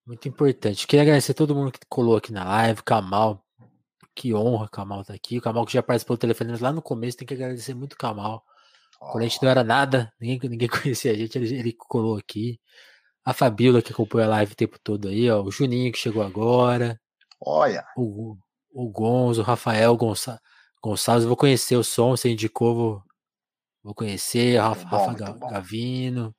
Muito 0.06 0.28
importante. 0.28 0.86
Queria 0.86 1.02
agradecer 1.02 1.32
a 1.32 1.36
todo 1.36 1.56
mundo 1.56 1.72
que 1.72 1.80
colou 1.90 2.16
aqui 2.16 2.32
na 2.32 2.44
live, 2.44 2.84
Kamal. 2.84 3.44
Que 4.14 4.36
honra, 4.36 4.70
Kamal 4.70 5.04
tá 5.04 5.16
aqui. 5.16 5.40
O 5.40 5.42
Kamal 5.42 5.66
que 5.66 5.74
já 5.74 5.82
participou 5.82 6.16
do 6.16 6.20
telefone 6.20 6.56
lá 6.58 6.72
no 6.72 6.82
começo, 6.82 7.18
tem 7.18 7.28
que 7.28 7.34
agradecer 7.34 7.74
muito 7.74 7.94
o 7.94 7.98
Kamal. 7.98 8.46
Oh. 9.00 9.08
Quando 9.08 9.24
a 9.24 9.28
gente 9.28 9.42
não 9.42 9.50
era 9.50 9.64
nada, 9.64 10.14
ninguém, 10.22 10.48
ninguém 10.48 10.68
conhecia 10.70 11.12
a 11.12 11.16
gente, 11.16 11.36
ele, 11.40 11.58
ele 11.58 11.74
colou 11.74 12.18
aqui. 12.18 12.62
A 13.26 13.34
Fabíola 13.34 13.82
que 13.82 13.92
acompanha 13.92 14.28
a 14.28 14.30
live 14.30 14.54
o 14.54 14.56
tempo 14.56 14.78
todo 14.84 15.08
aí, 15.08 15.28
ó. 15.32 15.42
O 15.42 15.50
Juninho 15.50 15.92
que 15.92 15.98
chegou 15.98 16.22
agora. 16.22 17.02
Olha. 17.44 17.84
O, 17.98 18.38
o 18.72 18.90
Gonzo, 18.92 19.42
o 19.42 19.44
Rafael 19.44 19.98
Gonça, 19.98 20.40
Gonçalves. 20.84 21.26
Vou 21.26 21.36
conhecer 21.36 21.78
o 21.78 21.84
som, 21.84 22.12
você 22.12 22.30
indicou, 22.30 22.76
vou, 22.76 23.04
vou 23.84 23.96
conhecer. 23.96 24.60
Rafa, 24.60 24.86
bom, 24.86 24.98
Rafa 24.98 25.34
Gavino. 25.50 26.36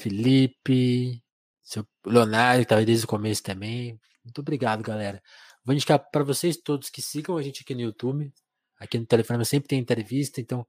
Felipe. 0.00 1.22
Seu 1.62 1.86
Leonardo, 2.04 2.58
que 2.58 2.62
estava 2.64 2.84
desde 2.84 3.04
o 3.04 3.08
começo 3.08 3.42
também. 3.42 4.00
Muito 4.24 4.40
obrigado, 4.40 4.82
galera. 4.82 5.22
Vou 5.64 5.74
indicar 5.74 5.98
para 5.98 6.24
vocês 6.24 6.56
todos 6.56 6.90
que 6.90 7.02
sigam 7.02 7.36
a 7.36 7.42
gente 7.42 7.62
aqui 7.62 7.74
no 7.74 7.82
YouTube. 7.82 8.32
Aqui 8.78 8.98
no 8.98 9.06
telefone 9.06 9.44
sempre 9.44 9.68
tem 9.68 9.78
entrevista, 9.78 10.40
então 10.40 10.66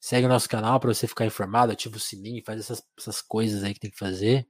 segue 0.00 0.26
o 0.26 0.28
nosso 0.28 0.48
canal 0.48 0.78
para 0.78 0.94
você 0.94 1.08
ficar 1.08 1.26
informado, 1.26 1.72
ativa 1.72 1.96
o 1.96 2.00
sininho, 2.00 2.42
faz 2.46 2.60
essas, 2.60 2.82
essas 2.96 3.20
coisas 3.20 3.64
aí 3.64 3.74
que 3.74 3.80
tem 3.80 3.90
que 3.90 3.98
fazer. 3.98 4.46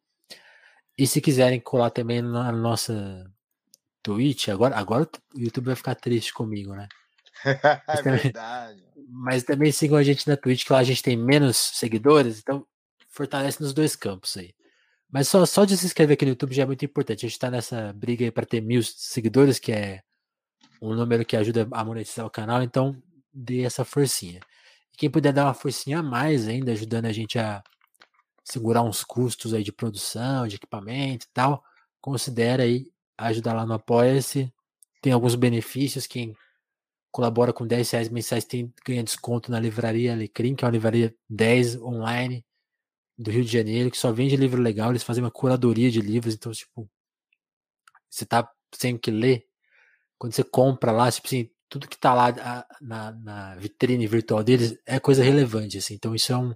E 0.97 1.07
se 1.07 1.21
quiserem 1.21 1.59
colar 1.59 1.91
também 1.91 2.21
na 2.21 2.53
nossa 2.53 3.25
Twitch, 4.03 4.49
agora, 4.49 4.77
agora 4.77 5.09
o 5.35 5.41
YouTube 5.41 5.67
vai 5.67 5.77
ficar 5.77 5.95
triste 5.95 6.35
comigo, 6.35 6.75
né? 6.75 6.87
é 7.45 8.03
também, 8.03 8.21
verdade. 8.21 8.85
Mas 9.09 9.43
também 9.43 9.73
sigam 9.73 9.97
a 9.97 10.03
gente 10.03 10.29
na 10.29 10.37
Twitch, 10.37 10.67
que 10.67 10.73
lá 10.73 10.81
a 10.81 10.85
gente 10.85 11.03
tem 11.03 11.17
menos 11.17 11.57
seguidores, 11.57 12.41
então 12.41 12.67
fortalece 13.19 13.61
nos 13.61 13.73
dois 13.73 13.97
campos 13.97 14.37
aí. 14.37 14.55
Mas 15.11 15.27
só, 15.27 15.45
só 15.45 15.65
de 15.65 15.77
se 15.77 15.87
inscrever 15.87 16.15
aqui 16.15 16.25
no 16.25 16.31
YouTube 16.31 16.55
já 16.55 16.63
é 16.63 16.67
muito 16.67 16.85
importante. 16.85 17.27
A 17.27 17.29
gente 17.29 17.39
tá 17.39 17.51
nessa 17.51 17.93
briga 17.93 18.25
aí 18.25 18.31
para 18.31 18.47
ter 18.47 18.61
mil 18.61 18.83
seguidores, 18.83 19.59
que 19.59 19.73
é 19.73 20.03
um 20.81 20.95
número 20.95 21.25
que 21.25 21.37
ajuda 21.37 21.67
a 21.73 21.85
monetizar 21.85 22.25
o 22.25 22.31
canal, 22.31 22.63
então 22.63 22.97
dê 23.33 23.63
essa 23.63 23.85
forcinha. 23.85 24.41
E 24.93 24.97
quem 24.97 25.11
puder 25.11 25.33
dar 25.33 25.47
uma 25.47 25.55
forcinha 25.55 25.99
a 25.99 26.03
mais 26.03 26.47
ainda, 26.47 26.71
ajudando 26.71 27.07
a 27.07 27.13
gente 27.13 27.39
a 27.39 27.63
segurar 28.45 28.83
uns 28.83 29.03
custos 29.03 29.53
aí 29.53 29.65
de 29.65 29.73
produção, 29.73 30.47
de 30.47 30.57
equipamento 30.57 31.27
e 31.27 31.31
tal, 31.35 31.65
considere 32.01 32.63
aí 32.63 32.87
ajudar 33.19 33.55
lá 33.55 33.67
no 33.67 33.75
Apoia-se. 33.75 34.53
Tem 35.03 35.13
alguns 35.13 35.35
benefícios, 35.35 36.07
quem 36.07 36.37
colabora 37.11 37.53
com 37.53 37.67
10 37.67 37.91
reais 37.91 38.09
mensais 38.09 38.45
tem, 38.45 38.73
ganha 38.87 39.03
desconto 39.03 39.51
na 39.51 39.59
livraria 39.59 40.13
Alecrim, 40.13 40.55
que 40.55 40.65
é 40.65 40.67
uma 40.67 40.73
livraria 40.73 41.15
10 41.29 41.83
online 41.83 42.45
do 43.19 43.31
Rio 43.31 43.45
de 43.45 43.51
Janeiro, 43.53 43.91
que 43.91 43.99
só 43.99 44.13
vende 44.13 44.37
livro 44.37 44.63
legal, 44.63 44.91
eles 44.91 45.03
fazem 45.03 45.25
uma 45.25 45.31
curadoria 45.31 45.91
de 45.91 46.01
livros, 46.01 46.35
então, 46.35 46.53
tipo, 46.53 46.89
você 48.09 48.25
tá 48.25 48.49
sem 48.75 48.97
que 48.97 49.11
ler, 49.11 49.45
quando 50.19 50.33
você 50.33 50.45
compra 50.45 50.93
lá, 50.93 51.11
tipo 51.11 51.27
assim, 51.27 51.51
tudo 51.69 51.89
que 51.89 51.99
tá 51.99 52.15
lá 52.15 52.67
na, 52.81 53.13
na 53.13 53.55
vitrine 53.57 54.07
virtual 54.07 54.43
deles 54.45 54.79
é 54.87 55.01
coisa 55.01 55.23
relevante, 55.23 55.79
assim, 55.79 55.95
então 55.95 56.15
isso 56.15 56.33
é 56.33 56.37
um 56.37 56.55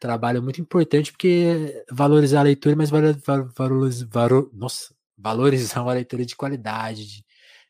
trabalho 0.00 0.42
muito 0.42 0.60
importante, 0.60 1.12
porque 1.12 1.84
valorizar 1.90 2.40
a 2.40 2.44
leitura, 2.44 2.76
mas 2.76 2.90
valorizar, 2.90 3.42
valor, 4.08 4.50
nossa, 4.54 4.94
valorizar 5.18 5.82
uma 5.82 5.92
leitura 5.92 6.24
de 6.24 6.36
qualidade, 6.36 7.06
de, 7.06 7.24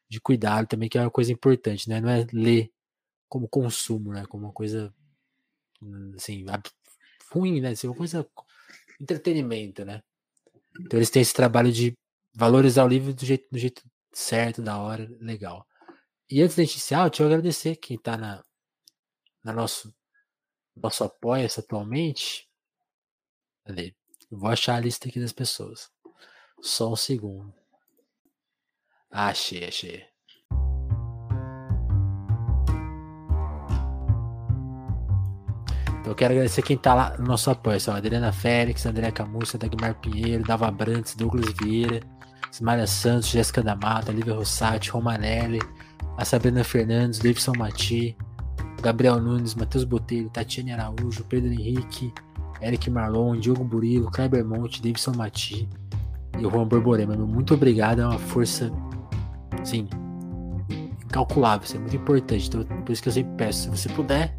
de 0.08 0.20
cuidado 0.20 0.66
também, 0.66 0.88
que 0.88 0.98
é 0.98 1.02
uma 1.02 1.10
coisa 1.10 1.32
importante, 1.32 1.88
né, 1.88 2.00
não 2.00 2.10
é 2.10 2.26
ler 2.32 2.70
como 3.28 3.48
consumo, 3.48 4.12
né, 4.12 4.26
como 4.26 4.44
uma 4.44 4.52
coisa, 4.52 4.92
assim, 6.16 6.44
ruim, 7.30 7.60
né? 7.60 7.74
Ser 7.74 7.88
uma 7.88 7.96
coisa 7.96 8.28
entretenimento, 9.00 9.84
né? 9.84 10.02
Então 10.80 10.98
eles 10.98 11.10
têm 11.10 11.22
esse 11.22 11.34
trabalho 11.34 11.72
de 11.72 11.94
valorizar 12.34 12.84
o 12.84 12.88
livro 12.88 13.14
do 13.14 13.24
jeito, 13.24 13.48
do 13.50 13.58
jeito 13.58 13.82
certo, 14.12 14.62
da 14.62 14.78
hora, 14.78 15.08
legal. 15.20 15.66
E 16.28 16.42
antes 16.42 16.56
da 16.56 16.62
gente 16.62 16.74
iniciar, 16.74 17.06
eu 17.06 17.10
te 17.10 17.22
agradecer 17.22 17.76
quem 17.76 17.98
tá 17.98 18.16
na, 18.16 18.44
na 19.42 19.52
nosso, 19.52 19.94
nosso 20.76 21.04
apoio 21.04 21.46
atualmente. 21.46 22.48
Cadê? 23.64 23.94
Vou 24.30 24.48
achar 24.48 24.76
a 24.76 24.80
lista 24.80 25.08
aqui 25.08 25.18
das 25.18 25.32
pessoas. 25.32 25.90
Só 26.60 26.92
um 26.92 26.96
segundo. 26.96 27.52
Achei, 29.10 29.64
achei. 29.64 30.09
Eu 36.10 36.16
quero 36.16 36.32
agradecer 36.32 36.62
quem 36.62 36.76
tá 36.76 36.92
lá 36.92 37.16
no 37.16 37.24
nosso 37.24 37.48
apoio. 37.52 37.80
São 37.80 37.94
Adriana 37.94 38.32
Félix, 38.32 38.84
André 38.84 39.12
Camussa, 39.12 39.56
Dagmar 39.56 39.94
Pinheiro, 39.94 40.42
Dava 40.42 40.68
Brantes, 40.68 41.14
Douglas 41.14 41.54
Vieira, 41.62 42.00
Ismaria 42.52 42.84
Santos, 42.84 43.28
Jéssica 43.28 43.62
da 43.62 43.76
Mata, 43.76 44.10
Lívia 44.10 44.34
Rossati, 44.34 44.90
Romanelli, 44.90 45.60
a 46.18 46.24
Sabrina 46.24 46.64
Fernandes, 46.64 47.20
Davidson 47.20 47.52
Mati, 47.56 48.16
Gabriel 48.82 49.20
Nunes, 49.20 49.54
Matheus 49.54 49.84
Botelho, 49.84 50.28
Tatiane 50.30 50.72
Araújo, 50.72 51.22
Pedro 51.28 51.52
Henrique, 51.52 52.12
Eric 52.60 52.90
Marlon, 52.90 53.38
Diogo 53.38 53.62
Burilo, 53.62 54.10
Kleber 54.10 54.44
Monte, 54.44 54.82
Davidson 54.82 55.12
Mati 55.12 55.68
e 56.40 56.44
o 56.44 56.50
Juan 56.50 56.66
Borborema. 56.66 57.14
Muito 57.14 57.54
obrigado, 57.54 58.00
é 58.00 58.06
uma 58.06 58.18
força, 58.18 58.68
sim, 59.62 59.88
incalculável, 61.04 61.64
isso 61.64 61.76
é 61.76 61.78
muito 61.78 61.94
importante. 61.94 62.48
Então, 62.48 62.64
por 62.64 62.90
isso 62.90 63.00
que 63.00 63.08
eu 63.08 63.12
sempre 63.12 63.32
peço, 63.36 63.62
se 63.62 63.68
você 63.68 63.88
puder, 63.90 64.36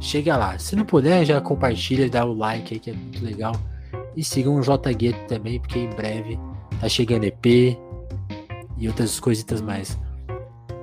chega 0.00 0.36
lá. 0.36 0.58
Se 0.58 0.76
não 0.76 0.84
puder, 0.84 1.24
já 1.24 1.40
compartilha, 1.40 2.08
dá 2.08 2.24
o 2.24 2.32
like 2.32 2.74
aí 2.74 2.80
que 2.80 2.90
é 2.90 2.94
muito 2.94 3.24
legal. 3.24 3.52
E 4.16 4.24
sigam 4.24 4.56
o 4.56 4.62
J 4.62 4.92
Gueto 4.92 5.26
também, 5.26 5.60
porque 5.60 5.78
em 5.78 5.90
breve 5.90 6.38
tá 6.80 6.88
chegando 6.88 7.24
EP 7.24 7.76
e 8.76 8.88
outras 8.88 9.18
coisitas 9.20 9.60
mais. 9.60 9.98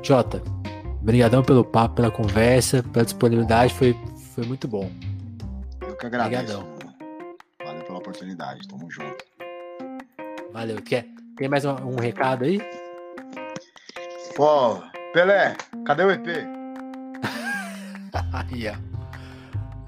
Jota, 0.01 0.41
obrigadão 1.01 1.43
pelo 1.43 1.63
papo, 1.63 1.95
pela 1.95 2.11
conversa, 2.11 2.83
pela 2.83 3.05
disponibilidade, 3.05 3.73
foi, 3.73 3.97
foi 4.33 4.45
muito 4.45 4.67
bom. 4.67 4.89
Eu 5.81 5.95
que 5.95 6.05
agradeço. 6.05 6.59
Obrigadão. 6.59 6.75
Valeu 7.63 7.83
pela 7.83 7.97
oportunidade, 7.97 8.67
tamo 8.67 8.89
junto. 8.89 9.25
Valeu. 10.53 10.81
Quer, 10.81 11.05
tem 11.35 11.49
mais 11.49 11.65
um, 11.65 11.73
um 11.73 11.95
recado 11.99 12.45
aí? 12.45 12.61
Pô, 14.35 14.81
Pelé, 15.13 15.55
cadê 15.85 16.03
o 16.03 16.11
EP? 16.11 16.27
aí, 18.33 18.69
ó. 18.69 18.94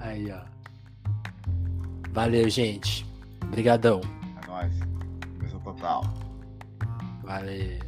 Aí, 0.08 0.32
ó. 0.32 0.40
Valeu, 2.12 2.48
gente. 2.48 3.06
Obrigadão. 3.44 4.00
É 4.42 4.46
nóis. 4.46 4.72
Beijo 5.38 5.60
total. 5.60 6.02
Valeu. 7.22 7.87